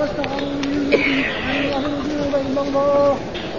واستغفروا 0.00 0.40
من 0.40 1.64
يعلم 1.70 1.94
الذنوب 2.00 2.34
الا 2.34 2.60
الله 2.62 3.16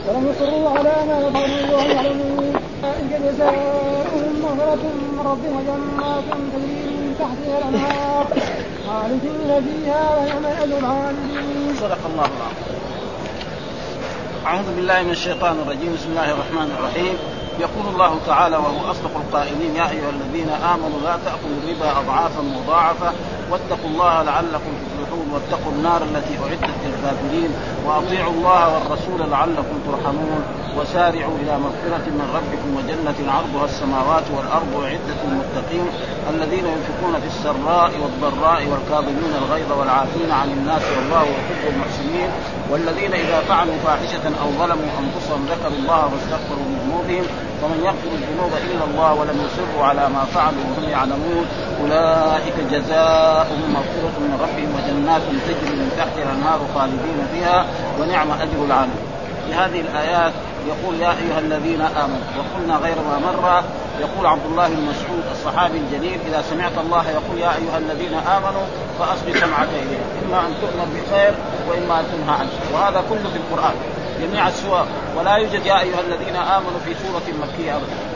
ولم 0.08 0.30
يصروا 0.32 0.70
على 0.70 0.96
ما 1.08 1.32
فعلوا 1.34 1.78
وهم 1.78 1.92
يعلمون 1.92 2.54
اولئك 2.84 3.22
جزاؤهم 3.26 4.42
مغفرة 4.44 4.84
من 4.84 5.20
ربهم 5.26 5.56
وجنات 5.58 6.24
تجري 6.24 6.80
من 6.98 7.16
تحتها 7.20 7.58
الانهار 7.58 8.28
خالدين 8.88 9.64
فيها 9.66 10.18
ونعم 10.18 10.46
اجر 10.46 10.78
العاملين. 10.78 11.76
صدق 11.80 12.00
الله 12.12 12.30
العظيم. 12.38 12.80
أعوذ 14.46 14.76
بالله 14.76 15.04
من 15.04 15.12
الشيطان 15.12 15.56
الرجيم 15.60 15.94
بسم 15.96 16.10
الله 16.10 16.32
الرحمن 16.32 16.72
الرحيم 16.80 17.16
يقول 17.60 17.94
الله 17.94 18.20
تعالى 18.28 18.58
وهو 18.58 18.92
أصدق 18.92 19.12
القائلين 19.16 19.76
يا 19.76 19.90
أيها 19.92 20.10
الذين 20.10 20.50
آمنوا 20.50 21.00
لا 21.04 21.16
تأكلوا 21.26 21.58
الربا 21.64 22.00
أضعافا 22.00 22.42
مضاعفة 22.42 23.12
واتقوا 23.52 23.90
الله 23.90 24.24
لعلكم 24.24 24.72
تفلحون 24.84 25.28
واتقوا 25.34 25.59
النار 25.80 26.02
التي 26.12 26.34
أعدت 26.44 26.82
للكافرين 26.86 27.52
وأطيعوا 27.86 28.34
الله 28.34 28.64
والرسول 28.74 29.20
لعلكم 29.32 29.76
ترحمون. 29.88 30.44
وسارعوا 30.78 31.36
إلى 31.42 31.54
مغفرة 31.66 32.06
من 32.20 32.28
ربكم 32.38 32.70
وجنة 32.78 33.20
عرضها 33.36 33.66
السماوات 33.66 34.24
والأرض 34.36 34.72
اعدت 34.84 35.20
للمتقين 35.26 35.88
الذين 36.34 36.66
ينفقون 36.76 37.14
في 37.24 37.28
السراء 37.34 37.92
والضراء 38.02 38.62
والكاظمين 38.72 39.34
الغيظ 39.42 39.70
والعافين 39.80 40.30
عن 40.32 40.50
الناس 40.58 40.84
والله 40.96 41.24
يحب 41.38 41.64
المحسنين. 41.74 42.30
والذين 42.72 43.14
إذا 43.14 43.40
فعلوا 43.50 43.78
فاحشة 43.86 44.26
أو 44.42 44.48
ظلموا 44.62 44.92
أنفسهم 45.04 45.42
ذكروا 45.52 45.78
الله 45.82 46.02
واستغفروا 46.12 46.66
لذنوبهم 46.72 47.26
ومن 47.62 47.80
يغفر 47.88 48.12
الذنوب 48.20 48.52
إلا 48.72 48.84
الله 48.90 49.12
ولم 49.20 49.38
يصروا 49.46 49.84
على 49.90 50.10
ما 50.16 50.24
فعلوا 50.36 50.64
وهم 50.70 50.90
يعلمون. 50.96 51.46
أولئك 51.82 52.58
جزاؤهم 52.74 53.68
مغفرة 53.78 54.16
من 54.26 54.34
ربهم 54.44 54.70
وجنات 54.78 55.22
تجري 55.48 55.69
من 55.72 55.92
تحتها 55.98 56.24
الانهار 56.24 56.60
خالدين 56.76 57.28
فيها 57.34 57.66
ونعم 58.00 58.32
أجر 58.32 58.66
العامل. 58.66 59.00
في 59.48 59.54
هذه 59.54 59.82
الآيات 59.82 60.34
يقول 60.68 61.02
يا 61.02 61.10
أيها 61.10 61.40
الذين 61.40 61.82
آمنوا 61.82 62.22
وقلنا 62.38 62.76
غير 62.76 62.96
ما 62.96 63.20
مر 63.20 63.64
يقول 64.00 64.26
عبد 64.26 64.46
الله 64.46 64.68
بن 64.68 64.82
مسعود 64.82 65.24
الصحابي 65.32 65.78
الجليل 65.78 66.20
إذا 66.28 66.44
سمعت 66.50 66.78
الله 66.86 67.10
يقول 67.10 67.38
يا 67.40 67.52
أيها 67.56 67.78
الذين 67.78 68.14
آمنوا 68.14 68.66
فاصغ 69.00 69.40
سمعك 69.40 69.68
اليه 69.70 70.26
إما 70.26 70.40
أن 70.40 70.54
تؤمر 70.62 70.86
بخير 70.96 71.34
وإما 71.70 72.00
أن 72.00 72.06
تنهى 72.12 72.36
عنه. 72.40 72.50
وهذا 72.74 73.04
كله 73.10 73.30
في 73.30 73.38
القرآن. 73.38 73.76
جميع 74.22 74.48
السور. 74.48 74.86
ولا 75.18 75.36
يوجد 75.36 75.66
يا 75.66 75.80
أيها 75.80 76.00
الذين 76.00 76.36
آمنوا 76.36 76.80
في 76.86 76.94
سورة 76.94 77.36
مكية 77.42 77.76
ابدا. 77.76 78.09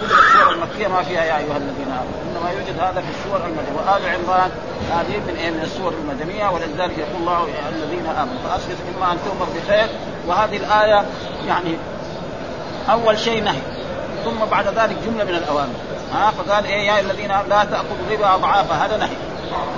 كل 0.00 0.06
السور 0.06 0.52
المكية 0.52 0.88
ما 0.88 1.02
فيها 1.02 1.24
يا 1.24 1.36
أيها 1.36 1.56
الذين 1.56 1.88
آمنوا. 1.88 2.18
إنما 2.28 2.50
يوجد 2.50 2.80
هذا 2.80 3.00
في 3.00 3.10
السور 3.18 3.40
المدنيه 3.46 3.72
وآل 3.76 4.02
عمران 4.08 4.50
هذه 4.90 5.16
من 5.16 5.36
إيه 5.38 5.50
من 5.50 5.60
السور 5.62 5.92
المدنيه 5.92 6.48
ولذلك 6.48 6.98
يقول 6.98 7.20
الله 7.20 7.48
يا 7.48 7.68
الذين 7.68 8.06
آمنوا 8.06 8.38
فاسكت 8.48 8.76
اما 8.96 9.12
أن 9.12 9.18
تؤمر 9.24 9.46
بخير. 9.56 9.88
وهذه 10.26 10.56
الآية 10.56 11.04
يعني 11.46 11.76
أول 12.90 13.18
شيء 13.18 13.42
نهي. 13.42 13.60
ثم 14.24 14.44
بعد 14.50 14.66
ذلك 14.66 14.96
جملة 15.06 15.24
من 15.24 15.34
الأوامر. 15.34 15.74
ها 16.12 16.30
فقال 16.30 16.66
إيه 16.66 16.86
يا 16.86 17.00
الذين 17.00 17.28
لا 17.28 17.64
تاكلوا 17.64 17.96
الربا 18.08 18.34
أضعافا. 18.34 18.74
هذا 18.74 18.96
نهي. 18.96 19.16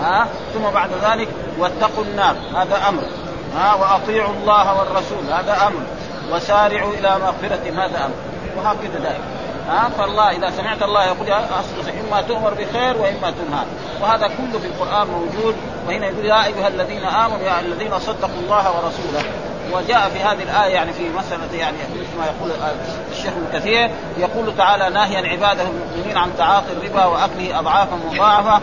ها 0.02 0.26
ثم 0.54 0.70
بعد 0.74 0.90
ذلك 1.02 1.28
واتقوا 1.58 2.04
النار. 2.04 2.34
هذا 2.56 2.88
أمر. 2.88 3.02
ها 3.56 3.74
وأطيعوا 3.74 4.34
الله 4.34 4.78
والرسول. 4.78 5.32
هذا 5.32 5.66
أمر. 5.66 5.82
وسارعوا 6.32 6.92
إلى 6.92 7.18
مغفرة. 7.18 7.84
هذا 7.84 8.04
أمر. 8.04 8.14
وهكذا 8.56 8.98
دائما 9.02 9.39
ها 9.70 9.88
فالله 9.98 10.30
إذا 10.30 10.50
سمعت 10.50 10.82
الله 10.82 11.04
يقول 11.04 11.28
يا 11.28 11.48
إما 12.08 12.22
تؤمر 12.22 12.54
بخير 12.54 12.96
وإما 12.96 13.30
تنهى. 13.30 13.64
وهذا 14.02 14.26
كله 14.26 14.58
في 14.58 14.66
القرآن 14.66 15.06
موجود. 15.06 15.56
وهنا 15.88 16.06
يقول 16.06 16.24
يا 16.24 16.44
أيها 16.44 16.68
الذين 16.68 17.04
آمنوا 17.04 17.42
يا 17.46 17.60
الذين 17.60 17.98
صدقوا 17.98 18.40
الله 18.44 18.70
ورسوله. 18.76 19.24
وجاء 19.72 20.08
في 20.08 20.18
هذه 20.18 20.42
الآية 20.42 20.74
يعني 20.74 20.92
في 20.92 21.08
مسألة 21.08 21.58
يعني 21.58 21.76
مثل 21.76 22.18
ما 22.18 22.26
يقول 22.26 22.50
الشيخ 23.12 23.32
ابن 23.32 23.58
كثير 23.58 23.90
يقول 24.18 24.56
تعالى 24.56 24.90
ناهيا 24.90 25.28
عباده 25.28 25.62
المؤمنين 25.62 26.16
عن 26.16 26.30
تعاطي 26.38 26.72
الربا 26.72 27.04
وأكله 27.04 27.58
أضعافا 27.58 27.98
مضاعفة. 28.12 28.60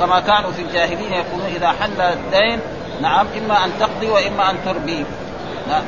كما 0.00 0.20
كانوا 0.20 0.52
في 0.52 0.62
الجاهلية 0.62 1.16
يقولون 1.16 1.46
إذا 1.46 1.68
حل 1.68 2.00
الدين 2.00 2.60
نعم 3.00 3.26
إما 3.38 3.64
أن 3.64 3.70
تقضي 3.80 4.10
وإما 4.10 4.50
أن 4.50 4.56
تربي. 4.64 5.04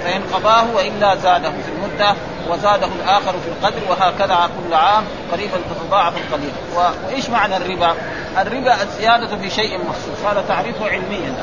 فإن 0.04 0.22
قضاه 0.34 0.64
وإلا 0.74 1.14
زاده 1.14 1.50
في 1.50 1.72
المدة. 1.72 2.14
وزاده 2.48 2.88
الآخر 3.04 3.32
في 3.32 3.48
القدر 3.48 3.80
وهكذا 3.90 4.50
كل 4.58 4.74
عام 4.74 5.04
قريبا 5.32 5.56
تتضاعف 5.70 6.12
القليل. 6.16 6.52
وإيش 6.74 7.30
معنى 7.30 7.56
الربا؟ 7.56 7.94
الربا 8.38 8.82
الزيادة 8.82 9.36
في 9.36 9.50
شيء 9.50 9.78
مخصوص. 9.78 10.26
هذا 10.30 10.44
تعريفه 10.48 10.84
علميا. 10.90 11.34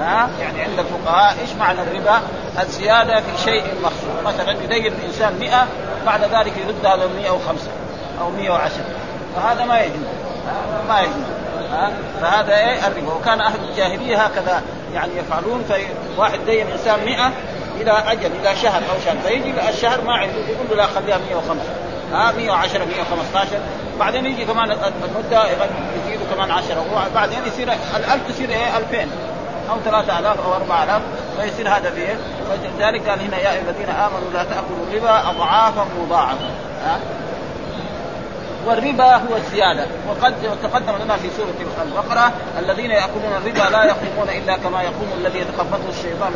ها؟ 0.00 0.28
يعني 0.40 0.62
عند 0.62 0.78
الفقهاء 0.78 1.36
إيش 1.40 1.52
معنى 1.58 1.82
الربا؟ 1.82 2.20
الزيادة 2.62 3.20
في 3.20 3.42
شيء 3.44 3.64
مخصوص، 3.82 4.24
مثلا 4.24 4.52
يدين 4.52 4.86
الإنسان 4.86 5.38
100 5.40 5.66
بعد 6.06 6.20
ذلك 6.20 6.52
يرد 6.56 6.86
هذا 6.86 7.06
105 7.06 7.70
أو 8.20 8.30
110 8.30 8.70
فهذا 9.36 9.64
ما 9.64 9.80
يجوز. 9.80 10.06
ما 10.88 11.00
يجوز. 11.00 11.26
فهذا 12.20 12.56
إيه؟ 12.56 12.86
الربا. 12.86 13.12
وكان 13.12 13.40
أهل 13.40 13.58
الجاهلية 13.70 14.24
هكذا 14.24 14.62
يعني 14.94 15.10
يفعلون. 15.16 15.64
فواحد 16.16 16.38
دين 16.46 16.66
انسان 16.66 17.04
100 17.04 17.32
إلى 17.80 17.90
أجل 17.90 18.30
إلى 18.42 18.56
شهر 18.56 18.82
أو 18.90 19.00
شهر. 19.04 19.16
فيجي 19.26 19.68
الشهر 19.68 20.00
ما 20.00 20.12
عنده 20.12 20.38
يقول 20.38 20.66
له 20.70 20.76
لا 20.76 20.86
خليها 20.86 21.18
105 21.30 21.60
ها 22.12 22.32
110 22.32 22.84
115 22.84 23.48
بعدين 23.98 24.26
يجي 24.26 24.44
كمان 24.44 24.70
المدة 24.70 25.44
يزيدوا 25.46 26.26
كمان 26.34 26.50
10 26.50 26.84
وبعدين 27.12 27.38
يصير 27.46 27.68
ال1000 27.68 28.32
تصير 28.32 28.50
إيه؟ 28.50 28.76
2000 28.76 29.08
أو 29.70 29.76
3000 29.84 30.46
أو 30.46 30.54
4000 30.54 31.02
فيصير 31.40 31.68
هذا 31.68 31.90
فيه 31.90 32.18
ولذلك 32.50 33.08
قال 33.08 33.20
هنا 33.20 33.38
يا 33.38 33.52
أيها 33.52 33.60
الذين 33.60 33.88
آمنوا 33.88 34.30
لا 34.32 34.44
تأكلوا 34.44 34.86
الربا 34.90 35.30
أضعافا 35.30 35.86
مضاعفة. 36.02 36.50
والربا 38.66 39.14
هو 39.14 39.36
الزيادة. 39.36 39.86
وقد 40.08 40.34
تقدم 40.62 40.96
لنا 41.04 41.16
في 41.16 41.28
سورة 41.36 41.82
البقرة 41.82 42.32
الذين 42.58 42.90
يأكلون 42.90 43.32
الربا 43.36 43.76
لا 43.76 43.84
يقومون 43.84 44.28
إلا 44.28 44.56
كما 44.56 44.82
يقوم 44.82 45.08
الذي 45.18 45.38
يتخبطه 45.38 45.88
الشيطان 45.88 46.32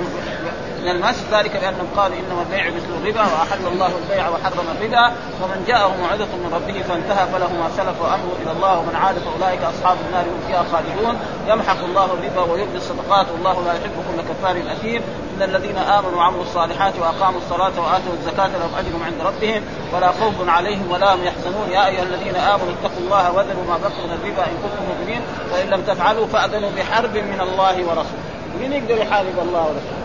من 0.83 0.89
المس. 0.89 1.25
ذلك 1.33 1.53
بأنهم 1.57 1.89
قالوا 1.97 2.17
انما 2.17 2.43
البيع 2.43 2.67
مثل 2.67 2.91
الربا 3.01 3.21
وأحل 3.21 3.67
الله 3.73 3.91
البيع 4.03 4.29
وحرم 4.29 4.67
الربا. 4.75 5.13
ومن 5.43 5.65
جاءه 5.69 5.97
موعظة 6.01 6.33
من 6.43 6.51
ربه 6.55 6.83
فانتهى 6.89 7.27
فله 7.33 7.53
ما 7.61 7.69
سلف 7.77 8.03
وامره 8.03 8.33
إلى 8.43 8.53
الله. 8.53 8.79
ومن 8.79 8.97
عاد 8.97 9.17
فأولئك 9.19 9.62
أصحاب 9.62 9.97
النار 10.07 10.25
هم 10.25 10.41
فيها 10.49 10.65
خالدون. 10.73 11.15
يمحق 11.49 11.85
الله 11.85 12.05
الربا 12.05 12.53
ويبدي 12.53 12.77
الصدقات 12.77 13.27
والله 13.33 13.65
لا 13.67 13.73
يحب 13.73 13.97
كل 14.09 14.23
كفار 14.29 14.57
أثيم. 14.73 15.03
ان 15.43 15.55
الذين 15.55 15.78
امنوا 15.78 16.17
وعملوا 16.17 16.43
الصالحات 16.43 16.99
واقاموا 16.99 17.41
الصلاه 17.41 17.81
واتوا 17.81 18.12
الزكاه 18.12 18.47
لهم 18.47 18.75
اجرهم 18.78 19.03
عند 19.03 19.21
ربهم 19.21 19.62
ولا 19.95 20.12
خوف 20.12 20.49
عليهم 20.49 20.91
ولا 20.91 21.15
هم 21.15 21.25
يحزنون 21.25 21.71
يا 21.71 21.87
ايها 21.87 22.03
الذين 22.03 22.37
امنوا 22.37 22.75
اتقوا 22.81 23.01
الله 23.01 23.33
وذروا 23.33 23.65
ما 23.69 23.79
بقي 23.79 24.06
من 24.06 24.19
الربا 24.23 24.43
ان 24.43 24.56
كنتم 24.62 24.84
مؤمنين 24.89 25.21
وان 25.53 25.69
لم 25.69 25.83
تفعلوا 25.83 26.27
فاذنوا 26.27 26.71
بحرب 26.77 27.17
من 27.17 27.41
الله 27.41 27.84
ورسوله 27.84 28.21
مين 28.61 28.73
يقدر 28.73 28.97
يحارب 28.97 29.39
الله 29.43 29.61
ورسوله؟ 29.61 30.00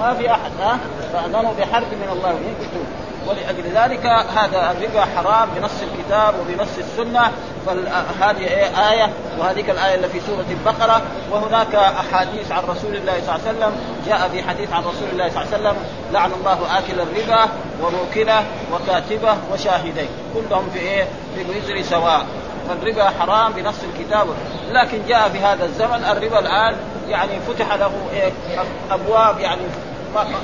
ما 0.00 0.14
في 0.14 0.30
احد 0.30 0.50
ها 0.60 0.78
فاذنوا 1.12 1.52
بحرب 1.58 1.88
من 1.92 2.08
الله 2.12 2.30
كنتم 2.30 2.84
ولأجل 3.28 3.62
ذلك 3.74 4.06
هذا 4.36 4.70
الربا 4.70 5.04
حرام 5.16 5.48
بنص 5.56 5.82
الكتاب 5.82 6.34
وبنص 6.40 6.78
السنة 6.78 7.32
فهذه 7.66 8.46
آية 8.90 9.10
وهذيك 9.38 9.70
الآية 9.70 9.94
اللي 9.94 10.08
في 10.08 10.20
سورة 10.20 10.44
البقرة 10.50 11.02
وهناك 11.30 11.74
أحاديث 11.74 12.52
عن 12.52 12.62
رسول 12.64 12.96
الله 12.96 13.12
صلى 13.26 13.36
الله 13.36 13.46
عليه 13.46 13.58
وسلم 13.58 13.72
جاء 14.06 14.28
في 14.28 14.42
حديث 14.42 14.72
عن 14.72 14.82
رسول 14.82 15.08
الله 15.12 15.28
صلى 15.28 15.42
الله 15.42 15.54
عليه 15.54 15.68
وسلم 15.68 15.76
لعن 16.12 16.30
الله 16.32 16.78
آكل 16.78 17.00
الربا 17.00 17.48
وموكله 17.82 18.44
وكاتبه 18.72 19.36
وشاهديه. 19.52 20.08
كلهم 20.34 20.70
في 20.72 20.78
إيه 20.78 21.04
في 21.34 21.42
الوزر 21.42 21.82
سواء. 21.82 22.26
فالربا 22.68 23.10
حرام 23.20 23.52
بنص 23.52 23.74
الكتاب. 23.94 24.26
لكن 24.72 24.98
جاء 25.08 25.28
في 25.28 25.38
هذا 25.38 25.64
الزمن 25.64 26.04
الربا 26.04 26.38
الآن 26.38 26.76
يعني 27.08 27.32
فتح 27.48 27.74
له 27.74 27.92
إيه 28.12 28.32
أبواب 28.90 29.40
يعني 29.40 29.62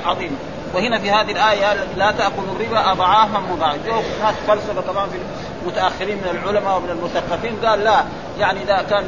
عظيمة. 0.05 0.37
وهنا 0.73 0.99
في 0.99 1.11
هذه 1.11 1.31
الآية 1.31 1.73
لا 1.97 2.11
تأكلوا 2.11 2.55
الربا 2.59 2.91
أضعافا 2.91 3.39
مضاعفة. 3.39 3.91
ناس 4.23 4.35
فلسفة 4.47 4.81
كمان 4.81 5.09
في 5.09 5.17
المتأخرين 5.61 6.17
من 6.17 6.39
العلماء 6.43 6.77
ومن 6.77 6.89
المثقفين 6.89 7.55
قال 7.65 7.83
لا 7.83 8.03
يعني 8.39 8.63
إذا 8.63 8.85
كان 8.89 9.03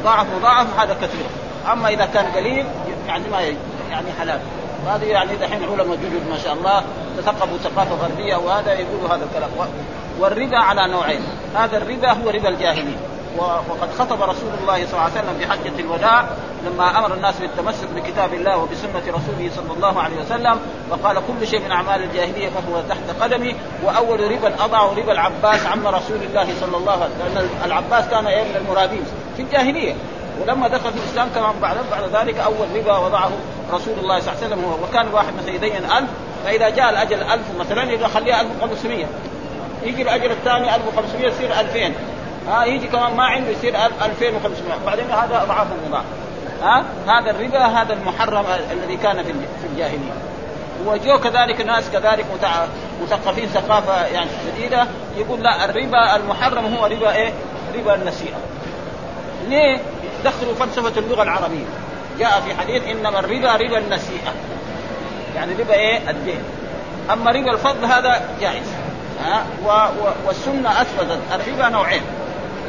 مضاعف 0.00 0.26
مضاعف 0.38 0.80
هذا 0.80 0.94
كثير 0.94 1.26
أما 1.72 1.88
إذا 1.88 2.06
كان 2.06 2.26
قليل 2.26 2.66
يعني 3.08 3.28
ما 3.28 3.40
يعني 3.90 4.06
حلال. 4.20 4.40
هذه 4.86 5.04
يعني 5.04 5.36
دحين 5.36 5.62
علماء 5.62 5.96
جدد 5.96 6.30
ما 6.30 6.38
شاء 6.44 6.52
الله 6.52 6.82
تثقفوا 7.18 7.58
ثقافة 7.58 7.94
غربية 7.94 8.36
وهذا 8.36 8.72
يقولوا 8.72 9.08
هذا 9.08 9.24
الكلام. 9.24 9.50
والربا 10.18 10.58
على 10.58 10.92
نوعين. 10.92 11.20
هذا 11.54 11.76
الربا 11.76 12.12
هو 12.12 12.30
ربا 12.30 12.48
الجاهليه 12.48 13.13
وقد 13.38 13.88
خطب 13.98 14.22
رسول 14.22 14.50
الله 14.62 14.86
صلى 14.86 14.92
الله 14.92 15.02
عليه 15.02 15.12
وسلم 15.12 15.38
في 15.38 15.46
حجة 15.46 15.80
الوداع 15.80 16.24
لما 16.66 16.98
أمر 16.98 17.14
الناس 17.14 17.34
بالتمسك 17.40 17.88
بكتاب 17.96 18.34
الله 18.34 18.56
وبسنة 18.56 19.02
رسوله 19.08 19.50
صلى 19.56 19.72
الله 19.76 20.02
عليه 20.02 20.16
وسلم 20.16 20.58
وقال 20.90 21.16
كل 21.16 21.46
شيء 21.46 21.60
من 21.60 21.70
أعمال 21.72 22.02
الجاهلية 22.02 22.48
فهو 22.48 22.80
تحت 22.88 23.22
قدمي 23.22 23.54
وأول 23.84 24.20
ربا 24.32 24.64
أضعه 24.64 24.94
ربا 24.94 25.12
العباس 25.12 25.66
عم 25.66 25.86
رسول 25.86 26.22
الله 26.22 26.46
صلى 26.60 26.76
الله 26.76 26.92
عليه 26.92 27.14
وسلم 27.14 27.34
لأن 27.34 27.48
العباس 27.64 28.08
كان 28.08 28.24
من 28.24 28.56
المرابين 28.56 29.04
في 29.36 29.42
الجاهلية. 29.42 29.94
ولما 30.42 30.68
دخل 30.68 30.92
في 30.92 30.98
الإسلام 30.98 31.28
كمان 31.34 31.52
بعد 31.62 31.76
بعد 31.90 32.02
ذلك 32.12 32.38
أول 32.38 32.66
ربا 32.76 32.98
وضعه 32.98 33.30
رسول 33.72 33.94
الله 33.98 34.20
صلى 34.20 34.32
الله 34.32 34.44
عليه 34.44 34.46
وسلم 34.46 34.64
هو 34.64 34.84
وكان 34.84 35.08
واحد 35.12 35.34
مثلا 35.34 35.54
يدين 35.54 35.84
1000 35.84 36.04
فإذا 36.44 36.68
جاء 36.68 36.90
الأجل 36.90 37.22
1000 37.22 37.40
مثلا 37.60 37.92
يبغى 37.92 38.08
خليها 38.08 38.40
1500 38.40 39.06
يجي 39.82 40.02
الأجل 40.02 40.30
الثاني 40.30 40.74
1500 40.74 41.26
يصير 41.26 41.60
2000 41.60 41.94
ها 42.48 42.64
يجي 42.64 42.86
كمان 42.86 43.16
ما 43.16 43.24
عنده 43.24 43.50
يصير 43.50 43.76
2500 44.04 44.78
بعدين 44.86 45.10
هذا 45.10 45.42
أضعاف 45.42 45.66
المضاعف 45.82 46.04
ها 46.62 46.84
هذا 47.06 47.30
الربا 47.30 47.66
هذا 47.66 47.92
المحرم 47.92 48.44
الذي 48.72 48.96
كان 48.96 49.16
في 49.16 49.32
في 49.32 49.66
الجاهلية 49.72 50.12
وجو 50.86 51.18
كذلك 51.18 51.60
الناس 51.60 51.90
كذلك 51.90 52.26
مثقفين 53.02 53.48
ثقافة 53.48 54.06
يعني 54.06 54.30
شديده 54.46 54.86
يقول 55.16 55.42
لا 55.42 55.64
الربا 55.64 56.16
المحرم 56.16 56.74
هو 56.74 56.86
ربا 56.86 57.14
إيه؟ 57.14 57.32
ربا 57.78 57.94
النسيئة. 57.94 58.36
ليه؟ 59.48 59.80
دخلوا 60.24 60.54
فلسفة 60.54 61.00
اللغة 61.00 61.22
العربية. 61.22 61.64
جاء 62.18 62.40
في 62.40 62.54
حديث 62.54 62.82
إنما 62.88 63.18
الربا 63.18 63.56
ربا 63.56 63.78
النسيئة. 63.78 64.32
يعني 65.36 65.52
ربا 65.54 65.74
إيه؟ 65.74 66.10
الدين. 66.10 66.42
أما 67.12 67.30
ربا 67.30 67.52
الفضل 67.52 67.84
هذا 67.84 68.28
جائز. 68.40 68.66
ها 69.24 69.46
والسنة 70.26 70.82
أثبتت 70.82 71.18
الربا 71.32 71.68
نوعين. 71.68 72.02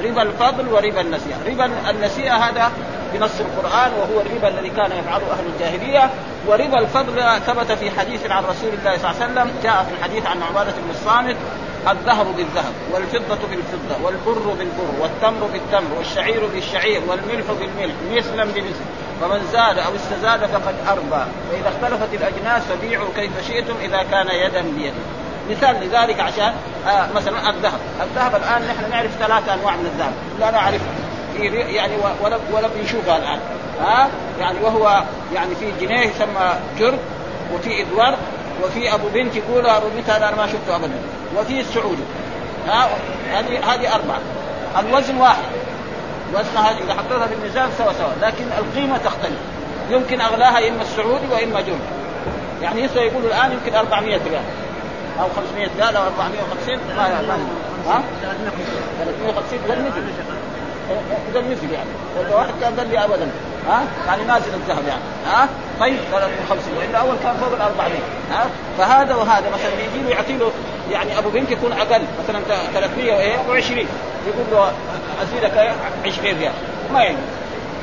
ربا 0.04 0.22
الفضل 0.22 0.68
وربا 0.68 1.02
النسيئه، 1.02 1.36
ربا 1.48 1.72
النسيئه 1.90 2.36
هذا 2.36 2.72
بنص 3.14 3.40
القرآن 3.40 3.92
وهو 4.00 4.22
الربا 4.22 4.48
الذي 4.48 4.70
كان 4.70 4.92
يفعله 4.92 5.32
أهل 5.32 5.46
الجاهلية. 5.56 6.10
وربا 6.48 6.80
الفضل 6.80 7.40
ثبت 7.48 7.72
في 7.72 7.92
حديث 7.92 8.32
عن 8.32 8.44
رسول 8.44 8.70
الله 8.80 8.98
صلى 8.98 9.12
الله 9.12 9.22
عليه 9.22 9.34
وسلم. 9.34 9.52
جاء 9.64 9.86
في 9.90 9.96
الحديث 10.00 10.26
عن 10.26 10.44
عبادة 10.44 10.72
بن 10.72 10.90
الصامت 10.90 11.36
الذهب 11.90 12.26
بالذهب 12.38 12.74
والفضة 12.94 13.48
بالفضة 13.50 14.04
والبر 14.04 14.54
بالبر 14.60 15.02
والتمر 15.02 15.48
بالتمر 15.54 15.98
والشعير 15.98 16.46
بالشعير 16.54 17.02
والملح 17.08 17.46
بالملح 17.60 17.96
مثلا 18.16 18.44
بمثل. 18.44 18.86
فمن 19.22 19.48
زاد 19.54 19.80
أو 19.80 19.96
استزاد 19.96 20.46
فقد 20.46 20.76
أربى. 20.88 21.26
فإذا 21.52 21.70
اختلفت 21.70 22.14
الأجناس 22.14 22.64
فبيعوا 22.64 23.10
كيف 23.16 23.48
شئتم 23.48 23.74
إذا 23.82 24.04
كان 24.12 24.28
يدا 24.28 24.62
بيد 24.62 24.94
مثال 25.50 25.76
لذلك 25.88 26.20
عشان 26.20 26.54
آه 26.88 27.08
مثلا 27.16 27.50
الذهب. 27.50 27.80
الذهب 28.02 28.36
الآن 28.36 28.62
نحن 28.68 28.92
نعرف 28.92 29.12
ثلاثة 29.20 29.54
أنواع 29.54 29.76
من 29.76 29.86
الذهب. 29.86 30.14
لا 30.40 30.52
نعرفها 30.52 31.06
يعني 31.74 31.94
ولم 32.24 32.40
ولم 32.52 32.70
يشوفها 32.84 33.18
الآن. 33.18 33.40
ها 33.82 34.08
يعني 34.40 34.60
وهو 34.64 35.04
يعني 35.34 35.56
في 35.56 35.72
جنيه 35.82 36.00
يسمى 36.00 36.54
جرد 36.80 37.00
وفي 37.54 37.82
إدوار 37.82 38.16
وفي 38.64 38.94
أبو 38.94 39.08
بنت 39.14 39.36
يقول 39.36 39.66
أبو 39.66 39.88
بنت 39.98 40.10
هذا 40.10 40.28
أنا 40.28 40.36
ما 40.36 40.48
شفته 40.48 40.76
ابدا. 40.76 40.96
وفي 41.38 41.60
السعودي. 41.60 42.04
ها 42.68 42.88
هذه 43.32 43.74
هذه 43.74 43.96
أربعة. 43.96 44.20
الوزن 44.80 45.18
واحد. 45.18 45.44
وزن 46.34 46.58
هذه 46.58 46.78
إذا 46.84 46.94
حطيتها 46.94 47.28
في 47.28 47.34
الميزان 47.34 47.70
سوا 47.78 47.94
سوا. 47.94 48.28
لكن 48.28 48.46
القيمة 48.58 48.98
تختلف. 48.98 49.40
يمكن 49.90 50.22
أغلاها 50.22 50.68
إما 50.68 50.82
السعودي 50.82 51.28
وإما 51.32 51.62
جرد 51.62 51.80
يعني 52.62 52.82
يسوى 52.82 53.04
يقولوا 53.04 53.30
الآن 53.30 53.52
يمكن 53.52 53.76
400 53.78 54.20
ريال. 54.30 54.44
أو 55.22 55.28
500 55.36 55.70
ريال 55.78 55.96
أو 55.96 56.04
450 56.04 56.80
ما 56.98 57.22
ما 57.22 57.38
ها؟ 57.88 58.04
350 59.00 59.60
لن 59.70 59.92
إذا 61.32 61.42
مثل 61.42 61.74
يعني. 61.74 61.90
إذا 62.20 62.36
واحد 62.36 62.54
كان 62.62 62.80
قال 62.80 62.90
لي 62.90 63.04
ابدا. 63.04 63.30
ها؟ 63.68 63.84
يعني 64.08 64.24
نازل 64.24 64.54
الذهب 64.54 64.88
يعني. 64.88 65.02
ها؟ 65.28 65.50
طيب 65.80 65.98
350 66.12 66.78
والا 66.78 66.98
اول 67.00 67.16
كان 67.24 67.34
فوق 67.34 67.54
ال 67.54 67.62
400 67.62 67.94
ها؟ 68.32 68.46
فهذا 68.78 69.16
وهذا 69.16 69.50
مثلا 69.50 69.72
يجي 69.74 70.04
له 70.04 70.10
يعطي 70.10 70.34
له 70.34 70.52
يعني 70.92 71.18
أبو 71.18 71.30
بنت 71.30 71.52
يكون 71.52 71.72
أقل. 71.72 72.02
مثلا 72.24 72.40
320 72.74 73.78
يقول 74.28 74.46
له 74.52 74.72
أزيدك 75.22 75.76
20 76.06 76.38
ريال. 76.40 76.54
ما 76.94 77.04
يعني. 77.04 77.18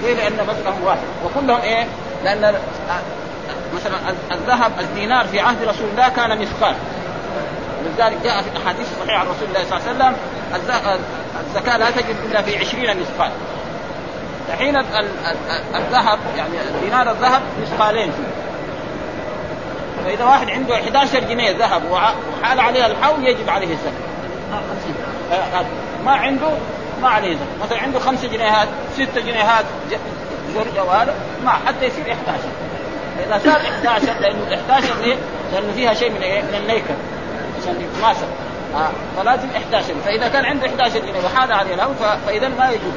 ليه؟ 0.02 0.14
لأن 0.14 0.46
مثلهم 0.46 0.84
واحد. 0.84 1.00
وكلهم 1.24 1.60
إيه؟ 1.60 1.86
لأن 2.24 2.54
مثلا 3.74 3.96
الذهب 4.32 4.72
الدينار 4.80 5.26
في 5.26 5.40
عهد 5.40 5.62
رسول 5.62 5.88
الله 5.92 6.08
كان 6.08 6.38
مثقال. 6.38 6.74
ولذلك 7.84 8.18
جاء 8.24 8.42
في 8.42 8.48
الاحاديث 8.56 8.86
الصحيحه 8.92 9.18
عن 9.18 9.26
رسول 9.26 9.48
الله 9.48 9.64
صلى 9.64 9.78
الله 9.78 9.88
عليه 9.88 10.14
وسلم 10.14 10.16
الزكاة 11.40 11.76
لا 11.76 11.90
تجب 11.90 12.16
إلا 12.30 12.42
في 12.42 12.58
عشرين 12.58 13.00
مثقال 13.00 13.30
الحين 14.48 14.76
الذهب 15.74 16.18
يعني 16.36 16.52
دينار 16.84 17.10
الذهب 17.10 17.42
مثقالين 17.62 18.12
فيه 18.12 18.42
فإذا 20.04 20.24
واحد 20.24 20.50
عنده 20.50 20.74
11 20.74 21.20
جنيه 21.20 21.50
ذهب 21.58 21.82
وحال 21.90 22.60
عليها 22.60 22.86
الحول 22.86 23.26
يجب 23.26 23.50
عليه 23.50 23.74
الزكاة. 23.74 23.92
ما 26.04 26.12
عنده 26.12 26.48
ما 27.02 27.08
عليه 27.08 27.34
زكاة. 27.34 27.66
مثلا 27.66 27.78
عنده 27.78 27.98
خمسة 27.98 28.28
جنيهات 28.28 28.68
ستة 28.94 29.20
جنيهات 29.20 29.64
زرجة 30.54 30.84
وهذا 30.84 31.14
ما 31.44 31.50
حتى 31.50 31.86
يصير 31.86 32.12
11 32.12 32.38
إذا 33.26 33.40
صار 33.44 33.60
11 33.60 34.20
لأنه 34.20 34.54
11 34.70 34.94
ليه؟ 35.02 35.16
لأنه 35.52 35.72
فيها 35.74 35.94
شيء 35.94 36.10
من 36.10 36.22
إيه؟ 36.22 36.42
من 36.42 36.54
النيكل. 36.54 36.94
يتماسك 37.70 38.28
آه 38.74 38.90
فلازم 39.16 39.48
11 39.56 39.94
فإذا 40.04 40.28
كان 40.28 40.44
عنده 40.44 40.66
11 40.66 40.98
جنيه 40.98 41.24
وحال 41.24 41.52
عليه 41.52 41.74
الهو 41.74 41.94
فإذا 42.26 42.48
ما 42.48 42.70
يجوز. 42.70 42.92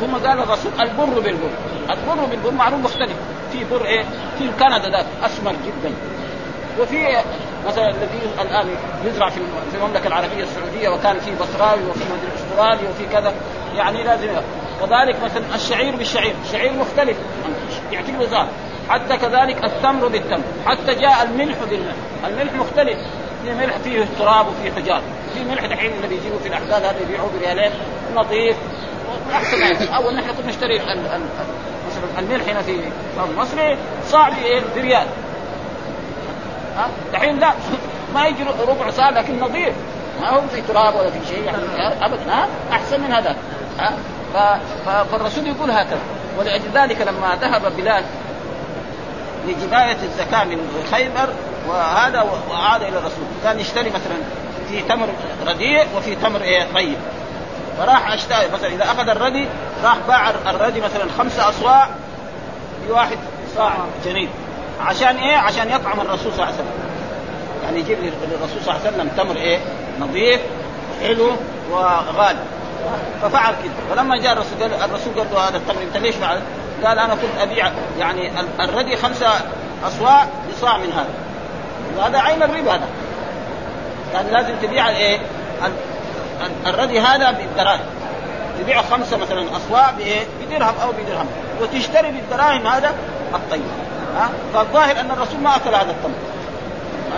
ثم 0.00 0.26
قال 0.26 0.38
الرسول 0.38 0.72
البر 0.80 1.20
بالبر. 1.20 1.50
البر 1.90 2.24
بالبر 2.24 2.50
معروف 2.50 2.80
مختلف. 2.80 3.16
في 3.52 3.64
بر 3.64 3.84
إيه؟ 3.84 4.04
في 4.38 4.48
كندا 4.60 4.90
ذاك 4.90 5.06
اسمر 5.24 5.52
جدا. 5.52 5.94
وفي 6.80 7.22
مثلا 7.66 7.88
الذي 7.88 8.20
الآن 8.40 8.68
يزرع 9.04 9.28
في 9.28 9.40
المملكة 9.74 10.06
العربية 10.06 10.42
السعودية 10.42 10.88
وكان 10.88 11.18
في 11.20 11.30
بصراوي 11.34 11.80
وفي 11.90 12.00
استرالي 12.36 12.88
وفي 12.88 13.06
كذا. 13.12 13.32
يعني 13.76 14.04
لازم 14.04 14.28
كذلك 14.80 15.16
مثلا 15.24 15.54
الشعير 15.54 15.96
بالشعير. 15.96 16.34
الشعير 16.44 16.72
مختلف. 16.72 17.16
يعتبر 17.92 18.26
زار 18.26 18.48
حتى 18.88 19.16
كذلك 19.16 19.64
التمر 19.64 20.08
بالتمر. 20.08 20.44
حتى 20.66 20.94
جاء 20.94 21.22
الملح 21.22 21.56
بالملح. 21.70 21.94
الملح 22.26 22.52
مختلف. 22.52 22.98
في 23.44 23.54
ملح 23.54 23.76
فيه 23.76 24.06
تراب 24.18 24.46
وفيه 24.48 24.72
حجار 24.72 25.02
في 25.34 25.44
ملح 25.44 25.66
دحين 25.66 25.92
اللي 25.92 26.08
بيجيبوا 26.08 26.38
في 26.38 26.48
الاحداث 26.48 26.84
هذا 26.84 27.00
يبيعوه 27.00 27.30
بريالين 27.38 27.70
نظيف. 28.14 28.56
أحسن 29.32 29.60
يعني 29.60 29.96
أول 29.96 30.14
نحن 30.14 30.32
كنا 30.32 30.46
نشتري 30.46 30.78
مثلا 30.78 31.20
الملح 32.18 32.48
هنا 32.48 32.62
في 32.62 32.80
المصري 33.30 33.76
صاع 34.06 34.30
بريال. 34.76 35.06
ها؟ 36.76 36.88
دحين 37.12 37.38
لا 37.38 37.52
ما 38.14 38.26
يجي 38.26 38.44
ربع 38.68 38.90
صاع 38.90 39.10
لكن 39.10 39.40
نظيف. 39.40 39.74
ما 40.20 40.30
هو 40.30 40.40
في 40.40 40.60
تراب 40.60 40.94
ولا 40.94 41.10
في 41.10 41.26
شيء 41.28 41.44
يعني 41.44 42.04
ابدا 42.04 42.32
ها؟ 42.32 42.48
أحسن 42.72 43.00
من 43.00 43.12
هذا. 43.12 43.36
ها؟ 43.78 44.60
فالرسول 45.10 45.46
يقول 45.46 45.70
هكذا. 45.70 46.00
ولأجل 46.38 46.70
ذلك 46.74 47.00
لما 47.00 47.38
ذهب 47.40 47.76
بلال 47.76 48.04
لجباية 49.46 49.96
الزكاة 50.02 50.44
من 50.44 50.86
خيبر 50.90 51.28
وهذا 51.68 52.26
وعاد 52.50 52.82
إلى 52.82 52.98
الرسول. 52.98 53.24
كان 53.44 53.60
يشتري 53.60 53.90
مثلا 53.90 54.16
في 54.70 54.82
تمر 54.82 55.08
رديء 55.46 55.86
وفي 55.96 56.14
تمر 56.14 56.40
إيه 56.40 56.66
طيب. 56.74 56.96
فراح 57.78 58.12
أشتري 58.12 58.48
مثلا 58.54 58.68
إذا 58.68 58.84
أخذ 58.84 59.08
الردي 59.08 59.46
راح 59.84 59.96
باع 60.08 60.30
الردي 60.30 60.80
مثلا 60.80 61.04
خمسة 61.18 61.48
اصواع 61.48 61.88
بواحد 62.88 63.18
صاع 63.56 63.72
جنين. 64.04 64.28
عشان 64.80 65.16
إيه؟ 65.16 65.36
عشان 65.36 65.70
يطعم 65.70 66.00
الرسول 66.00 66.32
صلى 66.32 66.32
الله 66.32 66.44
عليه 66.44 66.54
وسلم. 66.54 66.72
يعني 67.64 67.78
يجيب 67.78 67.98
للرسول 68.00 68.62
صلى 68.64 68.74
الله 68.74 68.86
عليه 68.86 68.96
وسلم 68.96 69.08
تمر 69.16 69.36
إيه؟ 69.36 69.58
نظيف 70.00 70.40
حلو 71.02 71.30
وغالي. 71.70 72.38
ففعل 73.22 73.54
كده. 73.64 73.72
فلما 73.96 74.16
جاء 74.16 74.32
الرسول 74.32 74.62
قال 74.62 74.74
الرسول 74.90 75.14
قال 75.18 75.26
له 75.32 75.48
هذا 75.48 75.56
التمر 75.56 75.82
أنت 75.82 75.96
ليش 75.96 76.16
فعل؟ 76.16 76.40
قال 76.84 76.98
أنا 76.98 77.14
كنت 77.14 77.40
أبيع 77.40 77.70
يعني 77.98 78.30
الردي 78.60 78.96
خمسة 78.96 79.26
اصواع 79.86 80.26
بصاع 80.50 80.78
من 80.78 80.92
هذا. 80.92 81.21
وهذا 81.98 82.18
عين 82.18 82.42
الربا 82.42 82.74
هذا. 82.74 82.88
كان 84.12 84.26
لازم 84.32 84.54
تبيع 84.62 84.90
الايه؟ 84.90 85.18
الردي 86.66 87.00
هذا 87.00 87.30
بالدراهم. 87.30 87.80
تبيع 88.60 88.82
خمسة 88.82 89.16
مثلا 89.16 89.46
اصواع 89.56 89.90
بايه؟ 89.90 90.20
بدرهم 90.40 90.74
أو 90.82 90.92
بدرهم. 90.92 91.26
وتشتري 91.60 92.10
بالدراهم 92.10 92.66
هذا 92.66 92.94
الطيب. 93.34 93.62
ها؟ 94.16 94.30
فالظاهر 94.54 95.00
أن 95.00 95.10
الرسول 95.10 95.40
ما 95.40 95.56
أكل 95.56 95.74
هذا 95.74 95.90
التمر 95.90 96.14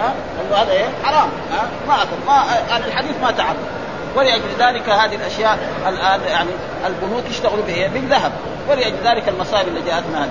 ها؟ 0.01 0.15
قال 0.53 0.61
هذا 0.61 0.73
إيه؟ 0.73 0.87
حرام. 1.05 1.29
ها؟ 1.53 1.69
ما 1.89 2.03
أكل. 2.03 2.17
ما 2.27 2.45
الحديث 2.87 3.17
ما 3.23 3.31
تعرف 3.31 3.57
ولأجل 4.17 4.49
ذلك 4.59 4.89
هذه 4.89 5.15
الأشياء 5.15 5.59
الآن 5.89 6.21
يعني 6.29 6.51
البنوك 6.87 7.25
يشتغلوا 7.31 7.65
بإيه؟ 7.65 7.89
بالذهب. 7.89 8.33
ولأجل 8.69 8.97
ذلك 9.05 9.29
المصائب 9.29 9.69
اللي 9.69 9.81
جاءتنا 9.81 10.25
هذه 10.25 10.31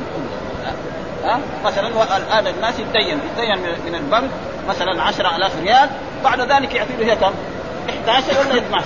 ها 1.24 1.40
مثلا 1.66 1.88
الان 2.18 2.48
الناس 2.48 2.80
يتدين 2.80 3.20
يتدين 3.20 3.58
من 3.86 3.96
البنك 3.96 4.30
مثلا 4.70 5.02
10000 5.02 5.60
ريال 5.62 5.90
بعد 6.24 6.42
ذلك 6.42 6.76
يعطي 6.76 6.94
له 7.00 7.06
هي 7.06 7.16
كم؟ 7.16 7.34
11 7.90 8.40
ولا 8.40 8.58
12 8.58 8.86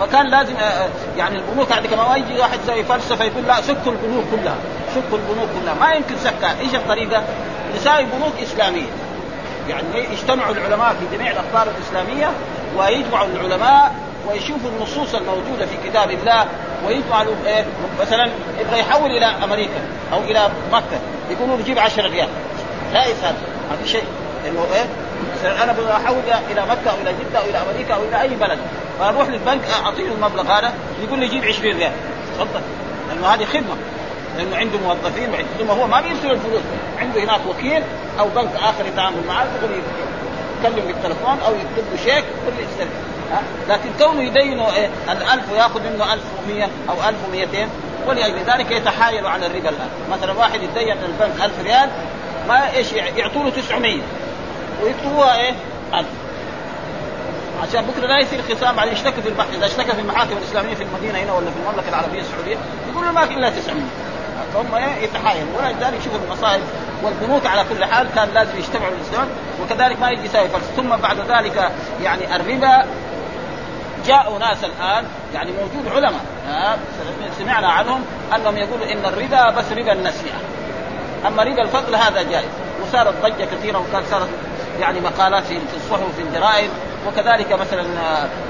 فكان 0.00 0.26
لازم 0.26 0.54
يعني 1.18 1.36
البنوك 1.36 1.72
هذه 1.72 1.86
كما 1.86 2.16
يجي 2.16 2.40
واحد 2.40 2.58
زي 2.66 2.84
فلسفة 2.84 3.24
يقول 3.24 3.44
لا 3.46 3.60
سكوا 3.60 3.92
البنوك 3.92 4.24
كلها 4.30 4.56
سكوا 4.94 5.18
البنوك 5.18 5.48
كلها. 5.60 5.74
ما 5.80 5.92
يمكن 5.94 6.16
سكها 6.18 6.60
إيش 6.60 6.74
الطريقة؟ 6.74 7.22
نساوي 7.76 8.04
بنوك 8.04 8.32
إسلامية. 8.42 8.90
يعني 9.68 10.12
يجتمعوا 10.12 10.54
العلماء 10.54 10.94
في 10.94 11.16
جميع 11.16 11.32
الاقطار 11.32 11.74
الإسلامية 11.76 12.30
ويجمعوا 12.76 13.26
العلماء 13.26 13.94
ويشوفوا 14.28 14.70
النصوص 14.76 15.14
الموجودة 15.14 15.66
في 15.66 15.88
كتاب 15.88 16.10
الله 16.10 16.46
ويفعلوا 16.86 17.34
إيه؟ 17.46 17.64
مثلا 18.00 18.30
يبغى 18.60 18.80
يحول 18.80 19.10
إلى 19.10 19.26
أمريكا 19.26 19.80
أو 20.12 20.18
إلى 20.18 20.50
مكة 20.72 21.00
يقولوا 21.30 21.56
له 21.56 21.64
جيب 21.64 21.78
10 21.78 22.08
ريال. 22.08 22.28
جائز 22.92 23.16
هذا 23.22 23.36
ما 23.70 23.76
في 23.82 23.88
شيء. 23.88 24.04
إنه 24.48 24.66
إيه؟ 24.74 24.86
أنا 25.62 25.72
بحول 25.72 26.22
إلى 26.50 26.62
مكة 26.62 26.90
أو 26.90 26.96
إلى 27.02 27.12
جدة 27.12 27.38
أو 27.38 27.44
إلى 27.44 27.58
أمريكا 27.58 27.94
أو 27.94 28.02
إلى 28.02 28.20
أي 28.22 28.28
بلد. 28.28 28.58
فأروح 28.98 29.28
للبنك 29.28 29.60
أعطيه 29.84 30.06
المبلغ 30.06 30.42
هذا 30.42 30.72
يقول 31.02 31.18
لي 31.18 31.28
جيب 31.28 31.44
20 31.44 31.76
ريال. 31.76 31.92
تفضل. 32.34 32.60
لأنه 33.08 33.26
هذه 33.26 33.44
خدمة. 33.44 33.76
لأنه 34.38 34.56
عنده 34.56 34.78
موظفين 34.78 35.28
ثم 35.58 35.70
هو 35.70 35.86
ما 35.86 36.00
بيرسل 36.00 36.30
الفلوس. 36.30 36.62
عنده 36.98 37.24
هناك 37.24 37.40
وكيل 37.48 37.82
أو 38.18 38.28
بنك 38.28 38.50
آخر 38.56 38.86
يتعامل 38.86 39.26
معاه 39.28 39.46
يقول 39.58 39.70
يتكلم 40.62 40.86
بالتلفون 40.86 41.38
أو 41.46 41.54
يكتب 41.54 41.84
له 41.92 42.04
شيك 42.04 42.24
كل 42.24 42.64
يستلم 42.64 42.90
لكن 43.68 43.90
كونه 43.98 44.22
يدينه 44.22 44.74
إيه؟ 44.74 44.88
الألف 45.12 45.52
ويأخذ 45.52 45.80
منه 45.80 46.12
1100 46.12 46.68
أو 46.88 47.08
1200 47.08 47.68
ولأجل 48.06 48.38
ذلك 48.46 48.70
يتحايل 48.70 49.26
على 49.26 49.46
الربا 49.46 49.68
الآن. 49.68 49.88
مثلا 50.10 50.32
واحد 50.32 50.62
يدين 50.62 50.96
البنك 51.04 51.44
1000 51.44 51.52
ريال 51.64 51.88
ما 52.48 52.74
إيش 52.76 52.92
يعطوا 52.92 53.44
له 53.44 53.50
900 53.50 54.00
ويكتبوها 54.82 55.36
إيه؟ 55.36 55.52
1000 55.94 56.06
عشان 57.62 57.84
بكرة 57.84 58.06
لا 58.06 58.18
يصير 58.18 58.40
خصام 58.42 58.76
بعد 58.76 58.92
يشتكي 58.92 59.22
في 59.22 59.28
البحث 59.28 59.54
إذا 59.54 59.66
اشتكى 59.66 59.92
في 59.92 60.00
المحاكم 60.00 60.36
الإسلامية 60.36 60.74
في 60.74 60.82
المدينة 60.82 61.18
هنا 61.18 61.32
ولا 61.32 61.50
في 61.50 61.56
المملكة 61.56 61.88
العربية 61.88 62.20
السعودية 62.20 62.56
يقول 62.92 63.04
له 63.04 63.12
ما 63.12 63.24
الا 63.24 63.50
900 63.50 63.82
فهم 64.54 64.74
إيه؟ 64.74 65.04
يتحايلوا 65.04 65.50
ولذلك 65.58 66.02
شوفوا 66.04 66.18
المصائب 66.26 66.60
والبنوك 67.02 67.46
على 67.46 67.64
كل 67.64 67.84
حال 67.84 68.06
كان 68.14 68.28
لازم 68.34 68.58
يجتمعوا 68.58 68.92
الإسلام 68.92 69.28
وكذلك 69.62 70.00
ما 70.00 70.10
يجي 70.10 70.24
يساوي 70.24 70.48
ثم 70.76 70.96
بعد 70.96 71.18
ذلك 71.18 71.70
يعني 72.02 72.36
الربا 72.36 72.84
جاءوا 74.06 74.38
ناس 74.38 74.64
الآن 74.64 75.04
يعني 75.34 75.50
موجود 75.52 75.92
علماء 75.94 76.20
سمعنا 77.38 77.68
عنهم 77.68 78.04
أنهم 78.36 78.56
يقولوا 78.56 78.92
إن 78.92 79.04
الربا 79.04 79.50
بس 79.50 79.64
ربا 79.72 79.92
النسيئة. 79.92 80.40
أما 81.26 81.42
ربا 81.42 81.62
الفضل 81.62 81.94
هذا 81.94 82.22
جائز 82.22 82.48
وصارت 82.82 83.14
ضجة 83.22 83.44
كثيرة 83.44 83.78
وكان 83.78 84.02
صارت 84.10 84.28
يعني 84.80 85.00
مقالات 85.00 85.44
في 85.44 85.76
الصحف 85.76 86.02
وفي 86.08 86.22
الجرائد 86.22 86.70
وكذلك 87.06 87.52
مثلا 87.52 87.86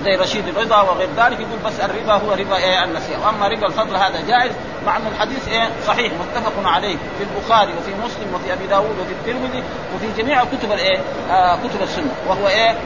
زي 0.05 0.17
رشيد 0.17 0.49
الرضا 0.49 0.81
وغير 0.81 1.09
ذلك 1.17 1.41
يقول 1.41 1.59
بس 1.64 1.81
الربا 1.81 2.12
هو 2.12 2.33
ربا 2.33 2.57
إيه 2.57 2.85
النسيئة. 2.85 3.19
وأما 3.19 3.49
ربا 3.49 3.67
الفضل 3.67 3.97
هذا 3.97 4.21
جائز 4.29 4.52
مع 4.87 4.97
أن 4.97 5.07
الحديث 5.07 5.49
إيه 5.49 5.69
صحيح 5.87 6.12
متفق 6.12 6.52
عليه 6.69 6.97
في 7.19 7.25
البخاري 7.25 7.73
وفي 7.73 7.91
مسلم 8.05 8.35
وفي 8.35 8.52
أبي 8.52 8.67
داود 8.67 8.97
وفي 9.00 9.12
الترمذي 9.12 9.62
وفي 9.95 10.23
جميع 10.23 10.45
كتب 10.45 10.73
الايه 10.73 11.00
آه 11.31 11.57
كتب 11.57 11.83
السنة. 11.83 12.14
وهو 12.29 12.49
إيه 12.49 12.76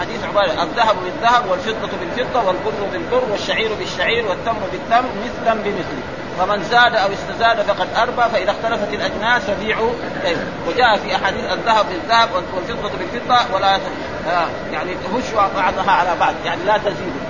حديث 0.00 0.24
عباره 0.24 0.62
الذهب 0.62 0.96
بالذهب 1.04 1.50
والفضة 1.50 1.88
بالفضة 2.00 2.46
والبر 2.46 2.86
بالبر 2.92 3.22
والشعير 3.30 3.74
بالشعير 3.74 4.26
والتمر 4.26 4.62
بالتمر 4.72 5.10
مثلا 5.24 5.54
بمثل 5.54 6.19
فمن 6.40 6.62
زاد 6.62 6.94
أو 6.94 7.08
استزاد 7.12 7.62
فقد 7.62 7.88
أربى 7.96 8.22
فإذا 8.32 8.50
اختلفت 8.50 8.92
الأجناس 8.92 9.42
فبيعوا. 9.42 9.90
طيب 10.24 10.36
وجاء 10.68 10.96
في 10.98 11.16
أحاديث 11.16 11.44
الذهب 11.52 11.86
بالذهب 11.88 12.28
والفضة 12.34 12.90
بالفضة 12.98 13.54
ولا 13.54 13.74
آه 13.76 14.46
يعني 14.72 14.90
هشوا 14.92 15.42
بعضها 15.56 15.90
على 15.90 16.10
بعض 16.20 16.34
يعني 16.44 16.64
لا 16.64 16.78
تزيدوا 16.78 17.20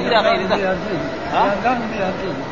إلى 0.00 0.16
غير 0.16 0.46
ذلك. 0.46 0.76
ها؟ 1.32 1.54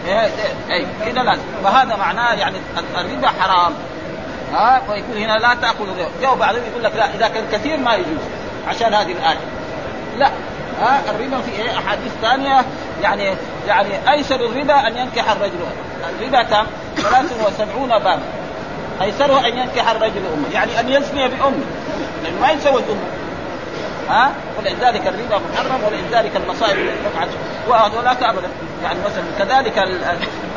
اي 0.06 0.30
اي 0.70 0.86
كذا 1.04 1.22
لازم 1.22 1.42
فهذا 1.64 1.96
معناه 1.96 2.32
يعني 2.32 2.56
الربا 2.98 3.28
حرام. 3.28 3.72
ها؟ 4.52 4.80
فيكون 4.80 5.16
هنا 5.16 5.38
لا 5.38 5.54
تاكل 5.54 5.84
الربا 5.84 6.10
جو 6.22 6.34
بعضهم 6.34 6.62
يقول 6.70 6.84
لك 6.84 6.92
لا 6.96 7.14
إذا 7.14 7.28
كان 7.28 7.44
كثير 7.52 7.76
ما 7.76 7.94
يجوز 7.94 8.22
عشان 8.68 8.94
هذه 8.94 9.12
الآية. 9.12 9.38
لا. 10.18 10.30
ها 10.82 11.00
الربا 11.10 11.40
في 11.40 11.62
إيه؟ 11.62 11.78
أحاديث 11.78 12.12
ثانية. 12.22 12.64
يعني 13.02 13.34
يعني 13.68 14.10
أيسر 14.10 14.34
الربا 14.34 14.86
أن 14.86 14.96
ينكح 14.96 15.30
الرجل. 15.30 15.52
الربا 16.20 16.42
كم؟ 16.42 16.66
73 16.96 17.88
بابا 17.88 18.18
أيسره 19.02 19.46
أن 19.46 19.58
ينكح 19.58 19.90
الرجل 19.90 20.22
أمه. 20.34 20.48
يعني 20.54 20.80
أن 20.80 20.88
يزني 20.88 21.28
بأمه. 21.28 21.64
لأنه 22.24 22.40
ما 22.40 22.50
يتزوج 22.50 22.82
امه 22.90 23.22
ها؟ 24.08 24.30
ولذلك 24.58 25.06
الربا 25.06 25.40
محرم 25.52 25.80
ولذلك 25.86 26.36
المصائب 26.36 26.78
وقعت 27.14 27.28
وهذولاك 27.68 28.22
أبدا. 28.22 28.48
يعني 28.82 28.98
مثلا 29.04 29.24
كذلك 29.38 29.88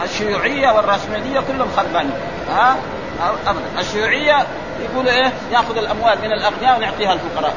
الشيوعية 0.04 0.72
والراسمالية 0.72 1.40
كلهم 1.40 1.68
خربانين. 1.78 2.14
ها؟ 2.56 2.76
أبدا. 3.48 3.80
الشيوعية 3.80 4.46
يقولوا 4.84 5.12
إيه؟ 5.12 5.32
يأخذ 5.52 5.78
الأموال 5.78 6.18
من 6.24 6.32
الأغنياء 6.32 6.78
ونعطيها 6.78 7.14
الفقراء. 7.14 7.54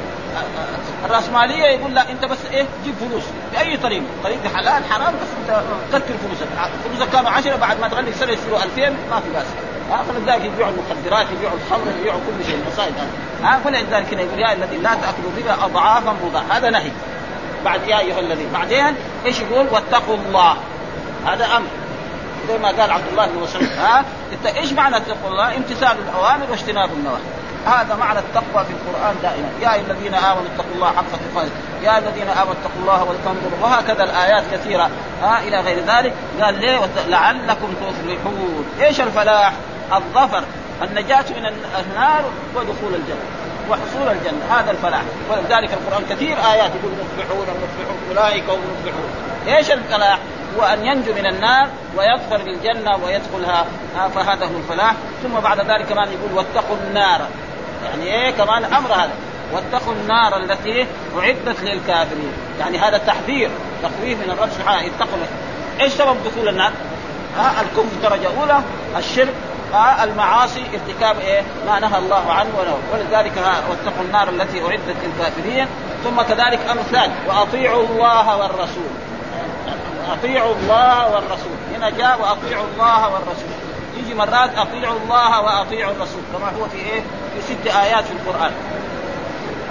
الرأسمالية 1.04 1.64
يقول 1.64 1.94
لا 1.94 2.10
أنت 2.10 2.24
بس 2.24 2.38
إيه 2.52 2.66
جيب 2.84 2.94
فلوس. 2.94 3.22
بأي 3.52 3.76
طريقة؟ 3.76 4.04
طريقة 4.24 4.48
حلال 4.54 4.84
حرام 4.84 5.14
بس 5.14 5.28
أنت 5.40 5.62
كثر 5.92 6.14
فلوسك 6.24 6.46
فلوسك 6.84 7.12
كانوا 7.12 7.30
10 7.30 7.56
بعد 7.56 7.80
ما 7.80 7.88
تغني 7.88 8.12
سنة 8.12 8.32
يصيروا 8.32 8.62
2000 8.62 8.90
ما 9.10 9.20
في 9.20 9.30
بأس. 9.34 9.46
ها 9.90 10.02
فلذلك 10.02 10.44
يبيعوا 10.44 10.72
المخدرات 10.72 11.26
يبيعوا 11.36 11.56
الخمر 11.56 11.92
يبيعوا 12.00 12.20
كل 12.20 12.46
شيء 12.46 12.54
المصائب 12.54 12.94
ها 13.42 13.60
فلذلك 13.64 14.14
هنا 14.14 14.22
يقول 14.22 14.38
يا 14.38 14.52
الذي 14.52 14.76
لا 14.76 14.94
تأكلوا 14.94 15.30
الربا 15.36 15.64
اضعافا 15.64 16.16
مضاعفة. 16.24 16.56
هذا 16.56 16.70
نهي. 16.70 16.90
بعد 17.64 17.88
يا 17.88 17.98
أيها 17.98 18.20
الذين 18.20 18.52
بعدين 18.52 18.94
إيش 19.26 19.40
يقول؟ 19.40 19.66
واتقوا 19.72 20.16
الله. 20.16 20.56
هذا 21.26 21.46
أمر. 21.56 21.66
زي 22.48 22.58
ما 22.58 22.68
قال 22.68 22.90
عبد 22.90 23.08
الله 23.10 23.26
بن 23.26 23.42
مسعود. 23.42 23.68
ها 23.78 24.04
إنت 24.32 24.56
إيش 24.56 24.72
معنى 24.72 24.96
اتقوا 24.96 25.30
الله؟ 25.30 25.56
امتثال 25.56 25.96
الأوامر 26.08 26.50
واجتناب 26.50 26.90
النواهي. 26.92 27.22
هذا 27.66 27.96
معنى 28.00 28.18
التقوى 28.18 28.64
في 28.64 28.72
القرآن 28.72 29.16
دائما. 29.22 29.48
يا 29.60 29.74
أيها 29.74 29.82
الذين 29.90 30.14
آمنوا 30.14 30.46
اتقوا 30.54 30.74
الله 30.74 30.86
حق 30.86 31.10
تقاته. 31.10 31.50
يا 31.82 31.98
الذين 31.98 32.28
آمنوا 32.28 32.52
اتقوا 32.52 32.80
الله 32.80 33.04
ولتنظروا. 33.04 33.58
وهكذا 33.62 34.04
الآيات 34.04 34.44
كثيرة. 34.52 34.90
ها 35.22 35.38
إلى 35.38 35.60
غير 35.60 35.84
ذلك. 35.86 36.14
قال 36.40 36.60
ليه؟ 36.60 36.80
لعلكم 37.08 37.74
تفلحون. 37.80 38.64
إيش 38.80 39.00
الفلاح؟ 39.00 39.52
الظفر. 39.92 40.44
النجاة 40.82 41.24
من 41.36 41.46
النار 41.80 42.24
ودخول 42.54 42.94
الجنة. 42.94 43.24
وحصول 43.70 44.08
الجنة. 44.08 44.58
هذا 44.58 44.70
الفلاح. 44.70 45.02
ولذلك 45.30 45.70
القرآن 45.72 46.04
كثير 46.10 46.36
آيات 46.36 46.70
يقول 46.74 46.92
مفلحون 46.92 47.46
مفلحون 47.46 47.98
أولئك 48.08 48.44
هم 48.50 48.60
المفلحون 48.68 49.10
إيش 49.46 49.70
الفلاح؟ 49.70 50.18
هو 50.58 50.64
أن 50.64 50.86
ينجو 50.86 51.12
من 51.12 51.26
النار 51.26 51.68
ويظفر 51.96 52.36
بالجنة 52.36 52.96
ويدخلها. 53.04 53.64
فهذا 54.14 54.46
هو 54.46 54.56
الفلاح. 54.56 54.94
ثم 55.22 55.40
بعد 55.40 55.60
ذلك 55.60 55.86
كمان 55.86 56.08
يقول 56.08 56.32
واتقوا 56.34 56.76
النار. 56.88 57.20
يعني 57.84 58.04
إيه 58.04 58.30
كمان 58.30 58.64
أمر 58.64 58.92
هذا. 58.92 59.12
واتقوا 59.52 59.92
النار 59.92 60.36
التي 60.36 60.86
أعدت 61.18 61.60
للكافرين. 61.62 62.32
يعني 62.60 62.78
هذا 62.78 62.98
تحذير 62.98 63.50
تخويف 63.82 64.18
من 64.18 64.30
الرب 64.30 64.48
سبحانه. 64.50 64.86
اتقوا 64.86 65.18
إيش 65.80 65.92
سبب 65.92 66.16
دخول 66.24 66.48
النار؟ 66.48 66.72
ها 67.38 67.62
الكفر 67.62 68.08
درجة 68.10 68.28
أولى 68.40 68.60
الشرك 68.96 69.34
ها 69.72 70.04
المعاصي 70.04 70.62
ارتكاب 70.74 71.20
إيه؟ 71.20 71.42
ما 71.66 71.78
نهى 71.78 71.98
الله 71.98 72.32
عنه 72.32 72.50
ونهى. 72.58 72.74
ولذلك 72.92 73.32
واتقوا 73.70 74.04
النار 74.04 74.28
التي 74.28 74.62
أعدت 74.62 74.96
للكافرين. 75.04 75.66
ثم 76.04 76.22
كذلك 76.22 76.60
امثال 76.70 77.10
وأطيعوا 77.28 77.82
الله 77.82 78.36
والرسول. 78.36 78.90
أطيعوا 80.12 80.54
الله 80.54 81.14
والرسول. 81.14 81.56
هنا 81.76 81.90
جاء 81.90 82.20
وأطيعوا 82.20 82.66
الله 82.74 83.08
والرسول. 83.08 83.57
يجي 84.08 84.16
مرات 84.18 84.50
أطيعوا 84.58 84.98
الله 85.04 85.40
وأطيعوا 85.40 85.92
الرسول 85.92 86.22
كما 86.32 86.48
هو 86.48 86.68
في 86.68 86.76
إيه؟ 86.76 87.00
في 87.00 87.54
ست 87.54 87.66
آيات 87.66 88.04
في 88.04 88.12
القرآن. 88.12 88.52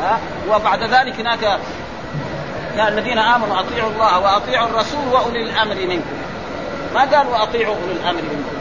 ها؟ 0.01 0.19
وبعد 0.49 0.83
ذلك 0.83 1.19
هناك 1.19 1.59
يا 2.77 2.87
الذين 2.87 3.17
آمنوا 3.17 3.59
أطيعوا 3.59 3.89
الله 3.89 4.19
وأطيعوا 4.19 4.67
الرسول 4.67 5.07
وأولي 5.11 5.43
الأمر 5.43 5.75
منكم. 5.75 6.17
ما 6.93 6.99
قال 6.99 7.27
وأطيعوا 7.27 7.75
أولي 7.75 7.91
الأمر 7.91 8.21
منكم؟ 8.21 8.57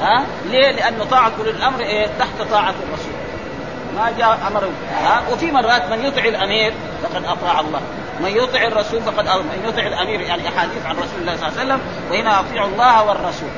ها؟ 0.00 0.24
ليه؟ 0.50 0.70
لأنه 0.70 1.04
طاعة 1.04 1.32
أولي 1.38 1.50
الأمر 1.50 1.80
إيه؟ 1.80 2.06
تحت 2.18 2.50
طاعة 2.50 2.74
الرسول. 2.88 3.14
ما 3.96 4.12
جاء 4.18 4.38
أمر. 4.48 4.68
ها؟ 5.02 5.22
وفي 5.32 5.52
مرات 5.52 5.90
من 5.90 6.04
يطع 6.04 6.24
الأمير 6.24 6.74
فقد 7.02 7.24
أطاع 7.24 7.60
الله. 7.60 7.80
من 8.22 8.28
يطع 8.36 8.62
الرسول 8.62 9.02
فقد 9.02 9.28
من 9.28 9.64
يطع 9.64 9.86
الأمير 9.86 10.20
يعني 10.20 10.48
احاديث 10.48 10.86
عن 10.86 10.96
رسول 10.96 11.20
الله 11.20 11.36
صلى 11.36 11.48
الله 11.48 11.60
عليه 11.60 11.66
وسلم 11.66 11.80
وهنا 12.10 12.40
اطيعوا 12.40 12.68
الله 12.68 13.04
والرسول. 13.04 13.48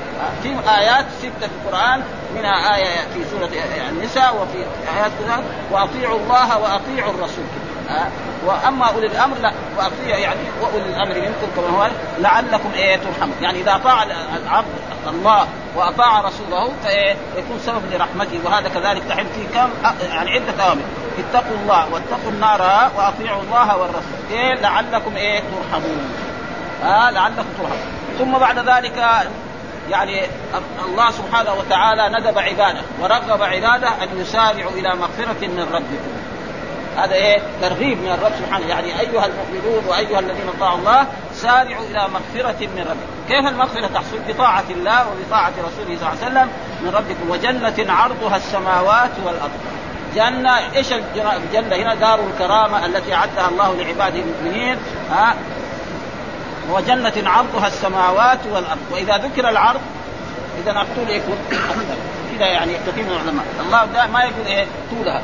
في 0.42 0.48
آيات 0.78 1.06
ستة 1.18 1.30
في 1.40 1.52
القرآن 1.64 2.02
منها 2.36 2.76
آية 2.76 3.00
في 3.14 3.24
سورة 3.30 3.50
النساء 3.90 4.36
وفي 4.36 4.58
آيات 4.96 5.10
كذا 5.24 5.44
وأطيعوا 5.70 6.18
الله 6.18 6.58
وأطيعوا 6.58 7.10
الرسول. 7.10 7.44
أه؟ 7.90 8.06
وأما 8.46 8.86
أولي 8.86 9.06
الأمر 9.06 9.36
لا 9.42 9.52
وأطيع 9.76 10.18
يعني 10.18 10.40
وأولي 10.62 10.84
الأمر 10.84 11.14
منكم 11.14 11.46
كما 11.56 11.78
هو 11.78 11.90
لعلكم 12.18 12.70
إيه 12.74 12.96
ترحمون. 12.96 13.36
يعني 13.42 13.60
إذا 13.60 13.74
أطاع 13.74 14.02
العبد 14.42 14.66
الله 15.08 15.46
وأطاع 15.76 16.20
رسوله 16.20 16.72
فيكون 16.82 17.60
سبب 17.66 17.82
لرحمته 17.92 18.40
وهذا 18.44 18.68
كذلك 18.68 19.02
تحل 19.08 19.26
فيه 19.26 19.60
كم 19.60 19.70
يعني 20.10 20.30
عدة 20.30 20.64
أوامر. 20.64 20.82
اتقوا 21.18 21.56
الله 21.62 21.92
واتقوا 21.92 22.30
النار 22.30 22.90
واطيعوا 22.96 23.42
الله 23.42 23.76
والرسول. 23.76 24.18
إيه؟ 24.30 24.54
لعلكم 24.54 25.16
إيه؟ 25.16 25.40
ترحمون. 25.40 26.14
آه 26.84 27.10
لعلكم 27.10 27.44
ترحمون. 27.58 27.92
ثم 28.18 28.38
بعد 28.38 28.58
ذلك 28.58 29.04
يعني 29.90 30.22
الله 30.86 31.10
سبحانه 31.10 31.54
وتعالى 31.54 32.08
ندب 32.18 32.38
عباده 32.38 32.80
ورغب 33.00 33.42
عباده 33.42 33.88
أن 33.88 34.08
يسارعوا 34.20 34.70
إلى 34.70 34.94
مغفرة 34.94 35.48
من 35.48 35.66
ربكم. 35.72 36.12
هذا 36.96 37.14
إيه؟ 37.14 37.38
ترغيب 37.62 37.98
من 37.98 38.12
الرب 38.12 38.32
سبحانه. 38.38 38.66
يعني 38.66 39.00
أيها 39.00 39.26
المؤمنون 39.26 39.84
وأيها 39.88 40.18
الذين 40.18 40.48
اطاعوا 40.56 40.78
الله 40.78 41.06
سارعوا 41.34 41.84
إلى 41.84 42.08
مغفرة 42.08 42.66
من 42.66 42.80
ربكم، 42.80 43.28
كيف 43.28 43.46
المغفرة 43.48 43.86
تحصل؟ 43.86 44.18
بطاعة 44.28 44.64
الله 44.70 45.06
وبطاعة 45.08 45.52
رسوله 45.58 45.98
صلى 45.98 46.08
الله 46.08 46.08
عليه 46.08 46.26
وسلم 46.26 46.48
من 46.82 46.90
ربكم. 46.90 47.30
وجنه 47.30 47.92
عرضها 47.92 48.36
السماوات 48.36 49.10
والأرض. 49.24 49.60
جنة 50.14 50.58
إيش 50.76 50.92
الجنة؟ 50.92 51.76
هنا 51.76 51.94
دار 51.94 52.20
الكرامة 52.20 52.86
التي 52.86 53.14
أعدها 53.14 53.48
الله 53.48 53.74
لعباده 53.76 54.18
المؤمنين 54.18 54.76
ها؟ 55.10 55.34
وجنة 56.70 57.12
عرضها 57.26 57.66
السماوات 57.66 58.38
والأرض. 58.52 58.78
وإذا 58.92 59.16
ذكر 59.16 59.48
العرض 59.48 59.80
إذا 60.62 60.70
الطول 60.70 61.10
يكون 61.10 61.36
أكثر 61.52 61.96
كذا 62.38 62.46
يعني 62.46 62.72
كثير 62.86 63.04
من 63.04 63.12
العلماء. 63.12 63.44
الله 63.60 64.06
ما 64.06 64.24
يقول 64.24 64.46
إيه؟ 64.46 64.66
طولها 64.90 65.22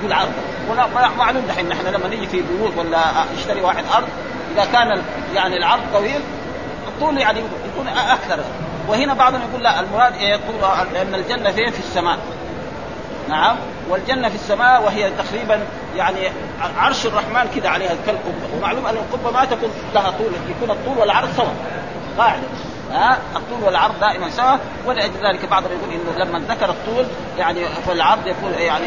يقول 0.00 0.12
عرض. 0.12 0.32
ولا 0.70 1.08
معلوم 1.18 1.42
دحين 1.48 1.68
نحن 1.68 1.86
لما 1.86 2.08
نيجي 2.08 2.26
في 2.26 2.42
بيوت 2.42 2.76
ولا 2.76 3.04
يشتري 3.38 3.60
واحد 3.60 3.84
أرض 3.94 4.08
إذا 4.54 4.64
كان 4.64 5.02
يعني 5.34 5.56
العرض 5.56 5.82
طويل 5.92 6.20
الطول 6.88 7.18
يعني 7.18 7.38
يكون 7.38 7.88
أكثر. 7.88 8.38
وهنا 8.88 9.14
بعضهم 9.14 9.40
يقول 9.50 9.62
لا 9.62 9.80
المراد 9.80 10.14
إيه؟ 10.14 10.36
طولها 10.36 10.84
لأن 10.92 11.14
الجنة 11.14 11.50
فين؟ 11.50 11.70
في 11.70 11.78
السماء. 11.78 12.18
نعم. 13.30 13.56
والجنة 13.88 14.28
في 14.28 14.34
السماء 14.34 14.82
وهي 14.82 15.10
تقريبا 15.10 15.60
يعني 15.96 16.18
عرش 16.78 17.06
الرحمن 17.06 17.50
كذا 17.54 17.68
عليها 17.68 17.94
كالقبه 18.06 18.56
ومعلوم 18.56 18.86
أن 18.86 18.94
القبة 18.94 19.30
ما 19.30 19.44
تكون 19.44 19.70
لها 19.94 20.10
طول 20.10 20.32
يكون 20.50 20.70
الطول 20.70 20.98
والعرض 20.98 21.28
سوا 21.36 21.54
قاعدة. 22.18 22.42
ها 22.92 23.18
الطول 23.36 23.64
والعرض 23.64 24.00
دائما 24.00 24.30
سوا 24.30 24.56
ولأجل 24.86 25.26
ذلك 25.26 25.48
بعضهم 25.50 25.70
يقول 25.72 25.94
إنه 25.94 26.24
لما 26.24 26.38
ذكر 26.48 26.70
الطول 26.70 27.06
يعني 27.38 27.60
فالعرض 27.86 28.26
يكون 28.26 28.52
يعني 28.52 28.84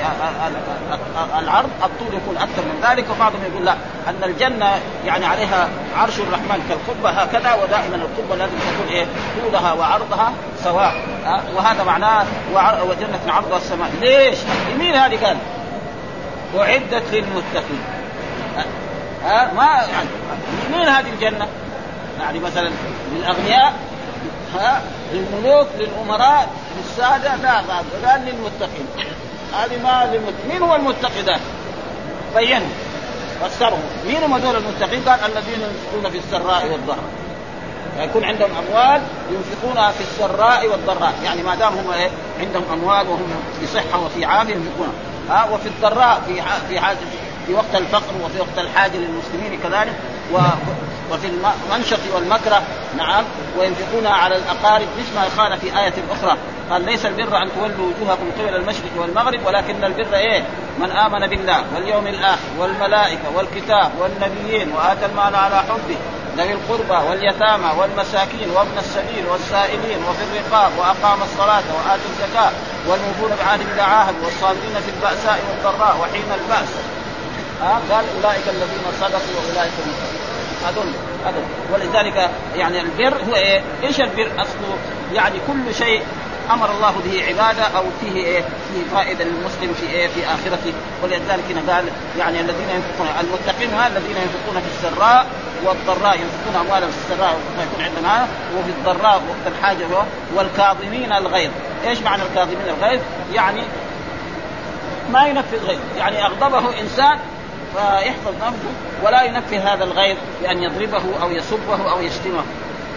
العرض 1.39 1.69
الطول 1.83 2.07
يكون 2.07 2.37
أكثر 2.37 2.61
من 2.61 2.89
ذلك 2.89 3.05
وبعضهم 3.15 3.41
يقول 3.51 3.65
لا 3.65 3.75
أن 4.07 4.23
الجنة 4.23 4.71
يعني 5.05 5.25
عليها 5.25 5.69
عرش 5.97 6.19
الرحمن 6.19 6.65
كالقبة 6.69 7.09
هكذا 7.09 7.53
ودائما 7.53 7.95
القبة 7.95 8.35
لازم 8.35 8.53
تكون 8.53 8.87
إيه 8.93 9.05
طولها 9.41 9.73
وعرضها 9.73 10.33
سواء 10.63 10.93
وهذا 11.55 11.83
معناه 11.83 12.25
وجنة 12.89 13.19
عرضها 13.33 13.57
السماء 13.57 13.91
ليش؟ 14.01 14.37
لمين 14.73 14.95
هذه 14.95 15.25
قال؟ 15.25 15.37
أعدت 16.59 17.03
للمتقين 17.11 17.83
ها 19.23 19.53
ما 19.53 19.65
يعني 19.65 20.09
مين 20.71 20.87
هذه 20.87 21.09
الجنة؟ 21.13 21.47
يعني 22.19 22.39
مثلا 22.39 22.69
للأغنياء 23.11 23.73
ها 24.55 24.81
للملوك 25.13 25.67
للأمراء 25.79 26.49
للسادة 26.77 27.35
لا 27.35 27.55
قال 27.55 28.21
للمتقين. 28.25 28.87
هذه 29.53 29.83
ما 29.83 30.09
للمتقين 30.13 30.49
مين 30.49 30.61
هو 30.61 30.75
المتقي 30.75 31.21
ذا؟ 31.25 31.39
بينه 32.35 32.69
فسره. 33.41 33.77
مين 34.05 34.23
هم 34.23 34.33
هذول 34.33 34.55
المتقين؟ 34.55 35.01
قال 35.01 35.19
الذين 35.25 35.61
ينفقون 35.61 36.11
في 36.11 36.17
السراء 36.17 36.71
والضراء. 36.71 37.03
يكون 37.99 38.23
عندهم 38.23 38.49
أموال 38.51 39.01
ينفقونها 39.31 39.91
في 39.91 40.01
السراء 40.01 40.67
والضراء. 40.67 41.13
يعني 41.23 41.43
ما 41.43 41.55
دام 41.55 41.73
هم 41.73 41.91
إيه؟ 41.91 42.09
عندهم 42.39 42.63
أموال 42.73 43.07
وهم 43.07 43.29
في 43.59 43.67
صحة 43.67 43.99
وفي 44.05 44.25
عافية 44.25 44.53
ينفقونها. 44.53 44.93
ها 45.29 45.49
وفي 45.51 45.69
الضراء 45.69 46.21
في 46.27 46.41
في 46.69 46.95
في 47.47 47.53
وقت 47.53 47.75
الفقر 47.75 48.13
وفي 48.23 48.39
وقت 48.39 48.57
الحاجة 48.57 48.97
للمسلمين 48.97 49.59
كذلك. 49.63 49.93
و 50.33 50.37
وفي 51.11 51.27
المنشط 51.27 51.99
والمكره 52.15 52.61
نعم 52.97 53.23
وينفقونها 53.59 54.11
على 54.11 54.35
الأقارب 54.35 54.87
مثل 54.99 55.15
ما 55.15 55.43
قال 55.43 55.57
في 55.59 55.79
آية 55.79 55.93
أخرى. 56.11 56.37
قال 56.69 56.85
ليس 56.85 57.05
البر 57.05 57.37
أن 57.37 57.49
تولوا 57.55 57.91
وجوهكم 57.91 58.31
قبل 58.39 58.55
المشرق 58.55 58.91
والمغرب 58.97 59.39
ولكن 59.45 59.83
البر 59.83 60.15
إيه؟ 60.15 60.43
من 60.79 60.91
آمن 60.91 61.27
بالله 61.27 61.63
واليوم 61.75 62.07
الآخر 62.07 62.47
والملائكة 62.59 63.29
والكتاب 63.35 63.91
والنبيين 63.99 64.71
واتى 64.71 65.05
المال 65.05 65.35
على 65.35 65.55
حبه 65.55 65.97
ذوي 66.37 66.51
القربى 66.51 67.09
واليتامى 67.09 67.69
والمساكين 67.79 68.49
وابن 68.55 68.77
السبيل 68.77 69.25
والسائلين 69.31 69.99
وفي 70.09 70.23
الرقاب 70.23 70.71
وأقام 70.77 71.21
الصلاة 71.23 71.63
وآتى 71.75 72.05
الزكاة 72.11 72.51
والموفون 72.87 73.31
بعهد 73.39 73.59
إذا 73.73 73.83
عاهد 73.83 74.15
والصابرين 74.23 74.75
في 74.85 74.91
البأساء 74.95 75.39
والضراء 75.49 75.97
وحين 76.01 76.25
البأس. 76.41 76.69
قال 77.89 78.05
أولئك 78.15 78.47
الذين 78.47 78.85
صدقوا 79.01 79.33
وأولئك 79.35 79.71
هم 79.85 80.22
هذول 80.65 80.93
هذول 81.25 81.43
ولذلك 81.73 82.29
يعني 82.55 82.81
البر 82.81 83.17
هو 83.29 83.35
إيه؟ 83.35 83.61
إيش 83.83 84.01
البر؟ 84.01 84.31
أصله 84.37 84.77
يعني 85.13 85.35
كل 85.47 85.75
شيء 85.75 86.01
أمر 86.51 86.71
الله 86.71 86.93
به 87.05 87.25
عبادة 87.27 87.63
أو 87.63 87.83
فيه 88.01 88.25
إيه؟ 88.25 88.41
فيه 88.41 88.95
فائدة 88.95 89.25
للمسلم 89.25 89.73
في 89.73 89.85
إيه؟ 89.89 90.07
في 90.07 90.25
آخرته 90.25 90.73
ولذلك 91.03 91.43
هنا 91.49 91.73
قال 91.73 91.85
يعني 92.19 92.39
الذين 92.39 92.69
ينفقون 92.69 93.07
المتقين 93.21 93.69
الذين 93.87 94.17
ينفقون 94.17 94.61
في 94.61 94.67
السراء 94.75 95.27
والضراء 95.65 96.19
ينفقون 96.19 96.65
أموالهم 96.65 96.91
في 96.91 96.97
السراء 96.97 97.37
ما 97.57 97.63
يكون 97.63 97.83
عندنا 97.83 98.27
وفي 98.57 98.69
الضراء 98.69 99.15
وقت 99.15 99.53
الحاجة 99.57 99.85
والكاظمين 100.35 101.13
الغيظ، 101.13 101.51
إيش 101.87 101.99
معنى 101.99 102.23
الكاظمين 102.23 102.67
الغيظ؟ 102.67 103.01
يعني 103.33 103.63
ما 105.11 105.25
ينفذ 105.25 105.65
غيظ، 105.65 105.79
يعني 105.97 106.25
أغضبه 106.25 106.79
إنسان 106.79 107.19
فيحفظ 107.73 108.33
نفسه 108.35 108.73
ولا 109.03 109.23
ينفذ 109.23 109.57
هذا 109.57 109.83
الغيظ 109.83 110.17
بأن 110.41 110.63
يضربه 110.63 111.01
أو 111.23 111.31
يسبه 111.31 111.91
أو 111.91 112.01
يشتمه. 112.01 112.43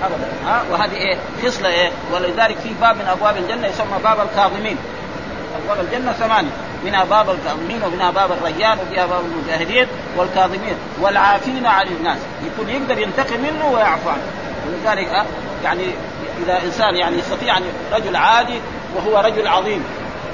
ابدا. 0.02 0.28
ها؟ 0.46 0.62
وهذه 0.70 0.96
إيه؟ 0.96 1.16
خصلة 1.44 1.68
إيه؟ 1.68 1.90
ولذلك 2.12 2.56
في 2.58 2.68
باب 2.80 2.96
من 2.96 3.08
أبواب 3.08 3.36
الجنة 3.36 3.66
يسمى 3.66 3.98
باب 4.04 4.20
الكاظمين. 4.20 4.76
أبواب 5.64 5.80
الجنة 5.80 6.12
ثمانية. 6.12 6.50
منها 6.84 7.04
باب 7.04 7.30
الكاظمين 7.30 7.82
ومنها 7.82 8.10
باب 8.10 8.32
الريان 8.32 8.78
وفيها 8.78 9.06
باب 9.06 9.20
المجاهدين 9.24 9.86
والكاظمين 10.16 10.76
والعافين 11.00 11.66
عن 11.66 11.86
الناس. 11.86 12.18
يكون 12.46 12.68
يقدر 12.68 12.98
ينتقم 12.98 13.40
منه 13.40 13.70
ويعفو 13.72 14.08
عنه. 14.08 14.22
ولذلك 14.66 15.26
يعني 15.64 15.82
إذا 16.44 16.62
إنسان 16.64 16.96
يعني 16.96 17.18
يستطيع 17.18 17.56
أن 17.56 17.62
رجل 17.92 18.16
عادي 18.16 18.60
وهو 18.96 19.20
رجل 19.20 19.48
عظيم 19.48 19.84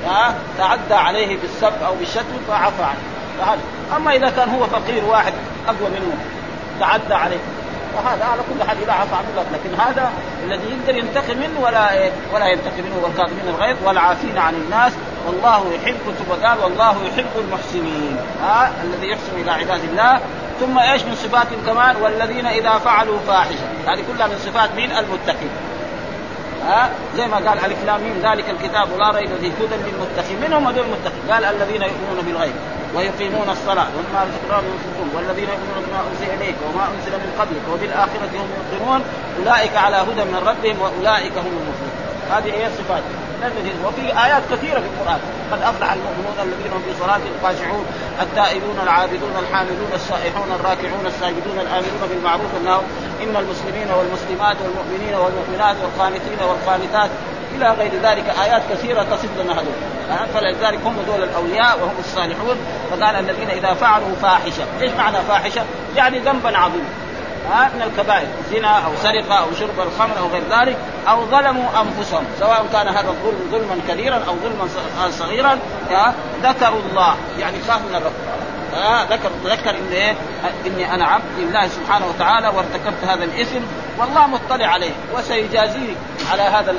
ها؟ 0.06 0.34
تعدى 0.58 0.94
عليه 0.94 1.36
بالسب 1.36 1.82
أو 1.86 1.94
بالشتم 1.94 2.38
فعفى 2.48 2.82
عنه. 2.82 3.00
فهذا. 3.38 3.60
أما 3.96 4.12
إذا 4.12 4.30
كان 4.30 4.48
هو 4.48 4.66
فقير 4.66 5.04
واحد 5.04 5.32
أقوى 5.68 5.90
منه 5.90 6.16
تعدى 6.80 7.14
عليه. 7.14 7.38
فهذا 7.94 8.24
على 8.24 8.40
كل 8.42 8.64
حال 8.68 8.76
اذا 8.82 8.92
عنه 8.92 9.46
لكن 9.52 9.80
هذا 9.80 10.12
الذي 10.44 10.62
يقدر 10.70 10.98
ينتقم 10.98 11.38
منه 11.38 11.60
ولا 11.60 11.92
إيه 11.92 12.10
ولا 12.34 12.46
ينتقم 12.46 12.82
منه 12.84 12.96
والكاظمين 13.02 13.48
الغيظ 13.48 13.76
والعافين 13.84 14.38
عن 14.38 14.54
الناس. 14.54 14.92
والله 15.26 15.72
يحب 15.74 15.96
ثم 16.18 16.46
قال 16.46 16.58
والله 16.58 16.96
يحب 17.06 17.26
المحسنين. 17.38 18.16
ها 18.42 18.72
الذي 18.84 19.08
يحسن 19.08 19.40
إلى 19.42 19.50
عباد 19.50 19.84
الله. 19.84 20.20
ثم 20.60 20.78
إيش 20.78 21.02
من 21.02 21.14
صفاتهم 21.14 21.66
كمان؟ 21.66 21.96
والذين 21.96 22.46
إذا 22.46 22.78
فعلوا 22.78 23.18
فاحشة. 23.26 23.66
هذه 23.86 24.02
كلها 24.12 24.26
من 24.26 24.38
صفات 24.46 24.70
مين؟ 24.76 24.90
المتقين. 24.92 25.50
ها 26.66 26.90
زي 27.16 27.26
ما 27.26 27.36
قال 27.36 27.58
ألف 27.64 27.84
لام 27.86 28.00
ذلك 28.22 28.44
الكتاب 28.50 28.88
لا 28.98 29.10
ريب 29.10 29.30
فيه 29.40 29.52
هدى 29.60 29.74
للمتقين. 29.74 30.40
من 30.40 30.52
هم 30.52 30.66
هذول 30.66 30.84
المتقين. 30.84 31.22
قال 31.30 31.44
الذين 31.44 31.82
يؤمنون 31.82 32.24
بالغيب. 32.26 32.54
ويقيمون 32.94 33.48
الصلاة 33.50 33.88
ومما 33.96 34.20
رزقناهم 34.28 34.64
ينفقون 34.72 35.08
والذين 35.14 35.48
يؤمنون 35.48 35.82
بما 35.86 36.00
أنزل 36.10 36.28
إليك 36.36 36.56
وما 36.66 36.84
أنزل 36.94 37.12
من 37.12 37.30
قبلك 37.40 37.64
وبالآخرة 37.72 38.32
هم 38.42 38.48
يوقنون 38.58 39.00
أولئك 39.38 39.76
على 39.76 39.96
هدى 39.96 40.24
من 40.24 40.40
ربهم 40.46 40.76
وأولئك 40.82 41.32
هم 41.38 41.52
المفلحون. 41.62 42.02
هذه 42.30 42.50
هي 42.58 42.66
الصفات. 42.66 43.02
وفي 43.84 44.24
آيات 44.24 44.42
كثيرة 44.52 44.80
في 44.80 44.86
القرآن. 44.86 45.20
قد 45.52 45.62
أفلح 45.62 45.92
المؤمنون 45.92 46.36
الذين 46.42 46.72
هم 46.72 46.82
في 46.86 46.92
صلاتهم 47.00 47.34
خاشعون 47.42 47.86
التائبون 48.20 48.78
العابدون 48.82 49.34
الحامدون 49.42 49.90
السائحون 49.94 50.52
الراكعون 50.52 51.06
الساجدون 51.06 51.58
الآمرون 51.64 52.02
بالمعروف 52.10 52.54
والنهي 52.54 52.80
إن 53.22 53.36
المسلمين 53.42 53.88
والمسلمات 53.96 54.56
والمؤمنين 54.64 55.14
والمؤمنات 55.14 55.76
والقانتين 55.82 56.40
والقانتات 56.48 57.10
إلى 57.56 57.70
غير 57.70 57.90
ذلك 58.02 58.24
آيات 58.44 58.62
كثيرة 58.70 59.02
تصف 59.02 59.28
لنا 59.42 59.52
هذول. 59.52 59.74
فلذلك 60.34 60.80
هم 60.84 60.96
دول 61.06 61.22
الأولياء 61.22 61.78
وهم 61.78 61.94
الصالحون. 61.98 62.56
فقال 62.90 63.16
الذين 63.16 63.50
إذا 63.50 63.74
فعلوا 63.74 64.14
فاحشة، 64.22 64.64
إيش 64.80 64.92
معنى 64.92 65.16
فاحشة؟ 65.28 65.62
يعني 65.96 66.18
ذنبا 66.18 66.58
عظيما. 66.58 66.88
من 67.74 67.82
الكبائر. 67.82 68.26
زنا 68.52 68.86
أو 68.86 68.92
سرقة 69.02 69.34
أو 69.34 69.46
شرب 69.60 69.80
الخمر 69.80 70.18
أو 70.18 70.26
غير 70.26 70.42
ذلك 70.50 70.76
أو 71.08 71.26
ظلموا 71.26 71.68
أنفسهم. 71.80 72.24
سواء 72.40 72.66
كان 72.72 72.88
هذا 72.88 73.08
الظلم 73.08 73.50
ظلما 73.50 73.76
كبيرا 73.88 74.20
أو 74.28 74.34
ظلما 74.36 74.68
صغيرا 75.10 75.58
ذكروا 76.42 76.80
الله. 76.90 77.14
يعني 77.38 77.56
خاف 77.68 77.80
من 77.90 77.94
الرب. 77.94 78.12
آه 78.74 79.04
ذكر 79.04 79.30
ذكر 79.44 79.70
إن 79.70 79.92
إيه؟ 79.92 80.14
إني 80.66 80.94
أنا 80.94 81.04
عبد 81.04 81.38
لله 81.38 81.68
سبحانه 81.68 82.06
وتعالى 82.06 82.48
وارتكبت 82.48 83.04
هذا 83.04 83.24
الاثم 83.24 83.60
والله 83.98 84.26
مطلع 84.26 84.66
عليه 84.66 84.90
وسيجازيه 85.14 85.94
على 86.30 86.42
هذا 86.42 86.74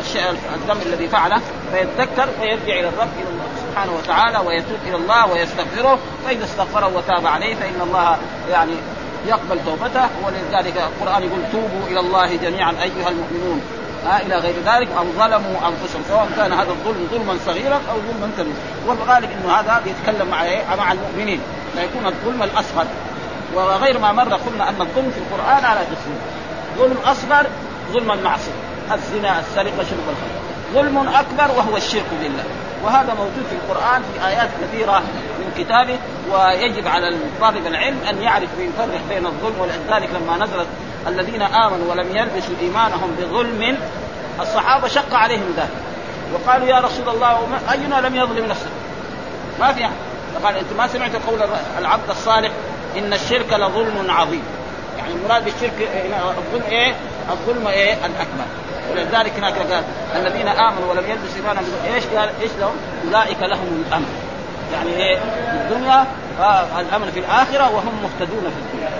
الشيء 0.00 0.22
الذنب 0.54 0.82
الذي 0.86 1.08
فعله 1.08 1.40
فيتذكر 1.72 2.28
فيرجع 2.40 2.80
إلى 2.80 2.88
الرب 2.88 3.08
سبحانه 3.68 3.92
وتعالى 3.92 4.38
ويتوب 4.38 4.78
إلى 4.86 4.96
الله 4.96 5.32
ويستغفره 5.32 5.98
فإذا 6.26 6.44
استغفره 6.44 6.96
وتاب 6.96 7.26
عليه 7.26 7.54
فإن 7.54 7.80
الله 7.82 8.18
يعني 8.50 8.72
يقبل 9.26 9.58
توبته 9.64 10.08
ولذلك 10.24 10.76
القرآن 10.76 11.22
يقول 11.22 11.42
توبوا 11.52 11.86
إلى 11.88 12.00
الله 12.00 12.36
جميعا 12.36 12.70
أيها 12.70 13.08
المؤمنون. 13.08 13.62
ها 14.06 14.22
إلى 14.22 14.36
غير 14.36 14.54
ذلك 14.66 14.88
أو 14.98 15.04
ظلموا 15.04 15.56
أنفسهم 15.68 16.02
سواء 16.08 16.28
كان 16.36 16.52
هذا 16.52 16.70
الظلم 16.70 17.08
ظلما 17.10 17.38
صغيرا 17.46 17.74
أو 17.74 17.96
ظلما 17.96 18.30
كبيرا. 18.38 18.56
والغالب 18.86 19.30
إنه 19.30 19.52
هذا 19.52 19.82
بيتكلم 19.84 20.28
مع 20.28 20.44
إيه؟ 20.44 20.62
مع 20.78 20.92
المؤمنين. 20.92 21.40
لا 21.76 21.82
يكون 21.82 22.06
الظلم 22.06 22.42
الأصغر. 22.42 22.86
وغير 23.54 23.98
ما 23.98 24.12
مر 24.12 24.34
قلنا 24.34 24.68
أن 24.68 24.80
الظلم 24.80 25.10
في 25.10 25.18
القرآن 25.18 25.64
على 25.64 25.80
قسمين 25.80 26.18
ظلم 26.78 26.96
أصغر 27.04 27.46
ظلم 27.92 28.12
المعصية. 28.12 28.52
الزنا 28.92 29.40
السرقة 29.40 29.84
شرب 29.90 30.06
الخمر. 30.08 30.42
ظلم 30.74 30.98
أكبر 30.98 31.58
وهو 31.58 31.76
الشرك 31.76 32.06
بالله. 32.22 32.44
وهذا 32.84 33.14
موجود 33.14 33.44
في 33.50 33.56
القرآن 33.56 34.02
في 34.02 34.26
آيات 34.26 34.48
كثيرة 34.62 35.02
من 35.38 35.52
كتابه 35.58 35.98
ويجب 36.32 36.88
على 36.88 37.16
طالب 37.40 37.66
العلم 37.66 37.98
أن 38.10 38.22
يعرف 38.22 38.48
ويفرق 38.58 39.00
بين 39.08 39.26
الظلم 39.26 39.60
ولذلك 39.60 40.08
لما 40.14 40.36
نزلت 40.36 40.66
الذين 41.08 41.42
آمنوا 41.42 41.90
ولم 41.90 42.16
يلبسوا 42.16 42.54
إيمانهم 42.60 43.16
بظلم 43.18 43.78
الصحابة 44.40 44.88
شق 44.88 45.14
عليهم 45.14 45.54
ذلك. 45.56 45.68
وقالوا 46.34 46.66
يا 46.66 46.80
رسول 46.80 47.08
الله 47.08 47.48
أينا 47.72 48.06
لم 48.06 48.16
يظلم 48.16 48.46
نفسه؟ 48.46 48.70
ما 49.60 49.72
في 49.72 49.88
فقال 50.34 50.56
انت 50.56 50.72
ما 50.78 50.86
سمعت 50.86 51.16
قول 51.26 51.40
العبد 51.78 52.10
الصالح؟ 52.10 52.50
إن 52.98 53.12
الشرك 53.12 53.52
لظلم 53.52 54.10
عظيم. 54.10 54.42
يعني 54.98 55.12
المراد 55.12 55.44
بالشرك 55.44 55.88
الظلم 56.38 56.70
إيه؟ 56.70 56.94
الظلم 57.30 57.66
إيه؟ 57.66 57.92
الأكبر. 57.92 58.44
ولذلك 58.90 59.32
هناك 59.38 59.54
قال 59.54 59.84
الذين 60.16 60.48
آمنوا 60.48 60.90
ولم 60.90 61.10
يلبسوا 61.10 61.36
إيمانهم 61.36 61.64
إيش 61.94 62.04
قال؟ 62.04 62.30
إيش 62.42 62.50
لهم؟ 62.60 62.76
أولئك 63.06 63.42
لهم 63.42 63.84
الأمن. 63.86 64.06
يعني 64.72 64.90
إيه؟ 64.90 65.18
في 65.18 65.74
الدنيا 65.74 66.06
آه 66.40 66.80
الأمن 66.80 67.10
في 67.10 67.20
الآخرة 67.20 67.74
وهم 67.74 68.02
مهتدون 68.02 68.40
في 68.40 68.58
الدنيا. 68.58 68.90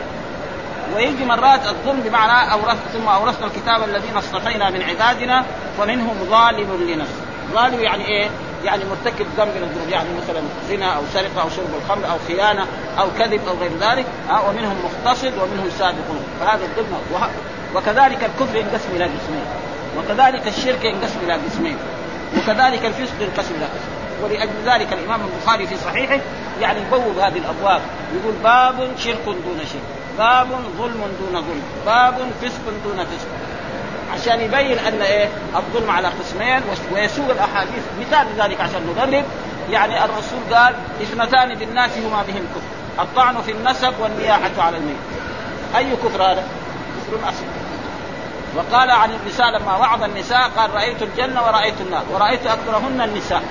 ويجي 0.97 1.25
مرات 1.25 1.67
الظلم 1.67 2.01
بمعنى 2.01 2.53
أورث 2.53 2.77
ثم 2.93 3.09
اورثنا 3.09 3.47
الكتاب 3.47 3.83
الذين 3.85 4.17
اصطفينا 4.17 4.71
من 4.71 4.83
عبادنا 4.83 5.45
فمنهم 5.79 6.17
ظالم 6.31 6.89
لنفسه. 6.89 7.23
ظالم 7.53 7.81
يعني 7.81 8.05
إيه؟ 8.05 8.31
يعني 8.65 8.85
مرتكب 8.85 9.27
ذنب 9.37 9.49
من 9.49 9.63
الذنوب. 9.63 9.89
يعني 9.89 10.09
مثلا 10.23 10.41
زنا 10.69 10.97
أو 10.97 11.03
سرقة 11.15 11.43
أو 11.43 11.49
شرب 11.49 11.71
الخمر 11.83 12.11
أو 12.11 12.17
خيانة 12.29 12.67
أو 12.99 13.07
كذب 13.19 13.41
أو 13.49 13.55
غير 13.55 13.71
ذلك. 13.81 14.07
ها 14.29 14.41
ومنهم 14.41 14.77
مقتصد 14.85 15.33
ومنهم 15.43 15.71
سابقون 15.79 16.25
فهذا 16.41 16.65
الظلم 16.65 16.97
وكذلك 17.75 18.25
الكفر 18.25 18.57
ينقسم 18.57 18.89
إلى 18.97 19.05
قسمين. 19.05 19.45
وكذلك 19.99 20.47
الشرك 20.47 20.85
ينقسم 20.85 21.19
إلى 21.25 21.33
قسمين. 21.33 21.77
وكذلك 22.39 22.85
الفسق 22.85 23.15
ينقسم 23.21 23.55
إلى 23.55 23.65
قسمين. 23.65 24.03
ولأجل 24.23 24.53
ذلك 24.67 24.93
الإمام 24.93 25.21
البخاري 25.21 25.67
في 25.67 25.77
صحيحه 25.77 26.21
يعني 26.61 26.81
يبوب 26.81 27.19
هذه 27.19 27.39
الأبواب. 27.39 27.81
يقول 28.15 28.35
باب 28.45 28.89
شرك 28.99 29.25
دون 29.25 29.59
شرك. 29.59 30.02
باب 30.19 30.49
ظلم 30.79 31.07
دون 31.21 31.43
ظلم 31.43 31.63
باب 31.87 32.15
فسق 32.43 32.73
دون 32.85 33.05
فسق. 33.05 33.29
عشان 34.15 34.41
يبين 34.41 34.79
أن 34.79 35.03
إيه؟ 35.03 35.29
الظلم 35.57 35.91
على 35.91 36.09
قسمين 36.09 36.63
ويسوق 36.93 37.31
الأحاديث 37.31 37.83
مثال 38.01 38.27
ذلك 38.39 38.61
عشان 38.61 38.87
نضرب 38.87 39.25
يعني 39.71 40.05
الرسول 40.05 40.55
قال 40.55 40.75
اثنتان 41.03 41.55
بالناس 41.55 41.91
هما 41.99 42.23
بهم 42.23 42.47
كفر 42.55 43.03
الطعن 43.03 43.43
في 43.43 43.53
النسب 43.53 43.95
والنياحة 44.01 44.51
على 44.59 44.77
الميت. 44.77 44.97
أي 45.77 45.97
كفر 45.97 46.23
هذا؟ 46.23 46.45
كفر 47.09 47.29
اصغر 47.29 47.47
وقال 48.57 48.91
عن 48.91 49.11
النساء 49.11 49.47
لما 49.51 49.77
وعظ 49.77 50.03
النساء 50.03 50.51
قال 50.57 50.75
رأيت 50.75 51.03
الجنة 51.03 51.43
ورأيت 51.43 51.81
النار 51.81 52.03
ورأيت 52.13 52.47
اكثرهن 52.47 53.01
النساء. 53.01 53.43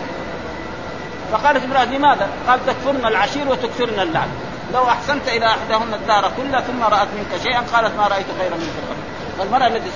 فقالت 1.32 1.63
امراه 1.63 1.86
لماذا؟ 1.86 2.30
قال 2.47 2.60
تكفرن 2.65 3.06
العشير 3.06 3.50
وتكثرن 3.50 4.00
اللعن 4.00 4.28
لو 4.73 4.88
أحسنت 4.88 5.27
إلى 5.27 5.45
إحداهن 5.45 5.93
الدار 5.93 6.31
كلها 6.38 6.62
ثم 6.62 6.84
رأت 6.84 7.07
منك 7.17 7.41
شيئا 7.43 7.62
قالت 7.73 7.95
ما 7.97 8.07
رأيت 8.07 8.25
خيرا 8.39 8.55
منك 8.55 8.75
قبل. 8.89 8.99
فالمرأة 9.39 9.67
التي 9.67 9.89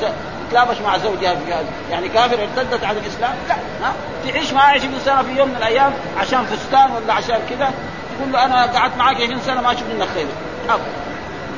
تتلابش 0.49 0.77
مع 0.81 0.97
زوجها 0.97 1.35
في 1.35 1.53
هذا 1.53 1.65
يعني 1.91 2.09
كافر 2.09 2.43
ارتدت 2.43 2.83
عن 2.83 2.97
الإسلام؟ 2.97 3.33
لا 3.49 3.55
ها 3.55 3.93
تعيش 4.25 4.53
معاه 4.53 4.73
20 4.73 4.99
سنة 5.05 5.23
في 5.23 5.31
يوم 5.31 5.49
من 5.49 5.55
الأيام 5.55 5.93
عشان 6.17 6.45
فستان 6.45 6.91
ولا 6.91 7.13
عشان 7.13 7.39
كذا؟ 7.49 7.73
تقول 8.17 8.31
له 8.33 8.45
أنا 8.45 8.65
قعدت 8.65 8.97
معك 8.97 9.15
20 9.15 9.39
سنة 9.41 9.61
ما 9.61 9.71
أشوف 9.71 9.83
منك 9.93 10.07
خير. 10.13 10.27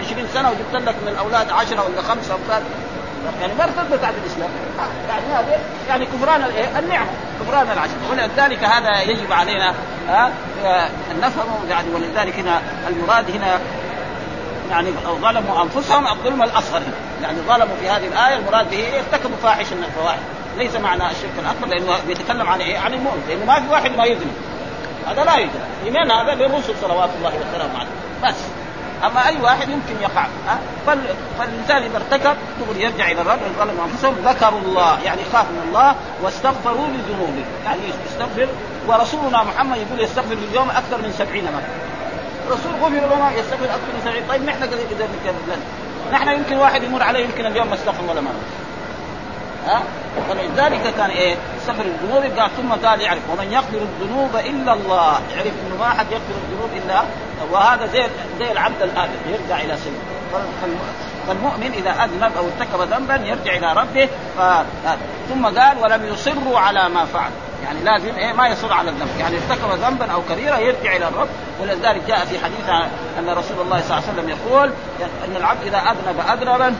20 0.05 0.27
سنة 0.33 0.49
وجبت 0.49 0.87
لك 0.87 0.95
من 1.01 1.07
الأولاد 1.07 1.51
10 1.51 1.83
ولا 1.83 2.01
خمسة 2.01 2.33
أولاد. 2.33 2.63
يعني 3.41 3.53
ما 3.53 3.63
ارتدت 3.63 4.03
عن 4.03 4.13
الإسلام. 4.23 4.49
يعني 5.09 5.25
هذا 5.33 5.59
يعني 5.89 6.05
كفران 6.05 6.43
النعمه 6.79 7.09
كفران 7.39 7.71
العشر. 7.71 7.93
ولذلك 8.11 8.63
هذا 8.63 9.01
يجب 9.01 9.31
علينا 9.31 9.73
ها 10.09 10.31
نفهمه. 11.21 11.59
يعني 11.69 11.87
ولذلك 11.89 12.39
هنا 12.39 12.61
المراد 12.87 13.31
هنا 13.31 13.59
يعني 14.69 14.91
ظلموا 15.21 15.63
أنفسهم 15.63 16.07
الظلم 16.07 16.43
الأصغر. 16.43 16.81
يعني 17.23 17.37
ظلموا 17.47 17.75
في 17.81 17.89
هذه 17.89 18.07
الآية 18.07 18.35
المراد 18.35 18.69
به 18.69 18.85
ارتكبوا 18.97 19.37
فاحشة 19.43 19.75
من 19.75 19.83
الفواحش. 19.83 20.19
ليس 20.57 20.75
معنى 20.75 21.11
الشرك 21.11 21.31
الأكبر 21.39 21.67
لأنه 21.67 21.97
بيتكلم 22.07 22.49
عن 22.49 22.61
إيه؟ 22.61 22.79
عن 22.79 22.93
المؤمن. 22.93 23.23
لأنه 23.29 23.45
ما 23.45 23.59
في 23.59 23.67
واحد 23.71 23.97
ما 23.97 24.05
يذنب 24.05 24.35
هذا 25.07 25.23
لا 25.23 25.35
يوجد 25.35 25.51
ايمان 25.85 26.11
هذا 26.11 26.35
للرسل 26.35 26.73
صلوات 26.81 27.09
الله 27.17 27.29
وسلامه 27.29 27.79
عليه. 27.79 27.89
بس. 28.23 28.35
أما 29.05 29.27
أي 29.27 29.41
واحد 29.41 29.69
يمكن 29.69 30.01
يقع. 30.01 30.25
فالانسان 31.37 31.83
إذا 31.83 31.97
ارتكب 31.97 32.35
تقول 32.59 32.77
يرجع 32.77 33.11
إلى 33.11 33.21
الرب 33.21 33.39
ظلموا 33.59 33.85
أنفسهم 33.85 34.15
ذكروا 34.25 34.59
الله 34.59 34.99
يعني 35.03 35.21
خافوا 35.33 35.51
من 35.51 35.65
الله 35.67 35.95
واستغفروا 36.23 36.87
لذنوبهم 36.87 37.45
يعني 37.65 37.81
يستغفر 38.05 38.47
ورسولنا 38.87 39.43
محمد 39.43 39.77
يقول 39.77 39.99
يستغفر 39.99 40.33
اليوم 40.33 40.69
أكثر 40.69 40.97
من 40.97 41.13
سبعين 41.17 41.43
مرة. 41.43 41.63
الرسول 42.47 42.71
غفر 42.81 43.15
لنا 43.15 43.31
يستغفر 43.31 43.65
أكثر 43.65 43.93
من 43.93 44.01
سبعين. 44.03 44.23
طيب 44.29 44.43
نحن 44.43 44.63
إذا 44.63 45.07
نحن 46.11 46.29
يمكن 46.29 46.57
واحد 46.57 46.83
يمر 46.83 47.03
عليه 47.03 47.25
يمكن 47.25 47.45
اليوم 47.45 47.67
ما 47.67 47.73
استغفر 47.73 48.03
ولا 48.03 48.21
مره 48.21 48.41
ها؟ 49.67 49.83
ولذلك 50.29 50.93
كان 50.97 51.09
إيه؟ 51.09 51.35
استغفر 51.59 51.85
الذنوب. 51.85 52.39
قال 52.39 52.49
ثم 52.57 52.87
قال 52.87 53.01
يعرف. 53.01 53.29
ومن 53.29 53.51
يغفر 53.51 53.77
الذنوب 53.77 54.35
إلا 54.35 54.73
الله. 54.73 55.19
يعرف 55.35 55.53
إنه 55.67 55.75
ما 55.79 55.89
حد 55.89 56.11
يغفر 56.11 56.33
الذنوب 56.43 56.69
إلا 56.85 57.03
وهذا 57.51 57.87
زي 57.87 58.03
زي 58.39 58.51
العبد 58.51 58.81
الآدم. 58.81 59.19
يرجع 59.29 59.61
إلى 59.61 59.77
سيده 59.77 60.17
فالمؤمن 61.27 61.71
إذا 61.73 61.91
أذنب 61.91 62.31
أو 62.37 62.45
ارتكب 62.45 62.93
ذنبا 62.93 63.15
يرجع 63.15 63.53
إلى 63.57 63.73
ربه. 63.73 64.09
ف... 64.37 64.41
ثم 65.29 65.45
قال 65.45 65.77
ولم 65.77 66.05
يصروا 66.05 66.59
على 66.59 66.89
ما 66.89 67.05
فعل 67.05 67.31
يعني 67.63 67.83
لازم 67.83 68.15
إيه 68.17 68.33
ما 68.33 68.47
يصر 68.47 68.73
على 68.73 68.89
الذنب. 68.89 69.19
يعني 69.19 69.35
ارتكب 69.35 69.83
ذنبا 69.83 70.11
أو 70.11 70.21
كبيرا 70.29 70.57
يرجع 70.57 70.95
إلى 70.95 71.07
الرب. 71.07 71.27
ولذلك 71.61 72.01
جاء 72.07 72.25
في 72.25 72.39
حديث 72.39 72.69
أن 73.19 73.29
رسول 73.29 73.61
الله 73.61 73.81
صلى 73.81 73.97
الله 73.97 74.09
عليه 74.09 74.13
وسلم 74.13 74.29
يقول 74.29 74.71
أن 75.25 75.35
العبد 75.35 75.61
إذا 75.65 75.77
أذنب 75.77 76.19
اذنبا 76.19 76.75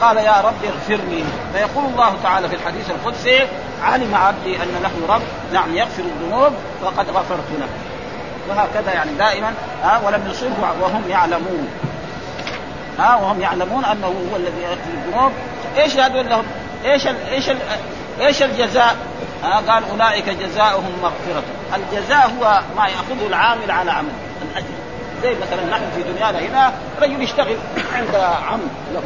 قال 0.00 0.16
يا 0.16 0.40
رب 0.40 0.64
اغفر 0.64 1.04
لي 1.10 1.24
فيقول 1.52 1.84
الله 1.84 2.14
تعالى 2.22 2.48
في 2.48 2.54
الحديث 2.54 2.90
القدسي 2.90 3.46
علم 3.82 4.14
عبدي 4.14 4.56
أن 4.56 4.82
له 4.82 5.14
رب 5.14 5.22
نعم 5.52 5.76
يغفر 5.76 6.02
الذنوب 6.02 6.52
فقد 6.82 7.10
غفرت 7.10 7.50
له 7.60 7.68
وهكذا 8.48 8.92
يعني 8.92 9.10
دائما 9.14 9.54
ها 9.82 10.00
ولم 10.04 10.28
يصروا 10.30 10.50
وهم 10.80 11.02
يعلمون. 11.08 11.68
ها 12.98 13.16
وهم 13.16 13.40
يعلمون 13.40 13.84
أنه 13.84 14.06
هو 14.06 14.36
الذي 14.36 14.62
يغفر 14.62 14.90
الذنوب. 14.94 15.32
إيش 15.78 15.96
هذول 15.96 16.28
لهم؟ 16.28 16.44
إيش 16.84 17.06
ال 17.06 17.16
إيش 17.30 17.50
ال 17.50 17.58
إيش 18.20 18.42
الجزاء؟ 18.42 18.96
ها 19.42 19.72
قال 19.72 19.84
أولئك 19.90 20.28
جزاؤهم 20.28 20.92
مغفرة، 21.02 21.42
الجزاء 21.74 22.30
هو 22.38 22.60
ما 22.76 22.86
يأخذه 22.86 23.26
العامل 23.26 23.70
على 23.70 23.90
عمل 23.90 24.12
الأجر. 24.42 24.80
زي 25.22 25.34
مثلا 25.34 25.64
نحن 25.70 25.82
في 25.96 26.02
دنيانا 26.12 26.38
هنا 26.38 26.72
رجل 27.02 27.22
يشتغل 27.22 27.56
عند 27.94 28.14
عم 28.48 28.60
له 28.94 29.02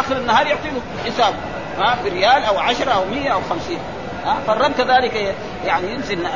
آخر 0.00 0.16
النهار 0.16 0.46
يعطي 0.46 0.68
له 0.68 1.10
حساب 1.10 1.34
ها 1.78 1.98
بريال 2.04 2.44
أو 2.44 2.58
عشرة 2.58 2.90
أو 2.90 3.04
مية 3.04 3.32
أو 3.32 3.40
خمسين 3.50 3.78
ها 4.24 4.36
فالرب 4.46 4.72
كذلك 4.72 5.34
يعني 5.66 5.92
ينزل 5.92 6.26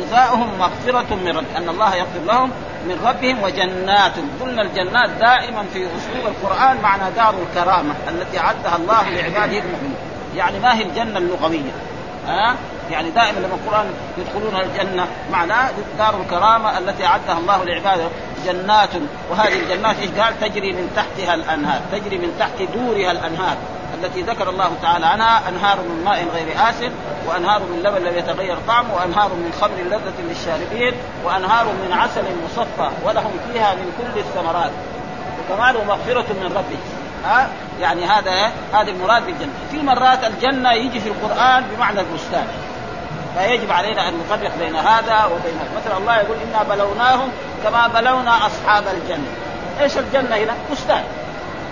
جزاؤهم 0.00 0.58
مغفرة 0.58 1.14
من 1.14 1.36
رب 1.36 1.44
أن 1.56 1.68
الله 1.68 1.94
يغفر 1.94 2.20
لهم 2.26 2.50
من 2.86 3.06
ربهم 3.06 3.42
وجنات 3.42 4.12
قلنا 4.40 4.62
الجنات 4.62 5.10
دائما 5.10 5.64
في 5.72 5.86
أسلوب 5.86 6.26
القرآن 6.26 6.76
معنى 6.82 7.10
دار 7.16 7.34
الكرامة 7.42 7.94
التي 8.08 8.38
أعدها 8.38 8.76
الله 8.76 9.10
لعباده 9.10 9.58
المؤمنين. 9.58 9.96
يعني 10.36 10.58
ما 10.58 10.78
هي 10.78 10.82
الجنة 10.82 11.18
اللغوية؟ 11.18 11.72
ها؟ 12.28 12.56
يعني 12.90 13.10
دائما 13.10 13.38
لما 13.38 13.54
القرآن 13.54 13.86
يدخلون 14.18 14.56
الجنة 14.60 15.06
معناه 15.32 15.70
دار 15.98 16.20
الكرامة 16.20 16.78
التي 16.78 17.06
أعدها 17.06 17.38
الله 17.38 17.64
لعباده 17.64 18.08
جنات. 18.46 18.90
وهذه 19.30 19.60
الجنات 19.62 19.96
إيش 19.98 20.10
قال؟ 20.10 20.40
تجري 20.40 20.72
من 20.72 20.90
تحتها 20.96 21.34
الأنهار 21.34 21.80
تجري 21.92 22.18
من 22.18 22.36
تحت 22.38 22.62
دورها 22.74 23.10
الأنهار 23.10 23.56
التي 23.94 24.22
ذكر 24.22 24.50
الله 24.50 24.70
تعالى 24.82 25.06
عنها 25.06 25.48
أنهار 25.48 25.76
من 25.80 26.04
ماء 26.04 26.26
غير 26.34 26.70
آسن 26.70 26.90
وأنهار 27.26 27.60
من 27.60 27.82
لبن 27.82 28.04
لم 28.04 28.18
يتغير 28.18 28.56
طعمه 28.68 28.94
وأنهار 28.94 29.28
من 29.28 29.52
خمر 29.60 29.76
لذة 29.76 30.22
للشاربين 30.28 30.94
وأنهار 31.24 31.64
من 31.64 31.92
عسل 31.92 32.24
مصفى 32.44 32.90
ولهم 33.04 33.32
فيها 33.52 33.74
من 33.74 33.92
كل 33.98 34.20
الثمرات. 34.20 34.70
وكمان 35.40 35.74
مغفرة 35.86 36.26
من 36.32 36.52
ربه. 36.56 36.97
ها؟ 37.24 37.48
يعني 37.80 38.04
هذا 38.04 38.52
هذا 38.74 38.90
المراد 38.90 39.26
بالجنة. 39.26 39.52
في 39.70 39.82
مرات 39.82 40.24
الجنة 40.24 40.72
يجي 40.72 41.00
في 41.00 41.08
القرآن 41.08 41.64
بمعنى 41.64 42.00
البستان. 42.00 42.46
فيجب 43.38 43.72
علينا 43.72 44.08
أن 44.08 44.14
نفرق 44.18 44.52
بين 44.58 44.76
هذا 44.76 45.24
وبين 45.24 45.58
هذا. 45.60 45.70
مثلا 45.76 45.98
الله 45.98 46.16
يقول 46.16 46.36
إنا 46.48 46.62
بلوناهم 46.62 47.28
كما 47.64 47.88
بلونا 47.88 48.46
أصحاب 48.46 48.84
الجنة. 48.94 49.28
إيش 49.80 49.98
الجنة 49.98 50.36
هنا؟ 50.36 50.54
بستان. 50.72 51.04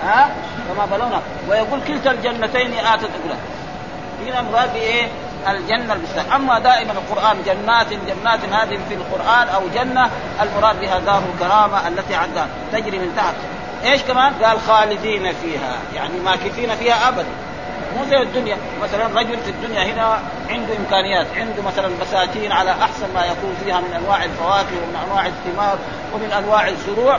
ها؟ 0.04 0.28
كما 0.68 0.86
بلونا. 0.86 1.20
ويقول 1.48 1.80
كلتا 1.86 2.10
الجنتين 2.10 2.72
آتت 2.78 3.04
أكلها. 3.04 3.38
هنا 4.26 4.42
مراد 4.42 4.72
بإيه؟ 4.72 5.08
الجنة 5.48 5.94
المستقيم 5.94 6.32
أما 6.32 6.58
دائما 6.58 6.92
القرآن 6.92 7.36
جنات 7.46 7.86
جنات 7.88 8.40
هذه 8.52 8.78
في 8.88 8.94
القرآن 8.94 9.48
أو 9.48 9.62
جنة 9.74 10.10
المراد 10.42 10.80
بها 10.80 10.98
دار 10.98 11.22
الكرامة 11.34 11.88
التي 11.88 12.14
عندها 12.14 12.46
تجري 12.72 12.98
من 12.98 13.12
تحت. 13.16 13.34
إيش 13.84 14.02
كمان؟ 14.02 14.32
قال 14.32 14.60
خالدين 14.60 15.32
فيها. 15.32 15.78
يعني 15.94 16.20
ماكثين 16.24 16.74
فيها 16.74 17.08
ابدا. 17.08 17.26
مو 17.96 18.04
زي 18.04 18.22
الدنيا. 18.22 18.56
مثلا 18.82 19.06
رجل 19.20 19.38
في 19.38 19.50
الدنيا 19.50 19.84
هنا 19.84 20.18
عنده 20.50 20.76
إمكانيات. 20.76 21.26
عنده 21.36 21.62
مثلا 21.62 21.88
بساتين 22.00 22.52
على 22.52 22.70
أحسن 22.70 23.14
ما 23.14 23.24
يكون 23.24 23.56
فيها 23.64 23.80
من 23.80 23.92
أنواع 23.96 24.24
الفواكه 24.24 24.76
ومن 24.82 24.96
أنواع 25.06 25.26
الثمار 25.26 25.78
ومن 26.14 26.32
أنواع 26.32 26.68
الزروع. 26.68 27.18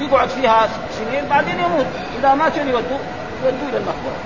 يقعد 0.00 0.28
فيها 0.28 0.68
سنين 0.98 1.28
بعدين 1.28 1.60
يموت. 1.60 1.86
إذا 2.18 2.34
مات 2.34 2.56
يودوه 2.56 3.00
يودوه 3.44 3.68
إلى 3.68 3.78
المقبرة. 3.78 4.16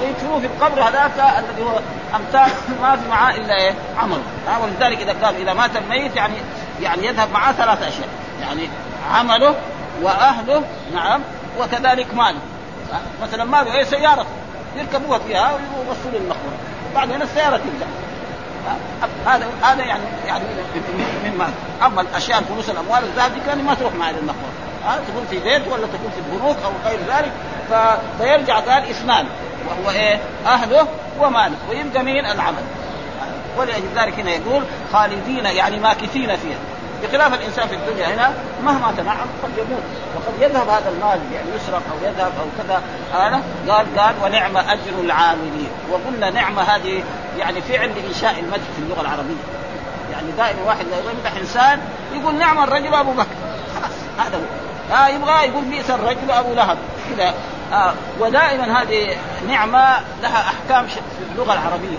ويدفنوه 0.00 0.40
في 0.40 0.46
القبر 0.46 0.82
هذاك 0.82 1.12
الذي 1.38 1.62
هو 1.62 1.80
أمثال 2.14 2.50
ما 2.82 2.96
في 2.96 3.08
معاه 3.08 3.34
إلا 3.34 3.54
إيه؟ 3.54 3.74
عمل. 3.98 4.20
ولذلك 4.62 5.00
إذا 5.00 5.14
قال 5.22 5.36
إذا 5.36 5.52
مات 5.52 5.70
الميت 5.76 6.16
يعني 6.16 6.34
يعني 6.82 7.06
يذهب 7.06 7.32
معاه 7.32 7.52
ثلاث 7.52 7.82
أشياء. 7.82 8.08
يعني 8.40 8.68
عمله 9.12 9.54
وأهله 10.02 10.62
نعم 10.94 11.20
وكذلك 11.60 12.14
ماله. 12.14 12.38
مثلا 13.22 13.44
ماله 13.44 13.74
إيه 13.74 13.84
سيارته 13.84 14.26
يركبوها 14.76 15.18
فيها 15.18 15.52
ويوصلوا 15.52 16.20
للمقبرة. 16.20 16.58
بعدين 16.94 17.22
السيارة 17.22 17.56
تبدا 17.56 17.86
هذا 19.26 19.46
هذا 19.62 19.84
يعني 19.84 20.02
يعني 20.26 20.44
من 21.24 21.38
مال 21.38 21.50
أما 21.86 22.00
الأشياء 22.00 22.38
الفلوس 22.38 22.70
الأموال 22.70 23.04
الذهب 23.04 23.34
دي 23.34 23.40
كان 23.46 23.64
ما 23.64 23.74
تروح 23.74 23.94
معي 23.94 24.12
للمقبرة. 24.12 24.52
ها؟ 24.86 24.98
تكون 25.08 25.26
في 25.30 25.38
بيت 25.38 25.68
ولا 25.68 25.86
تكون 25.86 26.10
في 26.14 26.20
البنوك 26.20 26.56
أو 26.64 26.70
غير 26.90 26.98
ذلك 27.08 27.32
فيرجع 28.18 28.58
قال 28.60 28.90
اثنان 28.90 29.26
وهو 29.68 29.90
إيه؟ 29.90 30.18
أهله 30.46 30.86
وماله. 31.20 31.56
ويبقى 31.70 32.02
مين 32.02 32.26
العمل. 32.26 32.62
ولأجل 33.58 33.88
ذلك 33.96 34.20
هنا 34.20 34.30
يقول 34.30 34.62
خالدين 34.92 35.44
يعني 35.44 35.78
ماكثين 35.78 36.36
فيها. 36.36 36.58
بخلاف 37.02 37.34
الإنسان 37.34 37.68
في 37.68 37.74
الدنيا 37.74 38.14
هنا 38.14 38.32
مهما 38.64 38.92
تنعم 38.96 39.26
قد 39.42 39.50
يموت. 39.58 39.82
وقد 40.16 40.42
يذهب 40.42 40.68
هذا 40.68 40.88
المال 40.88 41.20
يعني 41.34 41.48
يسرق 41.56 41.82
أو 41.92 42.08
يذهب 42.08 42.32
أو 42.40 42.46
كذا. 42.58 42.82
هذا 43.14 43.42
قال 43.68 43.98
قال 43.98 44.14
ونعم 44.24 44.56
أجر 44.56 45.00
العاملين. 45.00 45.70
وقلنا 45.90 46.30
نعمه 46.30 46.62
هذه 46.62 47.02
يعني 47.38 47.60
فعل 47.60 47.90
لإنشاء 47.96 48.38
المجد 48.40 48.68
في 48.76 48.82
اللغة 48.82 49.00
العربية. 49.00 49.44
يعني 50.12 50.30
دائما 50.36 50.62
واحد 50.66 50.86
لو 50.86 51.10
يمدح 51.10 51.36
إنسان 51.40 51.80
يقول 52.14 52.34
نعم 52.34 52.62
الرجل 52.64 52.94
أبو 52.94 53.12
بكر. 53.12 53.36
خلاص 53.74 54.26
هذا 54.26 54.36
هو. 54.36 54.94
آه 54.96 55.08
يبغى 55.08 55.48
يقول 55.48 55.64
بئس 55.64 55.90
الرجل 55.90 56.30
أبو 56.30 56.54
لهب. 56.54 56.78
كذا 57.10 57.34
آه 57.72 57.94
ودائما 58.20 58.82
هذه 58.82 59.16
نعمة 59.48 60.00
لها 60.22 60.40
أحكام 60.40 60.86
في 60.86 61.00
اللغة 61.32 61.52
العربية. 61.52 61.98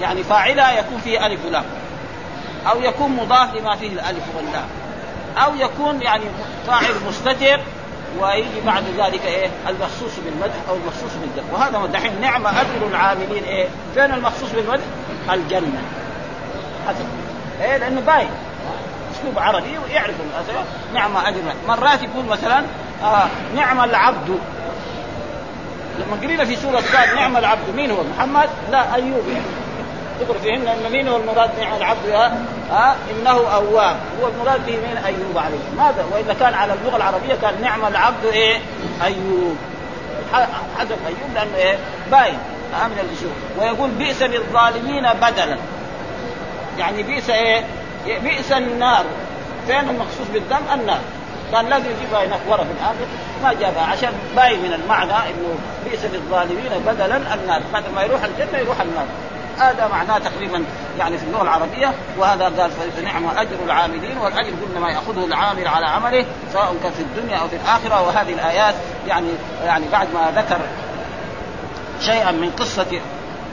يعني 0.00 0.22
فاعلها 0.22 0.72
يكون 0.72 1.00
فيه 1.04 1.26
ألف 1.26 1.40
ولام. 1.46 1.64
أو 2.70 2.82
يكون 2.82 3.10
مضاف 3.10 3.54
لما 3.54 3.76
فيه 3.76 3.92
الألف 3.92 4.24
واللام. 4.36 4.66
أو 5.44 5.54
يكون 5.54 6.02
يعني 6.02 6.24
فاعل 6.66 6.94
مستتر 7.08 7.60
ويجي 8.20 8.60
بعد 8.66 8.84
ذلك 8.98 9.26
إيه؟ 9.26 9.48
المخصوص 9.68 10.10
بالمدح 10.24 10.54
أو 10.68 10.76
المخصوص 10.76 11.10
بالذم 11.20 11.44
وهذا 11.52 11.86
دحين 11.92 12.20
نعمه 12.20 12.60
أجر 12.60 12.86
العاملين 12.90 13.44
إيه؟ 13.44 13.66
فين 13.94 14.12
المخصوص 14.14 14.50
بالمدح؟ 14.50 14.84
الجنة. 15.32 15.82
حسب 16.88 17.06
إيه؟ 17.62 17.76
لأنه 17.76 18.00
باين. 18.00 18.28
أسلوب 19.14 19.38
عربي 19.38 19.78
ويعرف 19.78 20.14
نعمه 20.94 21.28
أجر. 21.28 21.38
مرات 21.68 22.02
يقول 22.02 22.24
مثلا 22.24 22.62
آه 23.02 23.26
نعم 23.56 23.80
العبد. 23.84 24.38
لما 25.98 26.16
قرينا 26.22 26.44
في 26.44 26.56
سورة 26.56 26.82
قال 26.96 27.16
نعم 27.16 27.36
العبد. 27.36 27.74
مين 27.76 27.90
هو؟ 27.90 27.98
محمد؟ 28.16 28.48
لا 28.70 28.94
أيوب 28.94 29.28
يعني. 29.28 29.65
فيهن 30.42 30.68
إن 30.68 30.92
مين 30.92 31.08
هو 31.08 31.16
المراد 31.16 31.50
نعم 31.60 31.76
العبد 31.76 32.10
ها 32.70 32.96
إنه 33.10 33.30
أواب. 33.30 33.96
هو 34.22 34.28
المراد 34.28 34.66
به 34.66 34.72
مين 34.72 34.96
أيوب 34.96 35.38
عليه 35.38 35.58
ماذا؟ 35.76 36.04
وإذا 36.12 36.34
كان 36.40 36.54
على 36.54 36.72
اللغة 36.72 36.96
العربية 36.96 37.34
كان 37.42 37.54
نعم 37.62 37.86
العبد 37.86 38.24
إيه؟ 38.24 38.60
أيوب. 39.04 39.56
حذف 40.78 40.98
أيوب 41.06 41.34
لأنه 41.34 41.56
إيه؟ 41.56 41.78
باين. 42.10 42.38
من 42.72 42.98
الاشياء 42.98 43.32
ويقول 43.58 43.90
بئس 43.90 44.22
للظالمين 44.22 45.08
بدلا. 45.12 45.56
يعني 46.78 47.02
بئس 47.02 47.30
إيه؟ 47.30 47.64
بئس 48.06 48.52
النار. 48.52 49.04
فين 49.66 49.88
المخصوص 49.88 50.26
بالدم؟ 50.32 50.60
النار. 50.74 51.00
كان 51.52 51.66
لازم 51.66 51.86
يجيبها 51.90 52.24
هناك 52.24 52.40
ورا 52.48 52.64
في 52.64 52.70
الآخر 52.70 53.06
ما 53.42 53.52
جابها. 53.52 53.82
عشان 53.82 54.12
باين 54.36 54.62
من 54.62 54.72
المعنى 54.72 55.12
إنه 55.12 55.58
بئس 55.84 56.04
للظالمين 56.04 56.70
بدلا 56.86 57.16
النار. 57.16 57.62
بعد 57.72 57.84
ما 57.94 58.02
يروح 58.02 58.20
الجنة 58.24 58.58
يروح 58.58 58.80
النار. 58.80 59.06
هذا 59.58 59.88
معناه 59.88 60.18
تقريبا 60.18 60.64
يعني 60.98 61.18
في 61.18 61.24
اللغة 61.24 61.42
العربية 61.42 61.94
وهذا 62.18 62.44
قال 62.44 62.70
فنعم 62.70 63.26
أجر 63.36 63.56
العاملين 63.64 64.18
والأجر 64.18 64.52
قلنا 64.66 64.80
ما 64.80 64.90
يأخذه 64.90 65.24
العامل 65.24 65.68
على 65.68 65.86
عمله 65.86 66.24
سواء 66.52 66.76
كان 66.82 66.92
في 66.92 67.02
الدنيا 67.02 67.36
أو 67.36 67.48
في 67.48 67.56
الآخرة. 67.56 68.02
وهذه 68.02 68.32
الآيات 68.32 68.74
يعني 69.06 69.28
يعني 69.64 69.84
بعد 69.92 70.08
ما 70.14 70.32
ذكر 70.36 70.58
شيئا 72.00 72.30
من 72.30 72.50
قصة 72.50 73.00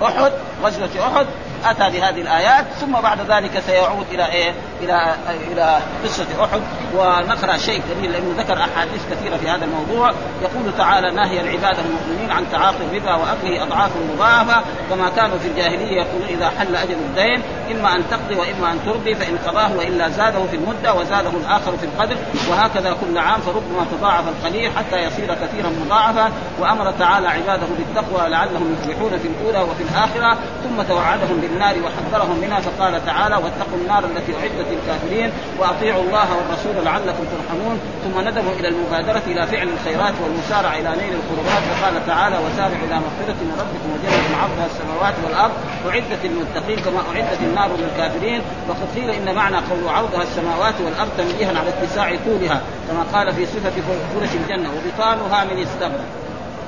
أحد 0.03 0.31
غزوة 0.63 1.07
أحد 1.07 1.25
أتى 1.65 1.89
بهذه 1.89 2.21
الآيات 2.21 2.65
ثم 2.81 2.91
بعد 2.91 3.31
ذلك 3.31 3.59
سيعود 3.59 4.05
إلى 4.11 4.25
إيه؟ 4.25 4.53
إلى 4.81 5.15
إلى 5.51 5.79
قصة 6.03 6.25
أحد 6.43 6.61
ونقرأ 6.95 7.57
شيء 7.57 7.81
كبير 7.91 8.11
لأنه 8.11 8.35
ذكر 8.37 8.57
أحاديث 8.57 9.01
كثيرة 9.11 9.37
في 9.37 9.49
هذا 9.49 9.65
الموضوع 9.65 10.11
يقول 10.41 10.77
تعالى 10.77 11.11
ناهي 11.11 11.41
العباد 11.41 11.77
المؤمنين 11.79 12.31
عن 12.31 12.43
تعاطي 12.51 12.83
الربا 12.91 13.15
وأكله 13.15 13.63
اضعاف 13.63 13.91
مضاعفة 14.13 14.63
كما 14.89 15.09
كانوا 15.09 15.37
في 15.37 15.47
الجاهلية 15.47 16.01
يقولون 16.01 16.27
إذا 16.29 16.49
حل 16.49 16.75
أجل 16.75 16.93
الدين 16.93 17.41
إما 17.71 17.95
أن 17.95 18.03
تقضي 18.11 18.35
وإما 18.35 18.71
أن 18.71 18.79
ترضي 18.85 19.15
فإن 19.15 19.37
قضاه 19.47 19.77
وإلا 19.77 20.09
زاده 20.09 20.45
في 20.45 20.55
المدة 20.55 20.93
وزاده 20.93 21.29
الآخر 21.29 21.77
في 21.77 21.85
القدر. 21.85 22.15
وهكذا 22.49 22.95
كل 23.01 23.17
عام 23.17 23.41
فربما 23.41 23.85
تضاعف 23.91 24.23
القليل 24.27 24.71
حتى 24.77 24.97
يصير 24.97 25.33
كثيرا 25.33 25.69
مضاعفا. 25.85 26.31
وأمر 26.59 26.91
تعالى 26.91 27.27
عباده 27.27 27.67
بالتقوى 27.77 28.29
لعلهم 28.29 28.75
يفلحون 28.75 29.19
في 29.19 29.27
الأولى 29.27 29.61
وفي 29.69 29.83
الآخرة 29.83 30.37
ثم 30.63 30.81
توعدهم 30.81 31.37
بالنار 31.41 31.75
وحذرهم 31.83 32.37
منها. 32.41 32.59
فقال 32.59 33.05
تعالى 33.05 33.35
واتقوا 33.35 33.77
النار 33.81 34.03
التي 34.03 34.33
أعدت 34.35 34.67
للكافرين 34.71 35.31
وأطيعوا 35.59 36.03
الله 36.03 36.27
والرسول 36.37 36.85
لعلكم 36.85 37.23
ترحمون. 37.33 37.79
ثم 38.03 38.27
ندبوا 38.27 38.53
إلى 38.59 38.67
المبادرة 38.67 39.21
إلى 39.27 39.47
فعل 39.47 39.67
الخيرات 39.75 40.13
والمسارعة 40.23 40.73
إلى 40.73 40.89
نيل 41.01 41.13
القربات. 41.19 41.63
فقال 41.69 42.05
تعالى 42.07 42.37
وسارعوا 42.45 42.83
إلى 42.87 42.95
مغفرة 43.05 43.39
من 43.47 43.55
ربكم 43.61 43.87
وجنه 43.93 44.37
عرضها 44.41 44.65
السماوات 44.65 45.13
والأرض. 45.25 45.53
أعدت 45.89 46.21
للمتقين 46.23 46.79
كما 46.85 46.99
أعدت 46.99 47.41
النار 47.41 47.62
للكافرين 47.71 48.41
وقد 48.69 48.87
قيل 48.95 49.09
إن 49.09 49.35
معنى 49.35 49.55
قول 49.55 49.87
عرضها 49.87 50.23
السماوات 50.23 50.73
والأرض 50.85 51.09
تنبيها 51.17 51.59
على 51.59 51.69
اتساع 51.69 52.15
طولها 52.25 52.61
كما 52.89 53.03
قال 53.13 53.33
في 53.33 53.45
صفة 53.45 53.71
فرش 54.15 54.29
الجنة 54.33 54.69
وبطانها 54.69 55.43
من 55.43 55.61
استبرق 55.61 56.05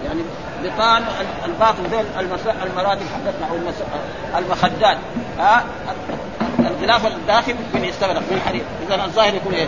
يعني 0.06 0.22
بطان 0.64 1.04
الباطن 1.46 1.84
ذول 1.92 2.06
المراتب 2.64 3.02
حقتنا 3.02 3.48
أو 3.52 4.40
المخدات. 4.40 4.98
ها؟ 5.40 5.64
الغلاف 6.60 7.06
الداخل 7.06 7.56
من 7.74 7.86
استبرق 7.86 8.22
من 8.32 8.42
حديد 8.46 8.64
اذا 8.88 9.06
الظاهر 9.06 9.34
يكون 9.36 9.54
إيه؟ 9.54 9.68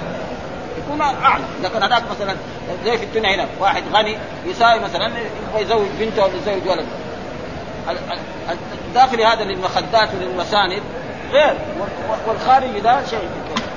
يكون 0.77 1.01
أعلى. 1.01 1.43
كان 1.73 1.83
هذاك 1.83 2.03
مثلا 2.11 2.35
زي 2.85 2.97
في 2.97 3.03
الدنيا 3.03 3.35
هنا 3.35 3.45
واحد 3.59 3.83
غني 3.93 4.17
يساوي 4.45 4.79
مثلا 4.79 5.05
يبغى 5.05 5.61
يزوج 5.61 5.87
بنته 5.99 6.23
ولا 6.23 6.35
يزوج 6.35 6.67
ولد 6.67 6.85
الداخلي 8.87 9.25
هذا 9.25 9.43
للمخدات 9.43 10.09
وللمساند 10.13 10.81
غير. 11.31 11.53
والخارجي 12.27 12.79
ده 12.79 13.05
شيء. 13.09 13.29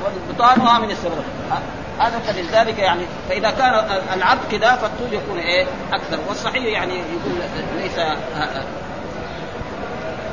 والبطانها 0.05 0.79
من 0.79 0.91
السبرق 0.91 1.25
هذا 1.99 2.19
فلذلك 2.19 2.79
يعني 2.79 3.03
فإذا 3.29 3.51
كان 3.51 4.01
العبد 4.17 4.41
كذا 4.51 4.77
فالطول 4.77 5.13
يكون 5.13 5.39
إيه؟ 5.39 5.67
أكثر. 5.93 6.19
والصحيح 6.29 6.65
يعني 6.65 6.95
يقول 6.95 7.33
ليس 7.77 7.99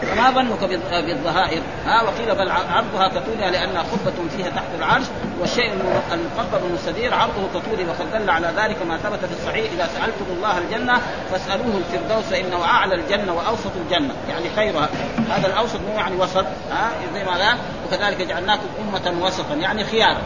فما 0.02 0.32
ظنك 0.32 0.64
بالظهائر؟ 1.06 1.62
ها 1.86 2.04
وقيل 2.04 2.36
بل 2.36 2.52
عرضها 2.52 3.08
كطولها 3.08 3.52
لانها 3.52 3.84
خطبه 3.84 4.30
فيها 4.38 4.50
تحت 4.50 4.68
العرش 4.78 5.06
والشيء 5.40 5.72
المقبل 6.12 6.68
المستدير 6.68 7.14
عرضه 7.14 7.48
كطوله 7.54 7.90
وقد 7.90 8.12
دل 8.14 8.30
على 8.30 8.54
ذلك 8.58 8.78
ما 8.88 8.98
ثبت 8.98 9.20
في 9.26 9.34
الصحيح 9.40 9.72
إذا 9.72 9.90
سألتم 9.98 10.26
الله 10.38 10.58
الجنة 10.58 11.02
فاسألوه 11.32 11.78
الفردوس 11.78 12.26
فإنه 12.26 12.64
أعلى 12.64 12.96
الجنة 12.96 13.34
وأوسط 13.34 13.72
الجنة. 13.76 14.14
يعني 14.30 14.46
خيرها. 14.56 14.90
هذا 15.30 15.48
الأوسط 15.48 15.80
مو 15.90 15.96
يعني 15.98 16.16
وسط 16.16 16.46
ها 16.72 16.90
زي 17.14 17.24
ما 17.24 17.38
ذا 17.38 17.58
وكذلك 17.88 18.28
جعلناكم 18.28 18.68
أمة 18.82 19.26
وسطا 19.26 19.54
يعني 19.54 19.84
خيار. 19.84 20.18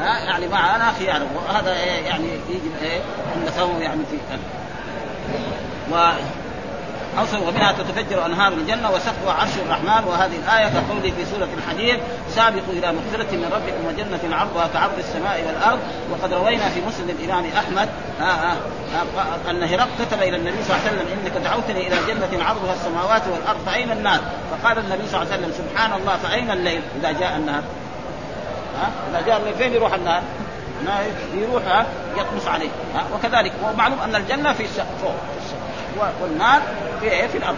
ها 0.00 0.18
يعني 0.18 0.48
معنا 0.48 0.92
خيار. 0.98 1.22
وهذا 1.36 1.74
يعني 1.84 2.28
يجب 2.48 2.72
إيه 2.82 3.00
أن 3.36 3.80
يعني 3.82 4.00
في 4.10 4.16
و 5.92 5.96
اوصل 7.18 7.48
ومنها 7.48 7.72
تتفجر 7.72 8.26
أنهار 8.26 8.52
الجنة 8.52 8.90
وسقفها 8.90 9.32
عرش 9.32 9.56
الرحمن. 9.66 10.08
وهذه 10.08 10.36
الآية 10.36 10.68
كقوله 10.68 11.12
في 11.16 11.24
سورة 11.24 11.48
الحديد. 11.58 11.98
سابقوا 12.34 12.72
إلى 12.72 12.92
مغفرة 12.92 13.36
من 13.36 13.50
ربكم 13.52 13.86
وجنة 13.88 14.36
عرضها 14.36 14.68
كعرض 14.74 14.98
السماء 14.98 15.44
والأرض. 15.46 15.78
وقد 16.10 16.32
روينا 16.32 16.68
في 16.68 16.80
مسلم 16.80 17.10
الإمام 17.10 17.44
أحمد 17.58 17.88
آه 18.20 18.24
آه 18.24 18.56
آه 19.18 19.50
أن 19.50 19.62
هرقل 19.62 19.88
كتب 19.98 20.22
إلى 20.22 20.36
النبي 20.36 20.62
صلى 20.62 20.76
الله 20.76 20.88
عليه 20.88 20.96
وسلم 20.96 21.06
إنك 21.12 21.44
دعوتني 21.44 21.86
إلى 21.86 21.96
جنة 22.06 22.44
عرضها 22.44 22.74
السماوات 22.74 23.22
والأرض 23.32 23.60
فأين 23.66 23.90
النار؟ 23.90 24.20
فقال 24.50 24.78
النبي 24.78 25.08
صلى 25.08 25.22
الله 25.22 25.32
عليه 25.32 25.42
وسلم 25.42 25.52
سبحان 25.52 25.92
الله 26.00 26.16
فأين 26.16 26.50
الليل؟ 26.50 26.82
إذا 27.00 27.12
جاء 27.12 27.36
النهار؟ 27.36 27.62
ها؟ 28.80 28.90
إذا 29.10 29.26
جاء 29.26 29.36
الليل 29.36 29.54
فين 29.54 29.72
يروح 29.72 29.94
النهار؟ 29.94 30.22
يروح 31.34 31.62
يطمس 32.16 32.46
عليه. 32.46 32.68
ها؟ 32.94 33.04
وكذلك 33.14 33.52
ومعلوم 33.64 34.00
أن 34.00 34.16
الجنة 34.16 34.52
في 34.52 34.66
فوق 35.02 35.14
والنار 36.22 36.62
في 37.00 37.10
إيه؟ 37.10 37.26
في 37.26 37.38
الأرض. 37.38 37.56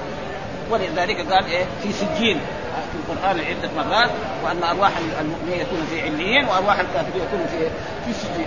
ولذلك 0.71 1.33
قال 1.33 1.47
إيه؟ 1.47 1.65
في 1.83 1.93
سجين. 1.93 2.41
في 2.93 2.99
القرآن 2.99 3.41
عدة 3.41 3.71
مرات 3.77 4.11
وأن 4.45 4.63
أرواح 4.63 4.91
المؤمنين 5.21 5.61
يكون 5.61 5.87
في 5.91 6.03
عليين 6.03 6.45
وأرواح 6.45 6.79
الكافرين 6.81 7.23
يكون 7.23 7.47
في 7.47 7.59
في 8.07 8.13
سجين. 8.13 8.47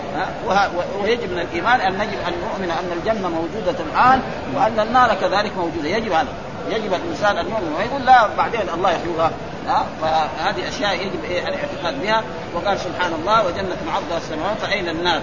ويجب 1.03 1.31
من 1.31 1.39
الإيمان 1.39 1.81
أن 1.81 1.93
نجب 1.93 2.17
أن 2.27 2.33
نؤمن 2.41 2.71
أن 2.71 2.91
الجنة 2.97 3.29
موجودة 3.29 3.75
الآن 3.91 4.21
وأن 4.55 4.79
النار 4.79 5.15
كذلك 5.21 5.51
موجودة. 5.57 5.89
يجب 5.89 6.11
هذا. 6.11 6.27
يجب 6.69 6.93
الإنسان 6.93 7.37
أن 7.37 7.45
يؤمن. 7.45 7.75
ويقول 7.77 8.05
لا 8.05 8.27
بعدين 8.37 8.69
الله 8.73 8.91
يحيوها 8.91 9.31
ها؟ 9.67 9.85
فهذه 10.01 10.69
أشياء 10.69 10.93
يجب 10.93 11.23
إيه؟ 11.23 11.47
الاعتقاد 11.47 12.01
بها. 12.01 12.23
وقال 12.55 12.79
سبحان 12.79 13.13
الله 13.13 13.45
وجنة 13.45 13.77
عرضها 13.93 14.17
السماوات 14.17 14.57
فاين 14.57 14.89
النار. 14.89 15.21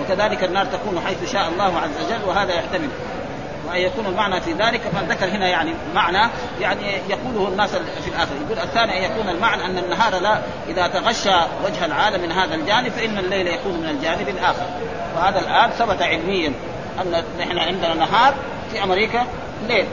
وكذلك 0.00 0.44
النار 0.44 0.66
تكون 0.66 1.00
حيث 1.06 1.32
شاء 1.32 1.48
الله 1.48 1.78
عز 1.78 2.04
وجل 2.06 2.28
وهذا 2.28 2.54
يحتمل. 2.54 2.88
وأن 3.68 3.80
يكون 3.80 4.06
المعنى 4.06 4.40
في 4.40 4.52
ذلك 4.52 4.80
فذكر 4.80 5.26
هنا 5.26 5.48
يعني 5.48 5.74
معنى 5.94 6.30
يعني 6.60 6.82
يقوله 7.08 7.48
الناس 7.48 7.70
في 7.70 8.08
الآخر. 8.08 8.32
يقول 8.46 8.58
الثاني 8.58 8.98
أن 8.98 9.10
يكون 9.10 9.28
المعنى 9.28 9.64
أن 9.64 9.78
النهار 9.78 10.18
لا 10.18 10.38
إذا 10.68 10.86
تغشى 10.86 11.36
وجه 11.64 11.84
العالم 11.84 12.22
من 12.22 12.32
هذا 12.32 12.54
الجانب 12.54 12.92
فإن 12.92 13.18
الليل 13.18 13.46
يكون 13.46 13.72
من 13.72 13.88
الجانب 13.88 14.28
الآخر. 14.28 14.66
وهذا 15.16 15.38
الآن 15.38 15.70
ثبت 15.70 16.02
علميا 16.02 16.52
أن 17.00 17.24
نحن 17.38 17.58
عندنا 17.58 17.94
نهار 17.94 18.34
في 18.72 18.84
أمريكا 18.84 19.26
ليل. 19.68 19.86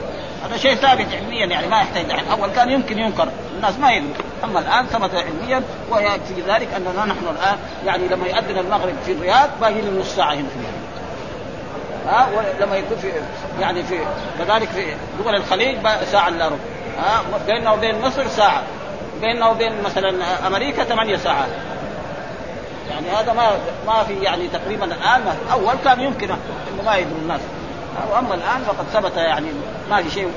هذا 0.44 0.56
شيء 0.56 0.74
ثابت 0.74 1.06
علميا 1.12 1.46
يعني 1.46 1.66
ما 1.66 1.76
يحتاج 1.80 2.06
أول 2.30 2.50
كان 2.50 2.70
يمكن 2.70 2.98
ينكر 2.98 3.28
الناس 3.56 3.78
ما 3.78 3.92
يدري. 3.92 4.14
اما 4.44 4.60
الان 4.60 4.86
ثبت 4.86 5.14
علميا 5.14 5.62
ويكفي 5.90 6.42
ذلك 6.48 6.68
اننا 6.76 7.04
نحن 7.04 7.26
الان 7.30 7.58
يعني 7.86 8.08
لما 8.08 8.26
يؤذن 8.26 8.58
المغرب 8.58 8.94
في 9.06 9.12
الرياض 9.12 9.50
باقي 9.60 9.80
له 9.80 10.00
نص 10.00 10.16
ساعه 10.16 10.34
هنا 10.34 10.48
في 10.48 10.58
ها 12.08 12.28
ولما 12.36 12.76
يكون 12.76 12.96
في 12.96 13.12
يعني 13.60 13.82
في 13.82 13.98
كذلك 14.38 14.68
في 14.68 14.94
دول 15.24 15.34
الخليج 15.34 15.78
ساعه 16.12 16.28
الا 16.28 16.46
ربع 16.46 16.56
ها 16.98 17.22
بيننا 17.46 17.72
وبين 17.72 18.00
مصر 18.00 18.28
ساعه 18.28 18.62
بيننا 19.20 19.48
وبين 19.48 19.82
مثلا 19.82 20.14
أمريكا 20.46 20.84
ثمانية 20.84 21.16
ساعات 21.16 21.48
يعني 22.90 23.10
هذا 23.10 23.32
ما 23.32 23.50
ما 23.86 24.04
في 24.04 24.14
يعني 24.14 24.48
تقريبا 24.48 24.84
الان 24.84 25.36
اول 25.52 25.74
كان 25.84 26.00
يمكن 26.00 26.30
انه 26.30 26.82
ما 26.86 26.96
يدري 26.96 27.18
الناس 27.22 27.40
واما 28.12 28.34
الآن 28.34 28.62
فقد 28.66 28.84
ثبت 28.92 29.16
يعني 29.16 29.46
ما 29.90 30.02
في 30.02 30.10
شيء. 30.10 30.28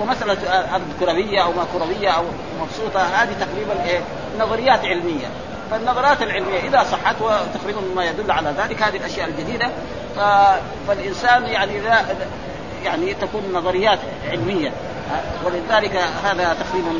ومسألة 0.00 0.50
ارض 0.74 0.84
كروية 1.00 1.42
أو 1.42 1.52
ما 1.52 1.64
كروية 1.72 2.08
أو 2.08 2.24
مبسوطة 2.60 3.00
هذه 3.00 3.32
تقريبا 3.40 3.84
إيه 3.84 4.00
نظريات 4.40 4.84
علمية 4.84 5.26
فالنظريات 5.70 6.22
العلمية 6.22 6.60
إذا 6.60 6.82
صحت 6.82 7.16
وتقريبا 7.20 7.80
ما 7.96 8.04
يدل 8.04 8.30
على 8.30 8.54
ذلك 8.58 8.82
هذه 8.82 8.96
الأشياء 8.96 9.28
الجديدة. 9.28 9.70
فالإنسان 10.88 11.44
يعني 11.44 11.80
لا 11.80 12.04
يعني 12.84 13.14
تكون 13.14 13.42
نظريات 13.54 13.98
علمية 14.30 14.72
ولذلك 15.44 15.96
هذا 16.24 16.56
تقريبا 16.60 16.92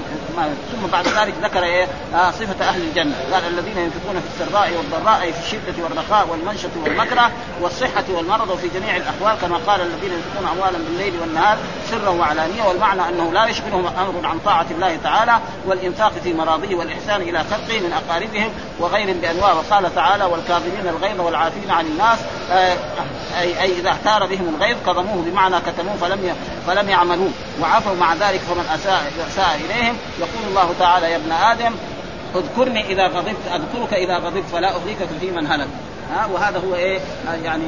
ثم 0.72 0.86
بعد 0.92 1.08
ذلك 1.08 1.34
ذكر 1.42 1.62
إيه؟ 1.62 1.86
آه 2.14 2.30
صفة 2.30 2.68
أهل 2.68 2.80
الجنة. 2.82 3.14
قال 3.32 3.42
الذين 3.46 3.78
ينفقون 3.78 4.20
في 4.20 4.42
السراء 4.44 4.72
والضراء 4.76 5.32
في 5.32 5.38
الشدة 5.46 5.84
والرخاء 5.84 6.28
والمنشة 6.28 6.68
والمكره 6.84 7.30
والصحة 7.60 8.04
والمرض 8.08 8.50
وفي 8.50 8.68
جميع 8.68 8.96
الأحوال 8.96 9.36
كما 9.40 9.56
قال 9.66 9.80
الذين 9.80 10.12
ينفقون 10.12 10.48
اموالا 10.52 10.78
بالليل 10.78 11.20
والنهار 11.20 11.58
سرا 11.90 12.08
وعلانية 12.08 12.62
والمعنى 12.62 13.08
أنه 13.08 13.32
لا 13.32 13.46
يشغلهم 13.46 13.86
أمر 13.86 14.26
عن 14.26 14.38
طاعة 14.38 14.66
الله 14.70 14.98
تعالى 15.04 15.38
والإنفاق 15.66 16.12
في 16.24 16.34
مراضيه 16.34 16.76
والإحسان 16.76 17.20
إلى 17.22 17.38
خلقه 17.38 17.80
من 17.80 17.92
أقاربهم 17.92 18.50
وغيرهم 18.78 19.20
بأنواع. 19.20 19.52
وقال 19.52 19.94
تعالى 19.94 20.24
والكاظمين 20.24 20.88
الغيظ 20.88 21.20
والعافين 21.20 21.70
عن 21.70 21.86
الناس 21.86 22.18
آه 22.52 22.76
اي 23.40 23.62
أي 23.62 23.72
إذا 23.78 23.90
اختار 23.90 24.26
بهم 24.26 24.54
الغيظ 24.56 24.76
كظموه 24.86 25.22
بمعنى 25.26 25.56
كتموه 25.60 25.96
فلم 25.96 26.36
فلم 26.66 26.88
يعملوه. 26.88 27.30
وعفوا 27.62 27.94
مع 27.98 28.14
ذلك 28.14 28.40
فمن 28.40 28.64
أساء 28.74 29.12
أساء 29.28 29.60
إليهم 29.64 29.96
يقول 30.18 30.48
الله 30.48 30.74
تعالى 30.78 31.10
يا 31.10 31.16
ابن 31.16 31.32
آدم 31.32 31.74
اذكرني 32.36 32.92
إذا 32.92 33.06
غضبت 33.06 33.36
أذكرك 33.54 33.94
إذا 33.94 34.18
غضبت 34.18 34.44
فلا 34.52 34.68
اهلكك 34.76 35.08
في 35.20 35.30
من 35.30 35.46
هلك. 35.46 35.68
ها؟ 36.10 36.26
وهذا 36.26 36.58
هو 36.58 36.74
إيه؟ 36.74 37.00
يعني 37.44 37.64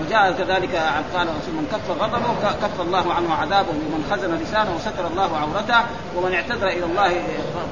وجاء 0.00 0.32
كذلك 0.32 0.74
قال 1.14 1.26
رسول 1.26 1.54
من 1.54 1.68
كف 1.72 2.02
غضبه 2.02 2.50
كف 2.62 2.80
الله 2.80 3.14
عنه 3.14 3.34
عذابه 3.34 3.68
ومن 3.68 4.08
خزن 4.10 4.34
لسانه 4.34 4.76
وستر 4.76 5.06
الله 5.06 5.36
عورته 5.38 5.84
ومن 6.16 6.34
اعتذر 6.34 6.68
إلى 6.68 6.84
الله 6.84 7.22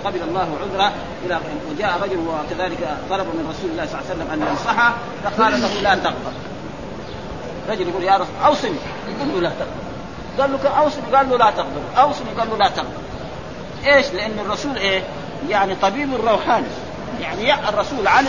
قبل 0.05 0.23
الله 0.23 0.59
عذره. 0.63 0.93
إلى 1.27 1.41
وجاء 1.71 2.01
رجل 2.03 2.19
وكذلك 2.19 2.97
طلب 3.11 3.27
من 3.27 3.55
رسول 3.55 3.71
الله 3.71 3.87
صلى 3.87 4.01
الله 4.01 4.11
عليه 4.11 4.15
وسلم 4.15 4.31
أن 4.33 4.49
ينصحه 4.49 4.95
فقال 5.25 5.63
له 5.63 5.81
لا 5.83 5.95
تغضب 5.95 6.35
رجل 7.69 7.89
يقول 7.89 8.03
يا 8.03 8.17
رسول 8.17 8.35
أوصني. 8.45 8.79
يقول 9.09 9.35
له 9.35 9.41
لا 9.41 9.49
تغضب 9.49 9.90
قال 10.39 10.53
له 10.53 10.69
أوصني. 10.69 11.03
قال 11.17 11.31
له 11.31 11.37
لا 11.37 11.51
تغضب 11.51 11.83
أوصني. 11.97 12.31
قال 12.39 12.51
له 12.51 12.57
لا 12.57 12.69
تغضب 12.69 13.03
إيش؟ 13.87 14.11
لأن 14.11 14.39
الرسول 14.39 14.77
إيه؟ 14.77 15.03
يعني 15.49 15.75
طبيب 15.75 16.09
روحاني. 16.27 16.67
يعني 17.21 17.69
الرسول 17.69 18.09
علم 18.09 18.29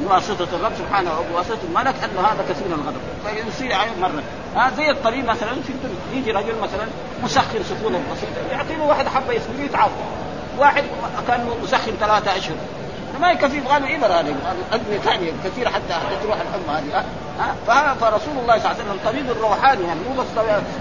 بواسطة 0.00 0.48
الرب 0.52 0.72
سبحانه 0.78 1.10
وبواسطة 1.20 1.58
الملك 1.68 1.94
انه 2.04 2.20
هذا 2.20 2.44
كثير 2.48 2.66
الغضب. 2.66 3.00
فيصير 3.26 3.72
عليه 3.72 3.90
مرة. 4.00 4.22
ها 4.56 4.70
زي 4.76 4.90
الطبيب 4.90 5.24
مثلا 5.24 5.54
في 5.54 5.70
الدنيا. 5.70 5.96
يجي 6.12 6.32
رجل 6.32 6.54
مثلا 6.62 6.86
مسخن 7.22 7.62
سخونة 7.62 8.00
بسيطة. 8.12 8.52
يعطي 8.52 8.76
له 8.76 8.84
واحد 8.84 9.08
حبة 9.08 9.32
يسكن 9.32 9.64
يتعب. 9.64 9.90
واحد 10.58 10.84
كان 11.28 11.48
مسخن 11.62 11.92
ثلاثة 12.00 12.36
أشهر. 12.36 12.56
ما 13.20 13.32
يكفي 13.32 13.56
يبغى 13.56 13.78
له 13.78 13.96
ابر 13.96 14.06
هذه 14.06 14.34
ادويه 14.72 14.98
ثانية 14.98 15.32
كثيرة 15.44 15.68
حتى 15.68 15.94
تروح 16.22 16.36
الحمى 16.40 16.78
هذه. 16.78 17.04
فرسول 18.00 18.38
الله 18.42 18.58
صلى 18.58 18.66
الله 18.66 18.68
عليه 18.68 18.84
وسلم 18.84 18.98
طبيب 19.04 19.30
الروحاني 19.30 19.84
يعني 19.84 20.00
مو 20.00 20.22
بس 20.22 20.26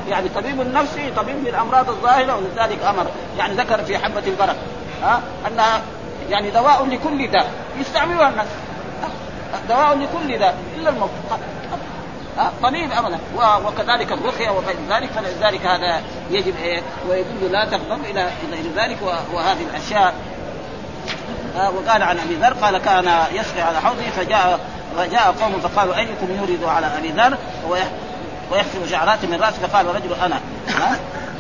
يعني 0.10 0.30
طبيب 0.30 0.62
النفسي 0.62 1.12
طبيب 1.12 1.36
للامراض 1.44 1.90
الظاهرة 1.90 2.36
ولذلك 2.36 2.84
أمر 2.84 3.06
يعني 3.38 3.54
ذكر 3.54 3.84
في 3.84 3.98
حبة 3.98 4.24
البركه 4.28 4.60
ها؟ 5.04 5.22
انها 5.48 5.82
يعني 6.30 6.52
دواء 6.52 6.86
لكل 6.86 7.28
داء 7.28 7.52
يستعملها 7.80 8.30
الناس 8.30 8.48
دواء 9.70 9.98
لكل 9.98 10.38
داء 10.40 10.58
إلا 10.78 10.90
الموت 10.90 11.10
طبيب 12.64 12.92
ابدا 12.92 13.20
وكذلك 13.68 14.12
الرقية 14.12 14.50
وغير 14.50 14.76
ذلك 14.90 15.10
فلذلك 15.10 15.66
هذا 15.66 16.02
يجب 16.32 16.56
إيه 16.64 16.82
ويقول 17.10 17.52
لا 17.52 17.66
تغضب 17.66 18.06
إلى 18.06 18.30
إلى 18.44 18.70
ذلك 18.76 18.98
وهذه 19.34 19.62
الأشياء. 19.72 20.14
وقال 21.56 22.04
عن 22.04 22.20
أبي 22.20 22.36
ذر 22.36 22.54
قال 22.54 22.78
كان 22.78 23.26
يسقي 23.32 23.62
على 23.62 23.82
حوضه 23.82 24.10
فجاء 24.18 24.60
فجاء 24.98 25.36
قوم 25.42 25.60
فقالوا 25.60 25.96
أيكم 25.96 26.28
يورد 26.38 26.64
على 26.64 26.88
أبي 26.98 27.12
ذر 27.12 27.38
ويحسب 28.52 28.88
شعرات 28.90 29.26
من 29.26 29.42
راسه 29.42 29.68
فقال 29.68 29.86
رجل 29.86 30.14
أنا. 30.26 30.40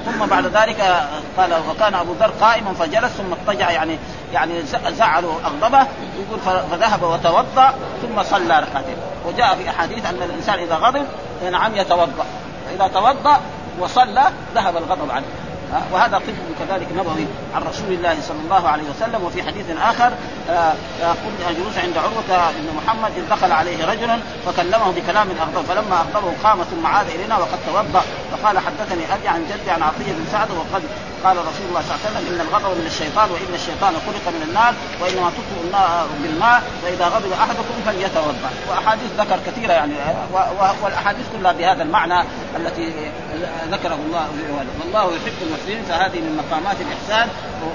ثم 0.05 0.25
بعد 0.25 0.45
ذلك 0.45 1.07
قال 1.37 1.53
وكان 1.69 1.93
أبو 1.93 2.13
ذر 2.19 2.31
قائما 2.41 2.73
فجلس 2.73 3.11
ثم 3.11 3.33
اضطجع 3.33 3.71
يعني 3.71 3.97
يعني 4.33 4.53
زعلوا 4.89 5.33
أغضبه 5.45 5.87
يقول 6.19 6.39
فذهب 6.71 7.03
وتوضأ 7.03 7.73
ثم 8.01 8.23
صلى 8.23 8.59
ركعتين. 8.59 8.95
وجاء 9.25 9.55
في 9.55 9.69
أحاديث 9.69 10.05
أن 10.05 10.21
الإنسان 10.29 10.59
إذا 10.59 10.75
غضب 10.75 11.05
نعم 11.51 11.75
يتوضأ. 11.75 12.25
فإذا 12.65 12.87
توضأ 12.87 13.39
وصلى 13.79 14.23
ذهب 14.55 14.77
الغضب 14.77 15.11
عنه. 15.11 15.25
وهذا 15.91 16.17
طب 16.17 16.33
كذلك 16.59 16.87
نبوي 16.97 17.25
عن 17.55 17.61
رسول 17.61 17.93
الله 17.93 18.15
صلى 18.21 18.39
الله 18.43 18.69
عليه 18.69 18.83
وسلم 18.83 19.23
وفي 19.23 19.43
حديث 19.43 19.65
آخر 19.81 20.13
كنت 20.99 21.57
جلوس 21.57 21.77
عند 21.77 21.97
عروة 21.97 22.51
بن 22.51 22.67
محمد 22.77 23.11
اذ 23.17 23.29
دخل 23.29 23.51
عليه 23.51 23.85
رجل 23.85 24.19
فكلمه 24.45 24.91
بكلام 24.91 25.27
اغضب 25.41 25.65
فلما 25.65 25.95
اغضبه 25.99 26.33
قام 26.43 26.63
ثم 26.63 26.85
عاد 26.85 27.07
إلينا 27.09 27.37
وقد 27.37 27.59
توضأ 27.67 28.03
فقال 28.31 28.59
حدثني 28.59 29.13
أبي 29.13 29.27
عن 29.27 29.45
جدي 29.45 29.71
عن 29.71 29.81
عطية 29.83 30.11
بن 30.11 30.25
سعد 30.31 30.47
وقد 30.51 30.83
قال 31.23 31.37
رسول 31.37 31.65
الله 31.69 31.81
صلى 31.81 31.95
الله 31.95 31.99
عليه 32.05 32.09
وسلم 32.09 32.33
إن 32.33 32.41
الغضب 32.47 32.77
من 32.77 32.85
الشيطان 32.85 33.31
وإن 33.31 33.53
الشيطان 33.53 33.93
خلق 33.93 34.25
من 34.35 34.43
النار 34.47 34.73
وإنما 35.01 35.29
تطفئ 35.29 35.61
النار 35.65 36.07
بالماء 36.23 36.63
فاذا 36.83 37.05
غضب 37.05 37.31
أحدكم 37.31 37.75
فليتوضأ. 37.85 38.49
وأحاديث 38.69 39.11
ذكر 39.17 39.39
كثيرة 39.47 39.73
يعني 39.73 39.93
والأحاديث 40.83 41.25
كلها 41.37 41.51
بهذا 41.51 41.83
المعنى 41.83 42.23
التي 42.57 43.11
ذكره 43.71 43.99
الله 44.05 44.27
والله 44.79 45.03
يحب 45.03 45.37
المحسنين 45.41 45.83
فهذه 45.83 46.19
من 46.19 46.43
مقامات 46.43 46.77
الإحسان. 46.81 47.29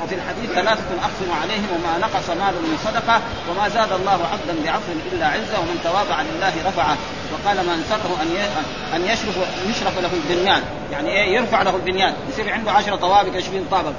وفي 0.04 0.14
الحديث 0.14 0.50
ثلاثة 0.50 0.88
أقسم 1.02 1.30
عليهم 1.42 1.68
وما 1.74 1.98
نقص 1.98 2.28
مال 2.30 2.54
من 2.54 2.78
صدقة 2.84 3.20
وما 3.50 3.68
زاد 3.68 3.92
الله 3.92 4.18
عبدا 4.32 4.64
بعفو 4.64 4.92
إلا 5.12 5.26
عزه 5.26 5.60
ومن 5.60 5.80
تواضع 5.84 6.22
لله 6.22 6.52
رفعه. 6.66 6.96
وقال 7.32 7.56
من 7.56 7.84
سره 7.88 8.16
أن 8.22 8.30
أن 8.96 9.04
يشرف 9.04 9.36
يشرف 9.66 9.98
له 9.98 10.10
البنيان. 10.12 10.62
يعني 10.92 11.10
إيه؟ 11.10 11.36
يرفع 11.36 11.62
له 11.62 11.76
البنيان. 11.76 12.14
يصير 12.28 12.52
عنده 12.52 12.72
10 12.72 12.96
طوابق 12.96 13.36
20 13.36 13.66
طابق. 13.70 13.92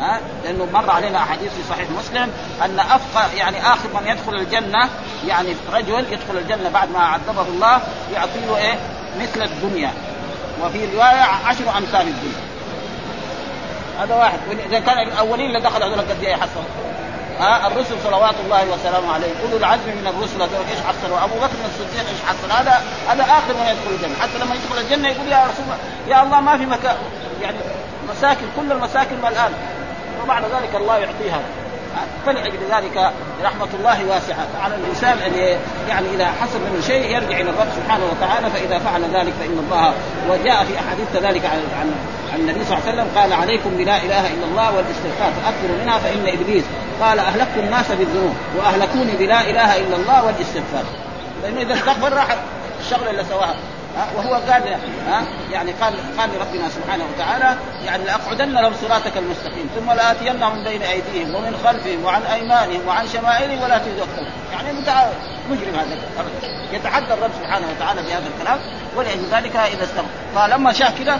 ها؟ 0.00 0.20
لأنه 0.44 0.68
مر 0.72 0.90
علينا 0.90 1.18
أحاديث 1.18 1.48
في 1.48 1.68
صحيح 1.70 1.90
مسلم 1.90 2.30
أن 2.64 2.80
أفقى 2.80 3.36
يعني 3.36 3.60
آخر 3.60 3.88
من 3.94 4.06
يدخل 4.06 4.34
الجنة 4.34 4.88
يعني 5.26 5.54
رجل 5.72 6.04
يدخل 6.12 6.38
الجنة 6.38 6.70
بعد 6.70 6.90
ما 6.90 6.98
عذبه 6.98 7.42
الله 7.42 7.80
يعطيه 8.14 8.56
إيه؟ 8.56 8.78
مثل 9.20 9.42
الدنيا. 9.42 9.92
وفي 10.62 10.78
رواية 10.94 11.22
عشر 11.46 11.78
أمثال 11.78 12.00
الدنيا 12.00 12.42
هذا 14.00 14.14
واحد. 14.14 14.38
إذا 14.66 14.80
كان 14.80 14.98
الأولين 14.98 15.46
اللي 15.46 15.60
دخلوا 15.60 15.86
هذول 15.86 16.00
قد 16.00 16.24
إيه 16.24 16.34
حصلوا 16.34 16.64
ها 17.40 17.66
الرسل 17.66 17.94
صلوات 18.04 18.34
الله 18.44 18.64
وسلامه 18.70 19.12
عليه. 19.12 19.32
أولو 19.44 19.56
العزم 19.56 19.88
من 19.88 20.06
الرسل 20.06 20.42
إيش 20.42 20.80
حصلوا؟ 20.88 21.24
أبو 21.24 21.34
بكر 21.34 21.58
الصديق 21.68 22.08
إيش 22.08 22.20
حصل؟ 22.28 22.52
هذا 22.52 22.82
هذا 23.08 23.22
آخر 23.22 23.54
من 23.54 23.66
يدخل 23.66 23.94
الجنة. 23.94 24.14
حتى 24.22 24.38
لما 24.38 24.54
يدخل 24.54 24.78
الجنة 24.80 25.08
يقول 25.08 25.32
يا 25.32 25.44
رسول 25.44 25.64
الله 25.64 25.78
يا 26.08 26.22
الله 26.22 26.40
ما 26.40 26.58
في 26.58 26.66
مكان 26.66 26.96
يعني 27.42 27.56
مساكن 28.10 28.46
كل 28.56 28.72
المساكن 28.72 29.16
الان 29.28 29.52
وبعد 30.22 30.42
ذلك 30.44 30.74
الله 30.74 30.98
يعطيها. 30.98 31.40
فلأجل 32.26 32.58
ذلك 32.70 33.12
رحمة 33.44 33.68
الله 33.74 34.04
واسعة. 34.04 34.46
على 34.62 34.74
الإنسان 34.74 35.18
أن 35.18 35.58
يعني 35.88 36.06
إذا 36.14 36.26
حصل 36.26 36.58
منه 36.60 36.82
شيء 36.86 37.10
يرجع 37.10 37.40
إلى 37.40 37.50
الرب 37.50 37.68
سبحانه 37.76 38.04
وتعالى 38.04 38.50
فإذا 38.50 38.78
فعل 38.78 39.02
ذلك 39.02 39.32
فإن 39.40 39.58
الله 39.64 39.94
وجاء 40.30 40.64
في 40.64 40.78
أحاديث 40.78 41.06
كذلك 41.14 41.44
عن 41.44 41.62
عن 42.32 42.40
النبي 42.40 42.64
صلى 42.64 42.78
الله 42.78 42.88
عليه 42.88 43.02
وسلم 43.02 43.08
قال 43.16 43.32
عليكم 43.32 43.70
بلا 43.70 43.96
إله 43.96 44.26
إلا 44.34 44.44
الله 44.44 44.76
والاستغفار 44.76 45.32
فأكثروا 45.42 45.78
منها 45.84 45.98
فإن 45.98 46.38
إبليس 46.38 46.64
قال 47.00 47.18
أهلكت 47.18 47.56
الناس 47.56 47.88
بالذنوب 47.88 48.34
وأهلكوني 48.56 49.12
بلا 49.18 49.40
إله 49.40 49.76
إلا 49.76 49.96
الله 49.96 50.24
والاستغفار. 50.24 50.84
لأنه 51.42 51.60
إذا 51.60 51.74
استغفر 51.74 52.12
راح 52.12 52.36
الشغله 52.80 53.10
اللي 53.10 53.24
سواها. 53.24 53.54
وهو 54.16 54.34
قال 54.34 54.62
ها 55.06 55.22
يعني 55.50 55.72
قال 55.72 55.94
قال 56.18 56.30
لربنا 56.30 56.68
سبحانه 56.68 57.04
وتعالى 57.14 57.56
يعني 57.84 58.04
لأقعدن 58.04 58.52
لهم 58.52 58.72
صراطك 58.82 59.16
المستقيم 59.16 59.70
ثم 59.76 59.92
لآتينهم 59.92 60.56
من 60.56 60.64
بين 60.64 60.82
أيديهم 60.82 61.34
ومن 61.34 61.56
خلفهم 61.64 62.04
وعن 62.04 62.22
أيمانهم 62.22 62.88
وعن 62.88 63.08
شمائلهم 63.08 63.62
ولا 63.62 63.78
تجد 63.78 64.06
يعني 64.52 64.78
مجرم 65.50 65.74
هذا 65.74 65.98
يتحدى 66.72 67.14
الرب 67.14 67.30
سبحانه 67.40 67.66
وتعالى 67.70 68.02
بهذا 68.02 68.24
الكلام 68.36 68.58
ولأجل 68.96 69.24
ذلك 69.32 69.56
إذا 69.56 69.84
استغفر 69.84 70.08
فلما 70.34 70.72
شاف 70.72 70.98
كذا 70.98 71.18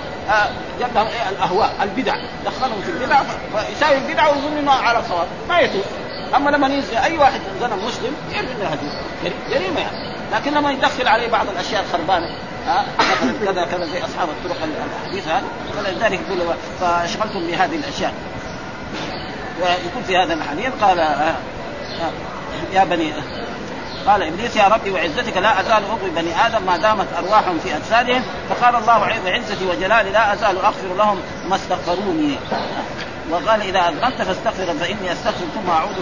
جاب 0.80 0.90
لهم 0.94 1.06
إيه 1.06 1.28
الأهواء 1.28 1.70
البدع 1.82 2.14
دخلهم 2.44 2.82
في 2.82 2.90
البدع 2.90 3.22
فيساوي 3.56 3.98
البدع 3.98 4.28
ويظن 4.28 4.58
إنه 4.58 4.72
على 4.72 5.02
صواب 5.08 5.26
ما 5.48 5.60
يتوب. 5.60 5.84
أما 6.36 6.50
لما 6.50 6.66
ينزل 6.68 6.96
أي 6.96 7.18
واحد 7.18 7.40
ظلم 7.60 7.84
مسلم 7.86 8.16
انه 8.30 8.68
هذه 8.68 9.32
جريمه 9.50 9.80
يعني. 9.80 10.12
لكن 10.32 10.54
لما 10.54 10.72
يدخل 10.72 11.08
عليه 11.08 11.28
بعض 11.28 11.48
الأشياء 11.48 11.82
الخربانة 11.82 12.26
كذا 13.44 13.64
كذا 13.64 13.86
زي 13.86 14.04
أصحاب 14.04 14.28
الطرق 14.28 14.56
الحديثه 15.04 15.40
فلذلك 15.76 16.20
يقول 16.28 16.54
فاشغلتم 16.80 17.46
بهذه 17.46 17.76
الأشياء. 17.76 18.14
ويقول 19.60 20.04
في 20.06 20.16
هذا 20.16 20.34
الحديث 20.34 20.70
قال 20.80 20.98
يا 22.72 22.84
بني 22.84 23.12
قال 24.06 24.22
إبليس 24.22 24.56
يا 24.56 24.68
ربي 24.68 24.90
وعزتك 24.90 25.36
لا 25.36 25.60
أزال 25.60 25.84
أغوي 25.84 26.10
بني 26.10 26.46
آدم 26.46 26.66
ما 26.66 26.76
دامت 26.76 27.06
ارواحهم 27.18 27.58
في 27.58 27.76
أجسادهم 27.76 28.22
فقال 28.50 28.76
الله 28.76 28.98
بعزتي 29.24 29.66
وجلالي 29.66 30.10
لا 30.10 30.32
أزال 30.32 30.58
أغفر 30.58 30.94
لهم 30.98 31.20
ما 31.48 31.56
استغفروني. 31.56 32.36
وقال 33.30 33.62
إذا 33.62 33.80
اذنبت 33.88 34.22
فاستغفر 34.22 34.74
فإني 34.80 35.12
استغفر 35.12 35.44
ثم 35.54 35.70
اعود 35.70 35.94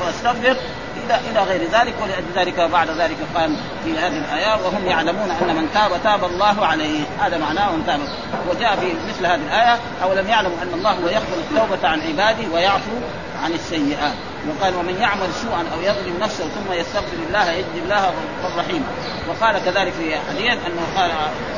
فأستغفر. 0.00 0.56
إلى 1.04 1.30
إلى 1.30 1.40
غير 1.40 1.60
ذلك 1.72 1.94
ولأجل 2.02 2.26
ذلك 2.36 2.60
بعد 2.60 2.90
ذلك 2.90 3.16
قال 3.34 3.56
في 3.84 3.98
هذه 3.98 4.18
الآية 4.18 4.64
وهم 4.64 4.86
يعلمون 4.86 5.30
أن 5.30 5.56
من 5.56 5.68
تاب 5.74 5.90
تاب 6.04 6.24
الله 6.24 6.66
عليه. 6.66 7.00
هذا 7.20 7.38
معناه 7.38 7.72
من 7.72 7.86
تاب. 7.86 8.00
وجاء 8.50 8.76
في 8.76 8.86
مثل 9.08 9.26
هذه 9.26 9.40
الآية 9.46 9.78
اولم 10.02 10.28
يعلموا 10.28 10.56
أن 10.62 10.74
الله 10.74 10.90
هو 10.90 11.08
يقبل 11.08 11.38
التوبة 11.50 11.88
عن 11.88 12.00
عباده 12.00 12.54
ويعفو 12.54 12.96
عن 13.42 13.52
السيئات. 13.52 14.14
وقال 14.48 14.76
ومن 14.76 14.96
يعمل 15.00 15.28
سوءا 15.42 15.64
أو 15.74 15.80
يظلم 15.80 16.18
نفسه 16.20 16.44
ثم 16.44 16.72
يستغفر 16.72 17.16
الله 17.28 17.52
يجد 17.52 17.76
الله 17.84 18.12
الرحيم 18.44 18.84
وقال 19.28 19.64
كذلك 19.64 19.92
في 19.92 20.16
حديث 20.28 20.58
أنه 20.66 20.82
قال 20.96 21.10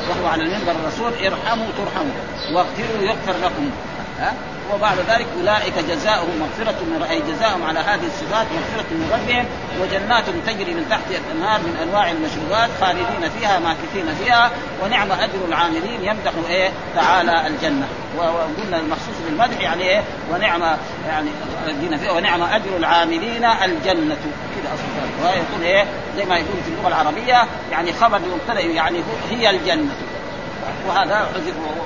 وهو 0.09 0.27
على 0.27 0.43
المنبر 0.43 0.71
الرسول 0.71 1.13
ارحموا 1.13 1.67
ترحموا 1.77 2.15
واغفروا 2.53 3.01
يغفر 3.01 3.33
لكم. 3.45 3.71
ها؟ 4.19 4.33
وبعد 4.73 4.97
ذلك 4.97 5.27
أولئك 5.39 5.73
جزاؤهم 5.89 6.39
مغفرة 6.39 6.83
من 6.85 7.03
أي 7.09 7.21
جزاؤهم 7.21 7.63
على 7.63 7.79
هذه 7.79 8.05
الصفات 8.05 8.47
مغفرة 8.51 8.89
من 8.91 9.09
ربهم 9.13 9.45
وجنات 9.81 10.23
تجري 10.47 10.73
من 10.73 10.85
تحتها 10.89 11.17
الأنهار 11.17 11.59
من 11.59 11.77
أنواع 11.83 12.11
المشروبات 12.11 12.69
خالدين 12.81 13.29
فيها 13.39 13.59
ماكثين 13.59 14.15
فيها 14.23 14.51
ونعم 14.83 15.11
أجر 15.11 15.45
العاملين. 15.47 16.03
يمدح 16.03 16.31
إيه؟ 16.49 16.69
تعالى 16.95 17.47
الجنة. 17.47 17.87
وقلنا 18.17 18.79
المخصوص 18.79 19.15
بالمدح 19.25 19.61
يعني 19.61 19.83
إيه؟ 19.83 20.03
ونعم 20.31 20.61
يعني 21.07 21.29
فيها 21.97 22.11
ونعم 22.11 22.43
أجر 22.43 22.77
العاملين 22.77 23.45
الجنة. 23.45 24.17
كذا 24.55 24.73
أصلا 24.73 25.07
ويقول 25.23 25.63
إيه؟ 25.63 25.85
زي 26.17 26.25
ما 26.25 26.35
يقول 26.35 26.57
في 26.65 26.69
اللغة 26.71 26.87
العربية 26.87 27.47
يعني 27.71 27.93
خبر 27.93 28.19
مبتدأ 28.19 28.59
يعني 28.61 28.99
هي 29.29 29.49
الجنة. 29.49 29.95
وهذا 30.87 31.27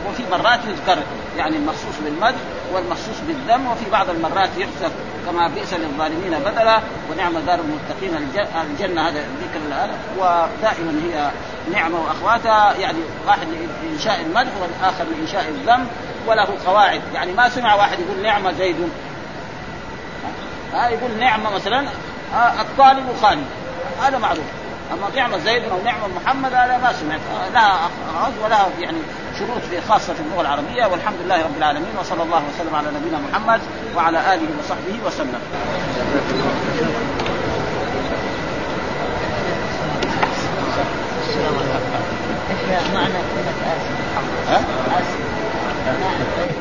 وفي 0.09 0.23
مرات 0.31 0.59
يذكر 0.67 1.01
يعني 1.37 1.57
المخصوص 1.57 1.95
بالمدح 2.03 2.39
والمخصوص 2.73 3.19
بالذم 3.27 3.67
وفي 3.67 3.89
بعض 3.91 4.09
المرات 4.09 4.49
يحذف 4.57 4.91
كما 5.25 5.47
بئس 5.47 5.73
للظالمين 5.73 6.39
بدلا. 6.39 6.79
ونعم 7.11 7.39
دار 7.39 7.59
المتقين 7.59 8.29
الجنة. 8.69 9.09
هذا 9.09 9.19
ذكر 9.19 9.89
ودائما 10.17 11.01
هي 11.05 11.31
نعمة 11.73 11.99
وأخواتها. 11.99 12.73
يعني 12.73 12.99
واحد 13.27 13.47
لإنشاء 13.83 14.21
المدح 14.21 14.51
والآخر 14.61 15.03
لإنشاء 15.03 15.49
الذم 15.49 15.87
وله 16.27 16.47
قواعد. 16.65 17.01
يعني 17.13 17.33
ما 17.33 17.49
سمع 17.49 17.75
واحد 17.75 17.99
يقول 17.99 18.23
نعمة 18.23 18.51
زيد. 18.51 18.89
ها؟ 20.73 20.89
يقول 20.89 21.11
نعمة 21.19 21.49
مثلا 21.49 21.85
الطالب 22.61 23.05
خالد 23.21 23.45
هذا 24.01 24.17
معروف. 24.17 24.60
أما 24.93 25.15
نعمة 25.15 25.37
زيد 25.37 25.63
أو 25.63 25.77
نعمه 25.85 26.07
محمد 26.07 26.53
هذا 26.53 26.77
ما 26.77 26.93
سمعت. 26.93 27.19
لها 27.53 27.89
اغراض 28.09 28.31
ولها 28.43 28.69
يعني 28.79 28.97
شروط 29.39 29.61
في 29.69 29.81
خاصة 29.81 30.13
في 30.13 30.19
اللغة 30.19 30.41
العربية 30.41 30.85
والحمد 30.85 31.17
لله 31.25 31.43
رب 31.43 31.57
العالمين 31.57 31.97
وصلى 31.99 32.23
الله 32.23 32.43
وسلم 32.55 32.75
على 32.75 32.87
نبينا 32.87 33.19
محمد 33.31 33.61
وعلى 33.95 34.33
آله 34.33 34.47
وصحبه 34.59 35.05
وسلم. 35.05 35.39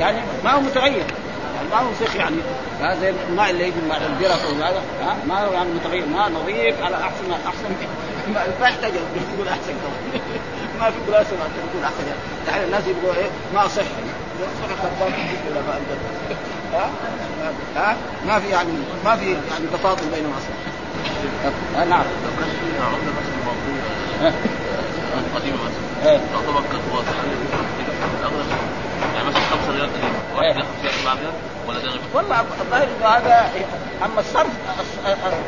يعني 0.01 0.19
ما 0.45 0.51
هو 0.53 0.61
متغير. 0.61 1.05
ما 1.71 1.77
هو 1.79 1.93
فخ 1.93 2.17
يعني 2.17 2.37
هذا 2.81 3.15
الماء 3.29 3.51
اللي 3.51 3.63
يجي 3.69 3.77
مع 3.89 3.97
البرك 3.97 4.41
وهذا 4.61 4.83
ما 5.29 5.45
هو 5.45 5.53
يعني 5.53 5.69
متغير. 5.71 6.07
ماء 6.07 6.31
نظيف 6.31 6.83
على 6.83 6.97
احسن 6.97 7.33
أحسن 7.47 7.75
ما 8.61 8.69
يحتاج 8.69 8.93
يقول 8.95 9.49
أحسن 9.49 9.75
ما 10.81 10.91
في 10.91 10.97
دراسة 11.09 11.31
ما 11.31 11.49
تقول 11.73 11.85
أحسن. 11.85 12.05
يعني 12.49 12.65
الناس 12.65 12.83
يقولوا 12.87 13.15
إيه؟ 13.15 13.31
ما 13.55 13.69
صح 13.69 13.83
ها؟ 16.73 16.91
ها؟ 17.77 17.97
ما 18.27 18.41
في 18.41 18.49
يعني 18.49 18.73
ما 19.05 19.17
في 19.17 19.31
يعني 19.31 19.67
تفاضل 19.73 20.03
بينهم 20.15 20.33
أصلا 20.33 21.85
نعم. 21.85 22.01
مثلا 22.01 22.61
تعتبر 26.33 26.63
يعني 29.15 29.29
مثلا 29.29 29.43
5 29.43 29.73
ريال 29.73 29.89
ياخذ 30.43 30.67
فيها 30.83 31.11
4 31.11 31.21
ريال 31.21 31.33
ولا 31.69 31.79
والله 32.15 32.41
الظاهر 32.41 32.89
هذا 33.03 33.51
أما 34.05 34.21
الصرف 34.21 34.47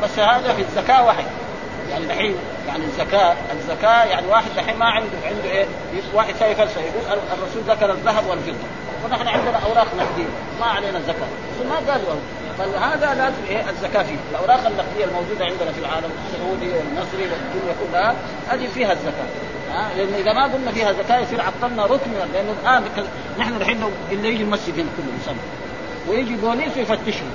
بس 0.03 0.19
هذا 0.19 0.53
في 0.53 0.61
الزكاة 0.61 1.05
واحد. 1.05 1.25
يعني 2.73 2.85
الزكاة 2.85 3.35
الزكاة 3.53 4.03
يعني 4.03 4.27
واحد 4.27 4.49
دحين 4.57 4.77
ما 4.77 4.85
عنده 4.85 5.17
عنده 5.25 5.49
إيه؟ 5.49 5.65
واحد 6.13 6.33
شايف 6.39 6.57
فلسفة 6.61 6.81
يقول 6.81 7.19
الرسول 7.33 7.61
ذكر 7.67 7.91
الذهب 7.91 8.27
والفضة. 8.27 8.67
ونحن 9.05 9.27
عندنا 9.27 9.57
أوراق 9.57 9.87
نقدية 9.97 10.29
ما 10.59 10.65
علينا 10.65 10.97
الزكاة. 10.97 11.27
ما 11.69 11.91
قالوا 11.91 12.15
فهذا 12.57 13.13
لازم 13.13 13.45
إيه؟ 13.49 13.69
الزكاة 13.69 14.03
فيه. 14.03 14.15
الأوراق 14.31 14.67
النقدية 14.67 15.05
الموجودة 15.05 15.45
عندنا 15.45 15.71
في 15.71 15.79
العالم 15.79 16.09
السعودي 16.25 16.69
والمصري 16.77 17.23
والدنيا 17.23 17.75
كلها 17.81 18.15
هذه 18.49 18.67
فيها 18.67 18.91
الزكاة. 18.91 19.27
ها؟ 19.73 19.89
لأن 19.97 20.13
إذا 20.13 20.33
ما 20.33 20.43
قلنا 20.43 20.71
فيها 20.71 20.93
زكاة 20.93 21.19
يصير 21.19 21.41
عطلنا 21.41 21.85
ركن 21.85 22.11
لأنه 22.33 22.55
الآن 22.63 22.83
نحن 23.39 23.55
الحين 23.55 23.83
اللي 24.11 24.29
يجي 24.29 24.43
المسجد 24.43 24.79
هنا 24.79 24.89
كله 24.97 25.21
يصلي. 25.21 25.35
ويجي 26.07 26.35
بوليس 26.35 26.77
ويفتشهم 26.77 27.29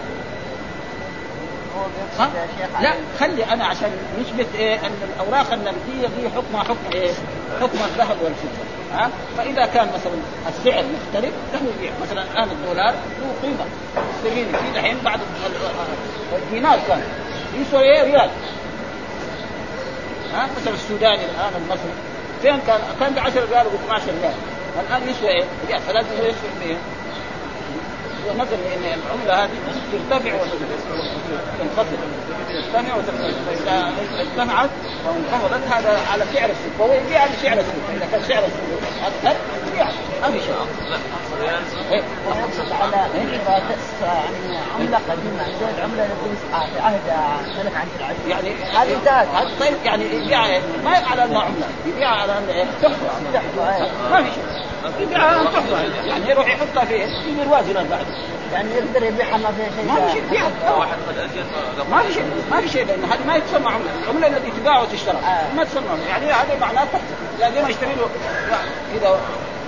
لا 2.81 2.95
خلي 3.21 3.45
أنا 3.45 3.67
عشان 3.67 3.91
نثبت 4.21 4.47
إيه؟ 4.55 4.75
أن 4.75 4.91
الأوراق 5.03 5.53
النقديه 5.53 6.09
دي 6.17 6.29
حكمها 6.37 6.65
حكم 6.65 6.93
إيه؟ 6.93 7.11
حكم 7.61 7.79
الذهب 7.85 8.17
والفضة. 8.23 8.65
ها؟ 8.93 9.11
فإذا 9.37 9.67
كان 9.67 9.89
مثلا 9.95 10.13
السعر 10.49 10.85
مختلف 10.85 11.33
له 11.53 11.61
يبيع. 11.79 11.93
مثلا 12.03 12.23
الان 12.23 12.49
الدولار 12.51 12.95
له 13.21 13.35
قيمة. 13.43 13.67
استرليني 14.17 14.53
في 14.53 14.71
دحين 14.75 14.99
بعد 15.05 15.21
الدينار 16.33 16.79
كان. 16.89 17.03
يسوى 17.55 17.83
إيه 17.83 18.03
ريال. 18.03 18.31
ها؟ 20.35 20.49
مثلا 20.61 20.75
السوداني 20.75 21.25
الآن 21.25 21.53
المصري. 21.57 21.93
فين 22.43 22.59
كان؟ 22.67 22.81
كان 23.01 23.15
ب 23.15 23.19
10 23.19 23.45
ريال 23.53 23.67
و 23.67 23.71
12 23.85 24.05
ريال. 24.23 24.35
الآن 24.81 25.09
يسوى 25.09 25.29
إيه؟ 25.29 25.45
ريال 25.69 25.81
فلازم 25.81 26.09
يسوى 26.19 26.77
بايه؟ 28.29 28.41
ونزل 28.41 28.55
ان 28.55 29.01
العملة 29.01 29.45
هذه 29.45 29.51
ترتفع 29.93 30.35
وتنخفض. 30.35 31.99
تجتمع 32.49 32.97
وتنخفض. 32.97 33.35
فإذا 33.47 33.93
اجتمعت 34.19 34.71
وانخفضت 35.07 35.73
هذا 35.73 35.99
على 36.13 36.25
سعر 36.35 36.51
السوق 36.51 36.73
وهو 36.79 36.93
يبيع 36.93 37.21
على 37.21 37.31
سعر 37.43 37.59
السوق 37.59 37.85
إذا 37.97 38.07
كان 38.13 38.23
سعر 38.23 38.45
السوق 38.45 38.81
أكثر 39.07 39.37
يبيع 39.69 39.87
ما 40.23 40.31
في 40.31 40.41
شيء. 40.41 40.55
إيه. 41.93 42.03
على 42.81 42.97
عمله 44.75 44.99
قديمه 45.09 45.45
زي 45.61 45.71
العمله 45.79 46.05
التي 46.05 46.37
في 46.51 46.81
عهد 46.81 47.01
سلف 47.57 47.77
عن 47.77 47.87
العزيز 47.99 48.27
يعني 48.29 48.51
هذه 48.65 48.95
انتهت. 48.95 49.49
طيب. 49.61 49.77
يعني 49.85 50.05
يبيع 50.05 50.59
ما 50.85 50.91
على 50.91 51.25
انها 51.25 51.43
عملة. 51.43 51.67
يبيع 51.87 52.09
على 52.09 52.33
انها 52.39 52.55
إيه؟ 52.55 52.65
تحفه 52.83 53.07
ما 54.11 54.23
في 54.23 54.31
شيء. 54.35 54.45
يبيع 55.01 55.19
على 55.19 55.41
انها 55.41 55.53
تحفه 55.53 55.83
يعني 56.07 56.31
يروح 56.31 56.47
يحطها 56.47 56.85
في 56.85 57.07
في 57.07 57.45
برواز 57.45 57.65
بعد. 57.71 58.07
يعني 58.53 58.69
يقدر 58.75 59.07
يبيعها 59.07 59.37
ما 59.37 59.53
فيها 59.53 59.71
شيء 59.77 59.85
ما 59.89 60.07
في 60.07 60.13
شيء 60.13 60.23
فيها 60.31 60.75
واحد 60.75 60.97
ما 61.91 62.03
في 62.03 62.15
شيء 62.15 62.25
ما 62.51 62.61
في 62.61 62.69
شيء 62.69 62.87
لأن 62.87 63.05
هذه 63.05 63.27
ما 63.27 63.37
يتسمى 63.37 63.67
عمله، 63.67 63.91
العمله 64.05 64.27
التي 64.27 64.51
تباع 64.51 64.81
وتشترى. 64.81 65.17
آه. 65.17 65.55
ما 65.57 65.65
تسمى 65.65 65.89
عمله 65.89 66.09
يعني 66.09 66.27
هذا 66.33 66.59
معناه 66.61 66.87
يعني 67.41 67.63
ما 67.63 67.69
يشتري 67.69 67.95
له 67.95 68.09
كذا 68.95 69.21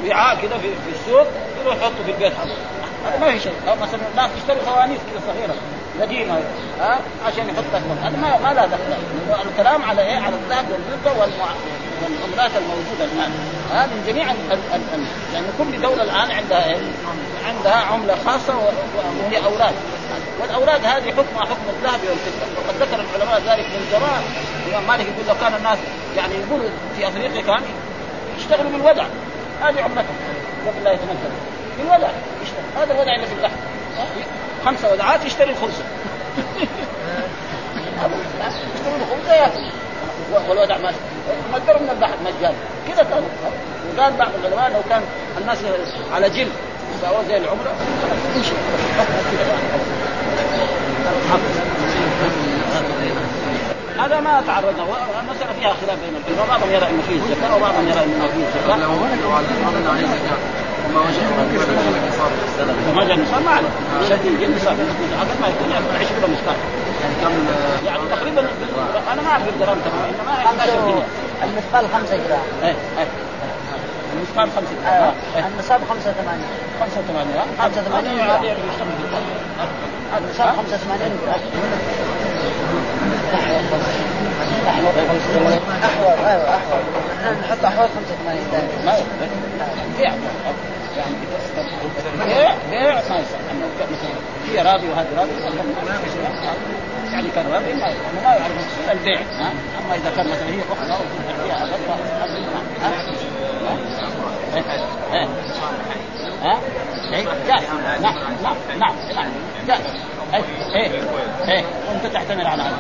وعاء 0.08 0.36
كذا 0.36 0.58
في, 0.58 0.68
في 0.68 1.00
السوق 1.00 1.26
يروح 1.62 1.76
يحطه 1.76 2.04
في 2.06 2.10
البيت 2.10 2.32
حقه 2.34 2.56
هذا 3.06 3.18
ما 3.20 3.32
في 3.32 3.40
شيء. 3.40 3.52
أو 3.68 3.74
مثلا 3.74 4.00
الناس 4.10 4.30
تشتري 4.40 4.60
فوانيس 4.60 4.98
كذا 4.98 5.34
صغيرة 5.34 5.54
قديمة 6.00 6.40
ها 6.80 6.98
عشان 7.26 7.48
يحطها 7.48 8.08
هذا 8.08 8.16
ما, 8.16 8.48
ما 8.48 8.54
لا 8.54 8.66
دخل. 8.66 9.48
الكلام 9.50 9.82
على 9.84 10.02
إيه؟ 10.02 10.18
على 10.18 10.34
الذهب 10.36 10.64
والفضة 10.70 11.26
والعملات 12.02 12.50
الموجودة 12.56 13.04
الآن. 13.04 13.32
ها 13.72 13.86
من 13.86 14.04
جميع 14.06 14.30
ال 14.30 14.52
ال 14.52 14.82
ال 14.94 15.04
يعني 15.34 15.46
كل 15.58 15.80
دولة 15.80 16.02
الآن 16.02 16.30
عندها 16.30 16.64
إيه؟ 16.66 16.78
عندها 17.48 17.76
عملة 17.76 18.16
خاصة 18.26 18.54
وهي 18.56 19.44
أولاد 19.44 19.74
والاولاد 20.40 20.84
هذه 20.84 21.10
حكمها 21.10 21.44
حكم 21.44 21.66
الذهب 21.68 22.00
والفضة. 22.08 22.46
وقد 22.56 22.76
ذكر 22.82 23.00
العلماء 23.00 23.40
ذلك 23.40 23.66
من 23.66 23.86
زمان. 23.92 24.22
الإمام 24.66 24.86
مالك 24.86 25.06
يقول 25.06 25.26
لو 25.28 25.34
كان 25.40 25.54
الناس 25.54 25.78
يعني 26.16 26.34
يقولوا 26.34 26.68
في 26.96 27.08
أفريقيا 27.08 27.42
كان 27.42 27.62
يشتغلوا 28.38 28.70
بالودع 28.70 29.04
هذه 29.62 29.82
عملتهم. 29.82 30.16
قبل 30.66 30.84
لا 30.84 30.92
يتمكن. 30.92 31.32
بالودع 31.78 32.08
يشتغل. 32.42 32.82
هذا 32.82 32.94
الودع 32.94 33.14
اللي 33.14 33.26
في 33.26 33.32
البحر 33.32 33.56
خمسة 34.64 34.92
ودعات 34.92 35.24
يشتري 35.24 35.50
الخمسه 35.50 35.84
يشتري 38.74 38.96
الخمسه 39.02 39.34
ياكل 39.34 39.64
والودع 40.32 40.78
ما 40.78 40.92
مقدروا 41.52 41.80
من 41.80 41.90
البحر 41.90 42.14
مجانا 42.24 42.54
كذا 42.88 43.02
كان. 43.02 43.22
وقال 43.98 44.12
بعض 44.12 44.28
العلماء 44.44 44.70
لو 44.70 44.80
كان 44.90 45.02
الناس 45.40 45.58
على 46.14 46.30
جلد. 46.30 46.52
سواء 47.02 47.24
زي 47.28 47.36
العمرة 47.36 47.72
هذا 53.98 54.20
ما 54.20 54.42
تعرضنا 54.46 54.84
المسألة 55.20 55.52
فيها 55.60 55.68
خلاف 55.68 55.98
بين 56.04 56.14
العلماء. 56.16 56.48
بعضهم 56.48 56.70
يرى 56.70 56.86
إنه 56.90 57.02
فيه 57.08 57.16
الزكاة 57.16 57.56
وبعضهم 57.56 57.88
يرى 57.88 58.04
إنه 58.04 58.26
فيه 58.26 58.44
الزكاة 60.90 62.94
ما 62.94 63.04
جاء 63.04 63.16
النصاب 63.16 63.42
ما 63.42 63.50
عليه 63.50 63.68
يجي 64.24 64.46
النصاب 64.46 64.76
هذا 65.20 65.34
ما 65.40 65.48
يكون 65.48 65.70
ياخذ 65.70 65.94
20 65.94 66.10
مسكان 66.32 66.56
يعني 67.86 68.00
تقريبا 68.10 68.40
أنا 69.12 69.22
ما 69.22 69.28
اعرف 69.30 69.48
الجرام 69.48 69.78
تماما 69.78 70.08
انما 70.08 70.32
11 70.32 70.72
جنيه 70.80 71.02
المثقال 71.44 71.86
5 71.94 72.16
جرام 72.16 72.40
إيه 72.62 72.74
إيه 72.98 73.06
المثقال 74.16 74.48
5 74.56 74.66
جرام 74.84 75.14
النصاب 75.54 75.80
85 75.88 76.40
85 76.80 77.32
ها 77.36 77.44
85 77.68 78.20
هذا 78.20 78.44
يعني 78.44 78.58
النصاب 80.18 80.56
85 80.56 81.18
جرام 81.26 81.40
احور 85.84 86.28
أيوه 86.28 86.48
احور 86.56 86.80
نحط 87.40 87.64
احور 87.64 87.88
85 87.88 88.38
دائما 89.98 90.16
بيع 92.26 92.54
بيع 92.70 92.94
ما 92.94 93.18
يصح 93.18 93.40
هي 94.48 94.62
راضي 94.62 94.88
وهذه 94.88 95.08
راضي 95.16 95.30
يعني 97.12 97.28
كان 97.34 97.46
راضي 97.52 97.72
ما 97.72 97.94
ما 98.24 98.34
يعرف 98.34 98.90
البيع 98.92 99.20
اما 99.20 99.94
اذا 99.94 100.10
كان 100.16 100.26
مثلا 100.26 100.48
هي 100.48 100.60
أخرى 100.72 100.98
فيها 101.44 101.66
ها 102.82 102.90
ها 106.42 106.58
نعم 108.00 108.14
نعم 108.42 108.56
نعم 108.78 108.94
نعم 109.16 109.30
جائز 109.66 109.84
إيه 110.34 110.42
إيه 110.74 110.90
إيه 111.48 111.64
وانت 111.88 112.06
تعتمد 112.06 112.46
على 112.46 112.62
هذا 112.62 112.76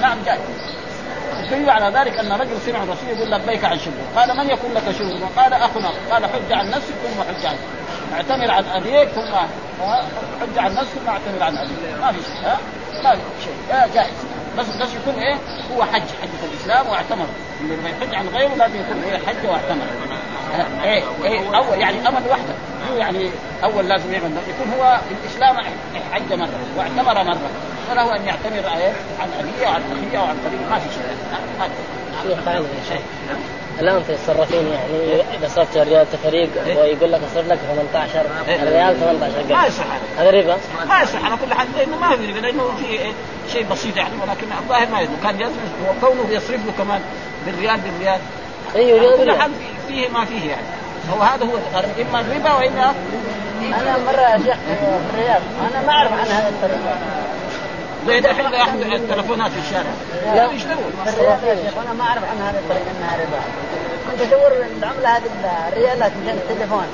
نعم 0.00 0.18
جائز 0.26 0.40
الدليل 1.46 1.70
على 1.70 1.98
ذلك 1.98 2.18
أن 2.18 2.32
رجل 2.32 2.60
سمع 2.66 2.82
الرسول 2.82 3.08
يقول 3.08 3.30
لبيك 3.30 3.64
عن 3.64 3.78
شبه 3.78 4.20
قال 4.20 4.36
من 4.36 4.50
يكون 4.50 4.74
لك 4.74 4.82
شبه 4.98 5.20
قال 5.36 5.52
اخنا 5.52 5.90
قال 6.10 6.26
حج 6.26 6.52
عن 6.52 6.70
نفسك 6.70 6.94
ثم 7.04 7.22
حج 7.22 7.46
عن 7.46 7.56
اعتمر 8.14 8.50
عن 8.50 8.64
أبيك 8.64 9.08
ثم 9.08 9.34
حج 10.40 10.58
عن 10.58 10.74
نفسك 10.74 10.98
ثم 11.04 11.08
اعتمر 11.08 11.42
عن 11.42 11.56
أبيك. 11.58 12.00
ما 12.00 12.12
في 12.12 12.18
شيء 12.18 12.44
ها؟ 12.44 12.58
ما 13.04 13.10
في 13.14 13.20
شيء. 13.44 13.54
جائز. 13.94 14.14
بس 14.58 14.66
بس 14.66 14.88
يكون 14.94 15.22
إيه؟ 15.22 15.34
هو 15.74 15.84
حج 15.84 16.02
حجة 16.22 16.52
الإسلام 16.52 16.88
واعتمر. 16.88 17.26
اللي 17.60 17.90
يحج 17.90 18.14
عن 18.14 18.28
غيره 18.28 18.54
لازم 18.54 18.80
يكون 18.80 19.02
إيه؟ 19.02 19.18
حج 19.18 19.48
واعتمر. 19.48 19.86
إيه 20.84 21.02
إيه 21.24 21.56
أول 21.56 21.78
يعني 21.80 22.08
أمر 22.08 22.20
وحده 22.30 22.54
يعني 22.96 23.30
أول 23.64 23.88
لازم 23.88 24.12
يعمل. 24.12 24.30
يكون 24.48 24.72
هو 24.78 24.98
الإسلام 25.24 25.56
حج 26.12 26.32
مرة 26.32 26.48
واعتمر 26.76 27.24
مرة. 27.24 27.50
فله 27.88 28.16
أن 28.16 28.26
يعتمر 28.26 28.76
إيه 28.76 28.92
عن 29.20 29.28
أبيه 29.40 29.66
وعن 29.66 29.82
أخيه 29.92 30.18
وعن 30.18 30.36
قريبه 30.46 30.70
ما 30.70 30.78
في 30.78 30.88
شيء. 30.94 31.02
هذا 32.46 32.60
في 32.60 32.88
شيء. 32.88 33.02
الآن 33.80 34.02
في 34.02 34.12
الصرافين 34.12 34.66
يعني 34.72 35.20
اذا 35.38 35.48
صرفت 35.48 35.76
ريال 35.76 36.06
تفريق 36.12 36.48
إيه؟ 36.66 36.76
ويقول 36.76 37.12
لك 37.12 37.20
اصرف 37.32 37.48
لك 37.48 37.58
18 37.92 38.20
إيه؟ 38.48 38.62
الريال 38.62 39.00
18 39.00 39.54
ما 39.54 39.66
يصح 39.66 39.84
هذا 40.18 40.30
ربا 40.30 40.56
ما 40.88 41.02
يصح 41.02 41.24
على 41.24 41.36
كل 41.46 41.54
حال 41.54 41.66
لأنه 41.76 41.96
ما 41.96 42.16
في 42.16 42.26
ربا 42.26 42.38
لأنه 42.38 42.70
في 42.76 42.98
شيء 43.52 43.66
بسيط 43.70 43.96
يعني 43.96 44.14
ولكن 44.22 44.46
الظاهر 44.62 44.88
ما 44.92 45.00
يدري. 45.00 45.16
كان 45.22 45.40
يصرف 45.40 46.02
وكونه 46.02 46.30
يصرف 46.30 46.66
له 46.66 46.72
كمان 46.78 47.00
بالريال 47.46 47.80
بالريال. 47.80 48.18
أيوه 48.74 49.16
كل 49.16 49.32
حال 49.32 49.50
فيه 49.88 50.08
ما 50.08 50.24
فيه 50.24 50.50
يعني. 50.50 50.66
هو 51.12 51.22
هذا 51.22 51.44
هو. 51.44 51.80
إما 52.02 52.20
الربا 52.20 52.52
وإما 52.52 52.94
أنا 53.62 53.96
مرة 54.06 54.20
يا 54.20 54.38
شيخ 54.38 54.56
في 54.56 55.14
الرياض 55.14 55.42
أنا 55.72 55.86
ما 55.86 55.92
أعرف 55.92 56.12
عن 56.12 56.26
هذه 56.26 56.48
الطريقة. 56.48 56.98
زي 58.06 58.20
دحين 58.20 58.52
ياخذ 58.52 58.80
التلفونات 58.92 59.50
في 59.50 59.58
الشارع. 59.58 59.90
لا 60.34 60.42
يا 60.42 60.58
شيخ 60.58 61.78
أنا 61.78 61.92
ما 61.92 62.04
أعرف 62.04 62.24
عن 62.24 62.38
هذه 62.46 62.58
الطريقة 62.58 62.90
إنها 62.98 63.16
ربا. 63.16 63.40
كنت 64.12 64.20
ادور 64.22 64.52
العملة 64.78 65.08
هذه 65.16 65.22
الريالات 65.68 66.12
مشان 66.22 66.38
التليفون 66.50 66.86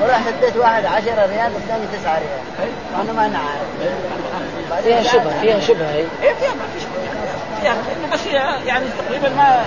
ورحت 0.00 0.28
اديت 0.42 0.56
واحد 0.56 0.86
10 0.86 1.26
ريال 1.26 1.52
والثاني 1.54 1.86
9 2.02 2.18
ريال. 2.18 2.70
وأنا 2.98 3.12
ما 3.12 3.26
أنا 3.26 3.38
عارف. 3.38 4.84
فيها 4.84 5.02
شبهة 5.02 5.40
فيها 5.40 5.60
شبهة 5.60 5.94
إيه 5.94 6.06
فيها 6.22 6.54
ما 6.54 6.64
في 6.74 6.80
شبهة. 6.80 7.60
فيها 7.60 7.76
بس 8.12 8.26
هي 8.26 8.66
يعني 8.66 8.86
تقريبا 8.98 9.28
ما 9.28 9.64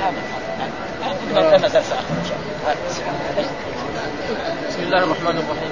نقدر 1.31 1.57
لنا 1.57 1.67
درس 1.67 1.75
اخر 1.75 2.13
ان 2.21 2.25
شاء 2.29 2.37
الله 2.37 2.75
الله 4.91 5.03
الرحمن 5.03 5.37
الرحيم. 5.43 5.71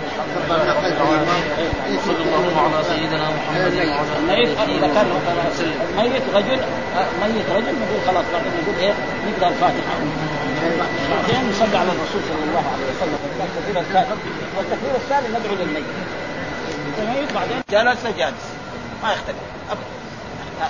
صلى 2.08 2.24
الله 2.24 2.54
على 2.64 2.84
سيدنا 2.84 3.28
محمد 3.38 3.76
وعلى 3.76 4.16
الميت 4.20 4.60
اذا 4.60 4.88
كان 4.96 5.08
ميت 5.98 6.24
رجل 6.36 6.60
ميت 7.22 7.50
رجل 7.58 7.74
نقول 7.82 8.00
خلاص 8.08 8.26
بعدين 8.34 8.52
نقول 8.62 8.76
إيه 8.80 8.94
نقرا 9.28 9.50
الفاتحة. 9.50 9.96
بعدين 11.12 11.50
نصلي 11.52 11.78
على 11.78 11.92
الرسول 11.96 12.22
صلى 12.30 12.44
الله 12.48 12.66
عليه 12.74 12.86
وسلم. 12.92 13.20
التكبير 13.44 13.82
الثالث 13.82 14.20
والتكبير 14.58 14.96
الثاني 14.96 15.28
ندعو 15.28 15.56
للميت. 15.60 15.90
الميت 17.02 17.30
بعدين 17.34 17.58
جلس 17.72 18.04
جالس. 18.18 18.46
ما 19.04 19.10
يختلف. 19.14 19.38
ابدا. 19.72 19.99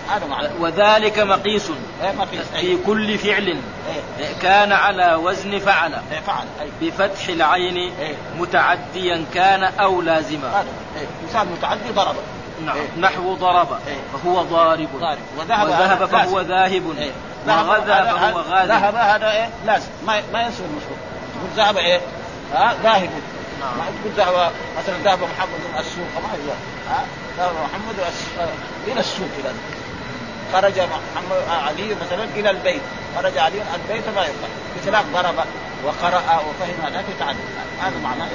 هذا 0.09 0.25
معنى 0.25 0.47
وذلك 0.59 1.19
مقيس. 1.19 1.71
إيه 2.03 2.11
مقيس. 2.11 2.47
في 2.59 2.77
كل 2.85 3.17
فعل. 3.17 3.47
إيه. 4.19 4.33
كان 4.41 4.71
على 4.71 5.15
وزن 5.15 5.59
فعل. 5.59 5.93
إيه. 5.93 6.69
بفتح 6.81 7.27
العين 7.27 7.77
إيه. 7.77 8.15
متعديا 8.39 9.25
كان 9.33 9.63
أو 9.63 10.01
لازما. 10.01 10.63
إيه. 10.97 11.07
مثال 11.29 11.47
متعدي 11.51 11.89
ضرب. 11.95 12.15
نعم. 12.65 12.75
إيه. 12.77 12.87
نحو 12.99 13.33
ضرب. 13.33 13.67
إيه. 13.87 13.97
فهو 14.23 14.41
ضارب. 14.43 14.89
ضارب. 14.99 15.19
وذهب 15.37 16.05
فهو. 16.05 16.39
ذاهب. 16.41 16.83
إيه. 16.97 17.11
وغذا 17.47 17.93
هذا- 17.93 18.13
فهو 18.13 18.39
غاذب 18.39 18.69
ذهب 18.71 18.95
هذا 18.95 19.31
إيه؟ 19.31 19.49
لازم. 19.65 19.87
ما 20.07 20.21
ما 20.33 20.41
ينسوا 20.41 20.65
المشروع. 20.65 20.97
تقول 21.35 21.65
ذهب 21.65 21.77
إيه؟ 21.77 21.99
ها؟ 22.53 22.75
ذاهب. 22.83 23.09
نعم. 23.59 23.77
ما 23.77 23.85
تقول 24.01 24.13
ذهب 24.17 24.51
مثلا 24.77 24.97
ذهب 25.03 25.19
محمد 25.23 25.79
السوق. 25.79 26.05
ما 26.23 26.53
ها؟ 26.89 27.03
ذهب 27.37 27.51
محمد 27.53 27.99
آه، 28.39 28.91
إلى 28.91 28.99
السوق 28.99 29.27
إلى 29.39 29.49
خرج 30.53 30.79
محمد 30.79 31.43
علي 31.49 31.95
مثلا 32.01 32.23
إلى 32.35 32.49
البيت. 32.49 32.81
خرج 33.15 33.37
علي 33.37 33.61
البيت 33.75 34.03
ما 34.15 34.21
يقال 34.21 34.51
بخلاف 34.81 35.05
ضرب 35.13 35.45
وقرأ 35.83 36.41
وفهم 36.49 36.85
هذا 36.85 37.03
يتعدى 37.15 37.37
هذا 37.81 37.97
معناه 38.03 38.29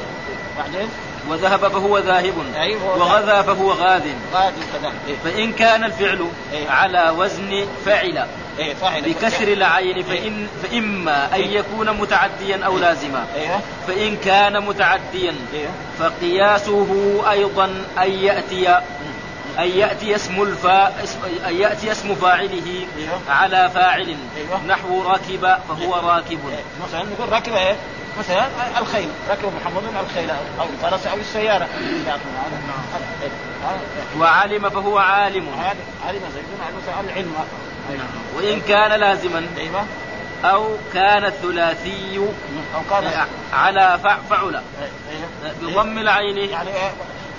بعدين؟ 0.59 0.89
وذهب 1.29 1.69
فهو 1.69 1.99
ذاهب. 1.99 2.35
أيوة. 2.57 2.99
وغذا 2.99 3.43
فهو 3.43 3.73
غاذ 3.73 4.07
غادي 4.35 4.61
كذلك. 4.73 4.93
إيه. 5.09 5.17
فإن 5.25 5.53
كان 5.53 5.85
الفعل 5.85 6.29
إيه. 6.53 6.71
على 6.71 7.15
وزن 7.19 7.67
فعل. 7.87 8.27
إيه 8.59 8.75
بكسر 8.83 9.49
العين 9.49 10.03
فإن 10.03 10.49
فإما 10.63 11.35
أن 11.35 11.41
يكون 11.41 11.91
متعديا 11.91 12.65
أو 12.67 12.79
لازما. 12.79 13.27
فإن 13.87 14.17
كان 14.17 14.65
متعديا. 14.65 15.35
فقياسه 15.99 17.23
أيضا 17.31 17.65
أن 17.99 18.11
يأتي 18.11 18.81
أن 19.59 19.69
يأتي 19.69 20.15
اسم 20.17 20.43
الفا 20.43 20.87
أن 21.49 21.55
يأتي 21.57 21.93
اسم 21.93 22.15
فاعله 22.15 22.87
أيوه. 22.99 23.21
على 23.29 23.71
فاعل. 23.75 24.17
أيوه. 24.37 24.65
نحو 24.67 25.03
ركب 25.03 25.57
فهو 25.69 25.95
راكب. 26.09 26.41
إيه. 26.49 26.63
مثلا 26.89 27.03
نقول 27.05 27.33
ركب 27.33 27.53
إيه؟ 27.53 27.77
مثلا 28.19 28.47
الخيل. 28.79 29.09
ركب 29.31 29.53
محمد 29.61 29.83
الخيل 30.11 30.31
أو 30.31 30.67
الفرس 30.73 31.07
أو 31.07 31.17
السيارة. 31.17 31.65
إيه. 33.23 33.31
وعلم 34.21 34.71
فهو 34.71 34.99
عالم. 34.99 35.47
علم 36.07 36.21
زيد 36.35 36.45
علم 36.97 37.09
العلم. 37.09 37.35
وإن 38.37 38.61
كان 38.61 39.01
لازما. 39.01 39.47
أيوه. 39.59 39.85
أو 40.45 40.77
كان 40.95 41.25
الثلاثي 41.25 42.19
أو 42.75 42.81
كان 42.91 43.11
على 43.53 43.99
فع- 44.05 44.19
فعل. 44.31 44.55
إيه. 44.55 45.23
بضم 45.63 45.99
العين. 45.99 46.37
يعني 46.39 46.69
إيه؟ 46.71 46.91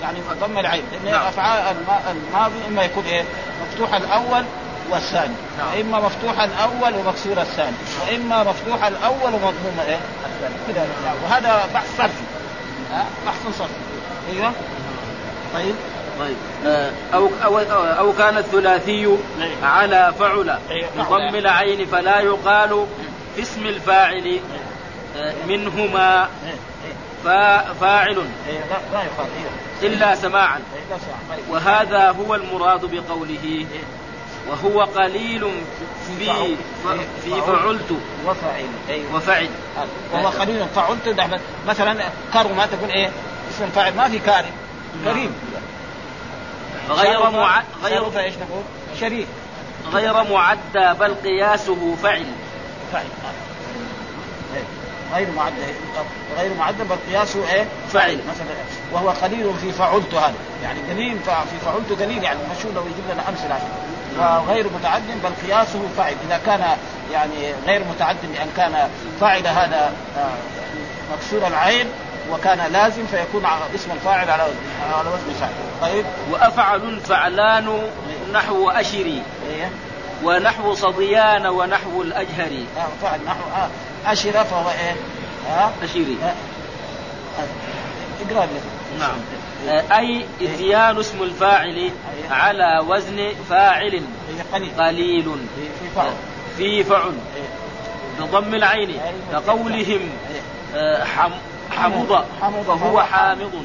يعني 0.02 0.18
ضم 0.40 0.58
العين 0.58 0.82
لأن 1.04 1.12
نعم. 1.14 1.26
أفعال 1.26 1.62
الم- 1.76 2.16
الماضي 2.28 2.54
إما 2.68 2.82
يكون 2.84 3.04
إيه؟ 3.04 3.24
مفتوح 3.66 3.94
الأول 3.94 4.44
والثاني. 4.90 5.34
نعم. 5.58 5.68
واما 5.76 6.00
مفتوح 6.06 6.40
الأول 6.40 6.94
ومكسور 6.94 7.40
الثاني. 7.40 7.76
وإما 8.06 8.42
مفتوح 8.44 8.84
الأول 8.84 9.34
ومضموم 9.34 9.76
إيه؟ 9.88 9.98
الثاني. 10.26 10.54
كده 10.68 10.80
يعني 11.04 11.18
وهذا 11.24 11.66
بحث 11.74 11.96
صرفي. 11.98 12.22
بحث 13.26 13.58
صرفي. 13.58 13.72
أيوه. 14.32 14.52
طيب. 15.54 15.74
طيب. 16.20 16.36
آه، 16.66 16.90
أو 17.14 17.28
أو 17.44 17.58
أو 17.84 18.12
كان 18.12 18.38
الثلاثي 18.38 19.06
نعم. 19.38 19.48
على 19.64 20.12
فعل 20.18 20.58
أيوة. 20.70 20.88
بضم 20.96 21.34
العين 21.36 21.86
فلا 21.86 22.20
يقال 22.20 22.86
في 23.36 23.42
اسم 23.42 23.66
الفاعل 23.66 24.40
آه، 25.16 25.34
منهما. 25.48 26.28
فا- 27.24 27.72
فاعل. 27.72 28.18
إيه. 28.48 28.58
لا 28.58 28.76
لا 28.92 29.02
يقال. 29.02 29.26
أيوه. 29.38 29.50
إلا 29.82 30.14
سماعا. 30.14 30.60
طيب. 31.30 31.38
وهذا 31.50 32.10
هو 32.10 32.34
المراد 32.34 32.80
بقوله. 32.84 33.66
وهو 34.48 34.80
قليل 34.82 35.40
في 36.06 36.26
في 37.24 37.30
فعلت. 37.34 38.70
أيوه 38.88 39.14
وفعل. 39.16 39.48
وهو 40.12 40.28
قليل 40.28 40.66
فعلت. 40.74 41.08
مثلا 41.66 42.04
كرم 42.32 42.56
ما 42.56 42.66
تقول 42.66 42.90
إيه؟ 42.90 43.10
اسم 43.50 43.66
فاعل. 43.74 43.94
ما 43.96 44.08
في 44.08 44.18
كارم. 44.18 44.50
كريم. 45.04 45.34
غير 46.90 47.20
شرف- 47.20 47.34
مع 47.34 47.62
غير 47.82 48.18
إيش 48.18 48.34
نقول؟ 48.34 48.62
شريك 49.00 49.26
غير 49.92 50.12
معدى 50.32 50.98
بل 51.00 51.14
قياسه 51.14 51.96
فعل. 52.02 52.24
إيه. 52.92 53.45
غير 55.14 55.26
معدل 55.36 55.54
غير 56.38 56.54
معدل 56.58 56.84
بل 56.84 56.96
قياسه 57.10 57.48
إيه؟ 57.52 57.66
فعل. 57.92 58.14
مثلا 58.14 58.46
وهو 58.92 59.10
قليل 59.10 59.54
في 59.54 59.72
فعلت 59.72 60.14
هذا. 60.14 60.34
يعني 60.62 60.80
قليل 60.90 61.18
في 61.24 61.58
فعلت 61.64 62.02
قليل 62.02 62.22
يعني 62.22 62.38
مشهور 62.58 62.74
لو 62.74 62.82
يجيب 62.82 63.04
لنا 63.12 63.28
أمثلة. 63.28 63.54
عشان. 63.54 63.86
وغير 64.18 64.66
متعد 64.78 65.02
بل 65.24 65.48
قياسه 65.48 65.82
فعل 65.96 66.14
إذا 66.26 66.40
كان 66.46 66.76
يعني 67.12 67.54
غير 67.66 67.84
متعد 67.84 68.16
بان 68.22 68.48
كان 68.56 68.88
فاعل 69.20 69.46
هذا 69.46 69.92
آه، 70.18 70.30
مكسور 71.14 71.46
العين 71.46 71.86
وكان 72.32 72.72
لازم 72.72 73.06
فيكون 73.06 73.46
اسم 73.74 73.90
الفاعل 73.90 74.30
على 74.30 74.42
على 74.94 75.08
وزن 75.08 75.34
فاعل. 75.40 75.52
طيب؟ 75.82 76.04
وأفعل 76.30 77.00
فعلان 77.00 77.78
نحو 78.32 78.70
أشري. 78.70 79.22
إيه. 79.50 79.70
ونحو 80.24 80.74
صديان 80.74 81.46
ونحو 81.46 82.02
الأجهري. 82.02 82.66
آه، 82.76 82.86
فاعل 83.02 83.20
نحو 83.26 83.40
آه، 83.56 83.68
أشرة 84.06 84.42
فهو 84.42 84.70
إيه؟ 84.70 84.96
ها؟ 85.48 85.72
أشري 85.82 86.16
آه، 86.22 86.34
اقرأ 88.30 88.46
لي. 88.46 88.60
نعم. 88.98 89.18
أي 89.92 90.24
إتيان 90.42 90.98
اسم 90.98 91.22
الفاعل 91.22 91.90
على 92.30 92.84
وزن 92.88 93.32
فاعل 93.50 94.02
قليل. 94.78 95.24
في 95.80 95.88
فعل. 95.96 96.12
في 96.56 96.84
فعل. 96.84 97.12
إيه. 97.36 98.26
بضم 98.26 98.54
العين. 98.54 99.00
كقولهم. 99.32 100.10
إيه. 100.30 100.40
آه، 100.74 101.04
حم 101.04 101.30
حمض 101.70 102.24
حمض 102.42 102.64
فهو 102.64 103.02
حامض. 103.02 103.64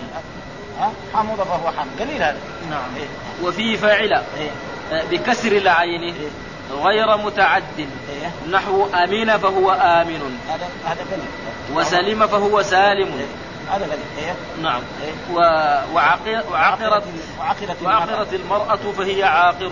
حمض 1.14 1.36
فهو 1.38 1.72
حامض. 1.72 1.90
قليل 2.00 2.24
هذا. 2.24 2.38
نعم. 2.70 2.96
إيه. 2.98 3.08
وفي 3.48 3.78
فاعل. 3.78 4.14
إيه. 4.14 4.52
آه، 4.92 5.04
بكسر 5.12 5.52
العين. 5.52 6.04
إيه. 6.04 6.30
غير 6.72 7.18
متعد. 7.18 7.64
إيه. 7.80 8.32
نحو 8.52 8.88
أمين 9.04 9.38
فهو 9.38 9.72
آمن. 9.72 10.40
هذا 10.50 10.70
هذا 10.86 11.06
وسلم 11.74 12.28
فهو 12.28 12.62
سالم. 12.62 13.08
إيه. 13.08 13.26
هذا 13.76 13.86
إيه. 14.18 14.36
نعم. 14.62 14.82
إيه. 15.04 15.36
و... 15.36 15.40
وعقر... 15.94 16.44
وعقرت 16.52 17.04
وعقرت 17.40 17.82
وعقرت 17.84 18.34
المرأة 18.34 18.92
فهي 18.98 19.24
عاقر. 19.24 19.72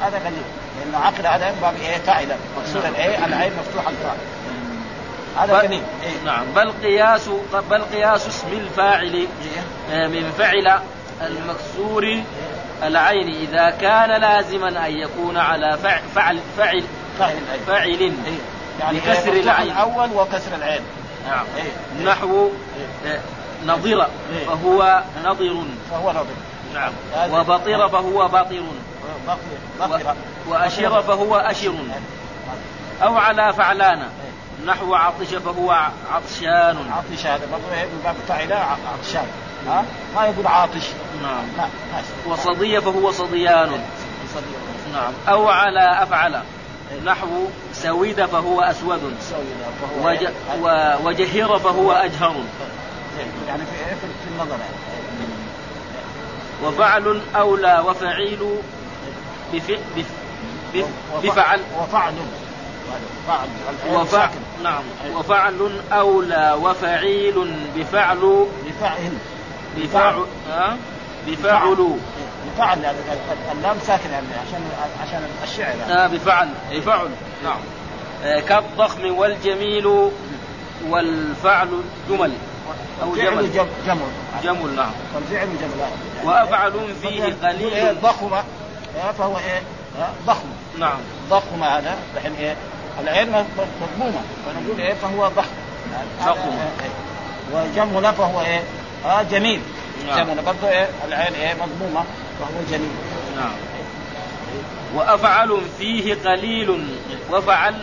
هذا 0.00 0.18
قليل 0.18 0.42
لأنه 0.80 0.98
عقل 0.98 1.26
هذا 1.26 1.50
من 1.50 1.58
باب 1.60 1.74
إيه 1.82 1.98
فاعله 1.98 2.36
مكسور 2.58 2.82
نعم. 2.82 2.92
الايه 2.92 3.24
العين 3.26 3.52
مفتوح 3.52 3.88
الفاعل 3.88 4.16
هذا 5.36 5.68
بل... 5.68 5.72
إيه. 5.72 5.80
نعم. 6.24 6.44
بل 6.56 6.72
قياس 6.72 7.30
بل 7.70 7.82
قياس 7.82 8.28
اسم 8.28 8.48
الفاعل. 8.52 9.14
إيه. 9.14 9.26
آه، 9.90 10.06
من 10.08 10.32
فعل 10.38 10.80
المكسور. 11.20 12.22
العين 12.82 13.28
إذا 13.28 13.70
كان 13.70 14.20
لازما 14.20 14.86
أن 14.86 14.92
يكون 14.92 15.36
على 15.36 15.78
فعل 15.82 16.02
فعل 16.14 16.40
فعل, 16.56 16.82
فاعل 17.66 17.88
إيه. 17.88 18.12
يعني 18.80 18.98
بكسر 18.98 19.32
إيه؟ 19.32 19.38
مفتوح 19.38 19.58
العين. 19.58 19.70
الأول 19.70 20.10
وكسر 20.12 20.54
العين. 20.54 20.82
نعم. 21.28 21.44
إيه. 21.56 22.04
نحو 22.04 22.50
آه، 23.06 23.20
نظر 23.66 24.06
إيه. 24.32 24.46
فهو 24.46 25.02
نظر 25.24 25.64
فهو 25.90 26.10
نظر 26.10 26.26
نعم. 26.74 26.92
وبطر 27.32 27.88
فهو 27.88 28.28
باطر. 28.28 28.62
وأشر 30.48 31.02
فهو 31.02 31.36
أشر 31.36 31.74
أو 33.02 33.16
على 33.16 33.52
فعلان. 33.52 34.08
نحو 34.66 34.94
عطش 34.94 35.26
فهو 35.26 35.70
عطشان. 36.12 36.76
عطش 36.92 37.26
هذا. 37.26 37.46
برضه 37.52 37.74
إيه؟ 37.74 37.84
من 37.84 38.00
باب 38.04 38.16
عطشان. 38.52 39.26
ها؟ 39.66 39.84
ما 40.16 40.26
يقول 40.26 40.46
عاطش. 40.46 40.86
نعم. 41.22 41.44
ماشي. 41.92 42.08
وصدي 42.26 42.80
فهو 42.80 43.10
صديان. 43.10 43.80
نعم. 44.92 45.12
أو 45.28 45.48
على 45.48 46.02
أفعل. 46.02 46.42
نحو 47.04 47.46
سويد 47.72 48.26
فهو 48.26 48.60
أسود. 48.60 49.16
وج... 50.02 50.26
و... 50.62 50.92
وجهر 51.04 51.58
فهو 51.58 51.92
أجهر. 51.92 52.34
يعني 53.48 53.62
في 53.66 53.88
إيه؟ 53.88 53.96
النظر 54.32 54.50
يعني. 54.50 54.86
وفعل 56.64 57.20
أولى 57.36 57.82
وفعيل 57.86 58.38
بف... 59.52 59.70
بف... 59.96 60.06
بف... 60.74 60.86
بفعل. 61.22 61.60
وفعل. 61.78 62.14
فعل. 63.28 63.48
الفعل 63.70 63.96
وفع... 63.96 64.20
ساكن. 64.20 64.40
نعم. 64.62 64.82
وفعل 65.14 65.80
أولى 65.92 66.56
وفعيل 66.62 67.54
بفعل 67.76 68.46
بفعل. 68.66 69.12
بفعل 69.76 70.24
ها؟ 70.50 70.76
بفعل 71.26 71.96
بفعل 72.54 72.78
ال- 72.78 72.84
ال- 72.86 73.56
اللام 73.58 73.76
ساكن 73.86 74.10
يعني 74.10 74.26
عشان 74.48 74.60
عشان 75.02 75.22
الشعر 75.44 75.74
يعني. 75.88 75.92
آه 76.04 76.06
بفعل 76.06 76.48
بفعل 76.72 77.08
نعم. 77.44 77.58
آه 78.24 78.40
كالضخم 78.40 79.14
والجميل 79.18 80.10
والفعل 80.88 81.68
جمل. 82.10 82.32
أو 83.02 83.16
جمل. 83.16 83.52
جم- 83.52 83.66
جمل. 83.86 84.00
جمل 84.44 84.74
نعم. 84.76 84.90
والفعل 85.14 85.46
جمل. 85.46 85.86
وأفعل 86.24 86.72
فيه 87.02 87.24
إيه 87.24 87.34
قليل. 87.42 88.00
ضخم. 88.02 88.34
إيه؟ 88.34 89.12
فهو 89.18 89.38
إيه؟ 89.38 89.62
ها؟ 90.00 90.10
ضخم. 90.26 90.48
نعم. 90.78 90.98
ضخم 91.30 91.62
هذا. 91.62 91.96
الحين 92.16 92.34
إيه؟ 92.38 92.56
العين 93.00 93.30
م- 93.30 93.44
مضمومة. 93.82 94.20
فنقول 94.46 94.80
إيه؟ 94.80 94.94
فهو 94.94 95.28
ضخم. 95.28 95.48
ضخم. 96.26 96.38
إيه. 96.38 96.90
وجمل 97.54 98.12
فهو 98.14 98.40
إيه 99.06 99.12
آه 99.20 99.22
جميل. 99.22 99.60
نعم. 100.06 100.16
جمل 100.26 100.42
برضه 100.42 100.68
إيه 100.68 100.88
العين 101.08 101.34
إيه 101.34 101.54
مضمومة 101.54 102.04
فهو 102.40 102.60
جميل. 102.70 102.90
نعم. 103.36 103.52
وأفعل 104.94 105.58
فيه 105.78 106.14
قليل 106.14 106.86
وفعل 107.30 107.74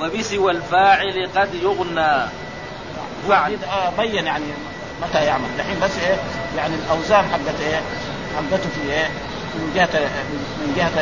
وبسوى 0.00 0.52
الفاعل 0.52 1.28
قد 1.36 1.54
يغنى. 1.54 2.26
فعل. 3.28 3.56
آه 3.64 3.90
بين 4.02 4.26
يعني 4.26 4.44
متى 5.02 5.24
يعمل. 5.24 5.44
الحين 5.58 5.80
بس 5.82 5.90
إيه 5.98 6.16
يعني 6.56 6.74
الأوزان 6.74 7.24
حقت 7.24 7.60
إيه 7.60 7.80
حقته 8.36 8.68
في 8.74 8.92
إيه 8.92 9.06
من 9.54 9.72
جهة 9.74 10.00
من 10.60 10.74
جهة 10.76 11.00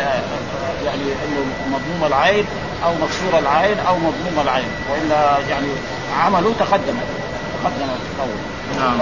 يعني 0.85 1.03
إنه 1.03 1.47
مضموم 1.77 2.05
العين 2.07 2.47
أو 2.85 2.91
مكسور 2.95 3.39
العين 3.39 3.79
أو 3.79 3.97
مضموم 3.97 4.41
العين 4.43 4.69
وإلا 4.91 5.39
يعني 5.51 5.67
عمله 6.17 6.55
تقدم. 6.59 6.97
تقدم. 7.65 7.89
القول 8.13 8.56
نعم. 8.79 9.01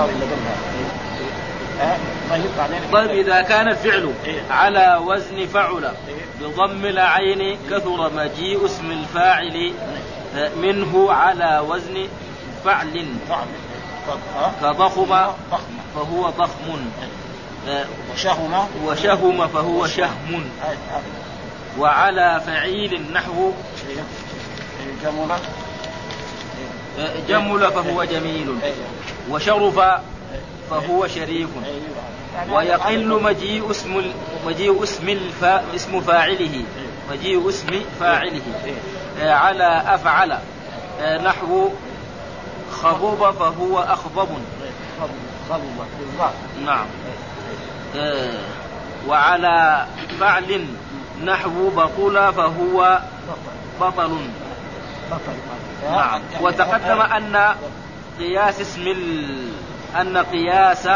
آه، 1.81 1.97
طيب 2.31 2.45
بعدين 2.59 2.81
طيب 2.93 3.11
إذا 3.11 3.43
كان 3.43 3.69
الفعل 3.69 4.13
إيه. 4.25 4.43
على 4.51 5.01
وزن 5.05 5.47
فعل 5.47 5.85
إيه. 5.85 6.25
بضم 6.41 6.85
العين 6.85 7.59
كثر 7.71 8.11
مجيء 8.17 8.65
اسم 8.65 8.91
الفاعل 8.91 9.73
منه 10.57 11.13
على 11.13 11.65
وزن 11.69 12.09
فعل. 12.65 13.07
كضخم 14.63 15.05
ضخم 15.51 15.75
فهو 15.95 16.31
ضخم 16.31 16.87
وشهمة 18.13 18.67
وشهم؟ 18.85 19.47
فهو 19.47 19.87
شهم. 19.87 20.51
وعلى 21.79 22.43
فعيل 22.47 23.13
نحو 23.13 23.53
إيه. 23.89 23.97
إيه، 23.97 24.95
جملة 25.03 25.35
آه، 25.35 25.39
جمل 27.29 27.71
فهو 27.73 28.05
جميل. 28.05 28.59
وشرف 29.31 29.81
فهو 30.71 31.07
شريف 31.07 31.49
ويقل 32.53 33.23
مجيء 33.23 33.71
اسم 33.71 34.13
مجيء 34.47 34.83
اسم 34.83 35.09
الفا 35.09 35.75
اسم 35.75 36.01
فاعله 36.01 36.65
مجيء 37.11 37.49
اسم 37.49 37.83
فاعله 38.01 38.43
آه، 39.21 39.33
على 39.33 39.83
أفعل 39.87 40.39
آه، 41.01 41.19
نحو 41.23 41.69
خضب 42.73 43.31
فهو 43.31 43.79
أخضب 43.79 44.29
خضب 45.51 45.63
نعم 46.67 46.87
آه، 47.97 48.41
وعلى 49.09 49.87
فعل 50.21 50.67
نحو 51.25 51.71
بطل 51.71 52.33
فهو 52.33 52.99
بطل 53.81 54.19
نعم. 55.91 56.21
وتقدم 56.41 57.01
أن 57.01 57.55
قياس 58.19 58.61
اسم 58.61 58.87
ال... 58.87 59.49
أن 60.01 60.19
قياس 60.19 60.89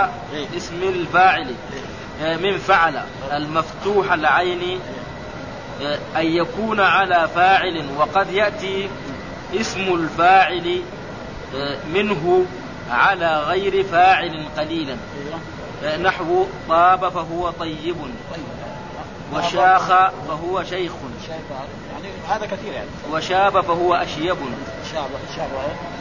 اسم 0.56 0.82
الفاعل 0.82 1.54
آه، 2.22 2.36
من 2.36 2.58
فعل 2.58 3.00
المفتوح 3.32 4.12
العين 4.12 4.80
آه، 5.82 5.98
أن 6.16 6.26
يكون 6.26 6.80
على 6.80 7.28
فاعل 7.34 7.84
وقد 7.98 8.30
يأتي 8.30 8.88
اسم 9.54 9.94
الفاعل 9.94 10.80
آه، 11.56 11.76
منه 11.94 12.46
على 12.90 13.40
غير 13.40 13.84
فاعل 13.84 14.44
قليلا. 14.58 14.96
نحو 16.02 16.46
طاب 16.68 17.08
فهو 17.08 17.50
طيب. 17.50 17.96
وشاخ 19.34 19.88
فهو 20.28 20.64
شيخ. 20.64 20.92
يعني 21.28 22.08
هذا 22.28 22.46
كثير 22.46 22.72
يعني. 22.72 22.88
وشاب 23.12 23.60
فهو 23.60 23.94
أشيب. 23.94 24.36
شاب 24.92 25.10
شاب 25.36 25.48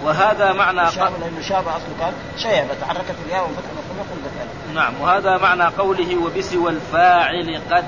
وهذا 0.04 0.54
معنى 0.54 0.92
شاب 0.92 1.12
لأنه 1.22 1.42
شاب 1.42 1.68
أصله 1.68 1.96
كان 2.00 2.14
شيبه 2.38 2.74
تحركت 2.82 3.16
الياء 3.26 3.44
وفتح 3.44 3.78
قلبت 4.12 4.32
الف 4.42 4.76
نعم 4.76 4.94
وهذا 5.02 5.38
معنى 5.38 5.64
قوله 5.64 6.18
وبسوى 6.18 6.72
الفاعل 6.72 7.62
قد 7.72 7.86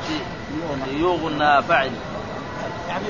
يغنى. 0.94 1.62
فعل 1.62 1.92
يعني 2.90 3.06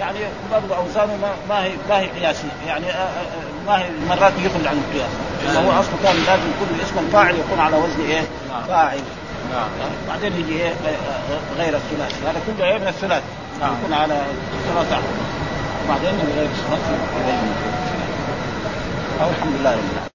يعني 0.00 0.18
برضه 0.52 0.76
اوزانه 0.76 1.16
ما, 1.16 1.32
ما 1.48 1.64
هي 1.64 1.72
ما 1.88 1.98
هي 1.98 2.06
قياسية. 2.06 2.48
يعني 2.66 2.86
آه، 2.86 2.94
آه، 2.94 3.66
ما 3.66 3.78
هي 3.78 3.90
مرات 4.08 4.32
يخرج 4.38 4.66
عن 4.66 4.84
القياس. 4.88 5.10
لأنه 5.44 5.68
هو 5.68 5.80
أصله 5.80 5.96
كان 6.02 6.16
لازم 6.16 6.50
كل 6.60 6.82
اسم 6.82 6.98
الفاعل 6.98 7.34
يكون 7.34 7.60
على 7.60 7.76
وزن 7.76 8.00
إيه؟ 8.00 8.22
فاعل. 8.68 9.00
نعم. 9.52 9.68
بعدين 10.08 10.32
يجي 10.32 10.62
غير 11.58 11.76
الثلاثي. 11.76 12.14
هذا 12.26 12.40
كله 12.46 12.64
إيه 12.66 12.78
من 12.78 12.88
الثلاثي. 12.88 13.26
نعم. 13.60 13.74
يكون 13.80 13.92
على 13.92 14.22
ثلاثة. 14.68 14.98
وبعدين 15.84 16.14
من 16.14 16.32
غير 16.36 16.46
الثلاثي. 16.46 16.94
أو 19.22 19.30
الحمد 19.30 19.52
لله. 19.60 19.70
رب 19.70 19.80
العالمين 19.80 20.11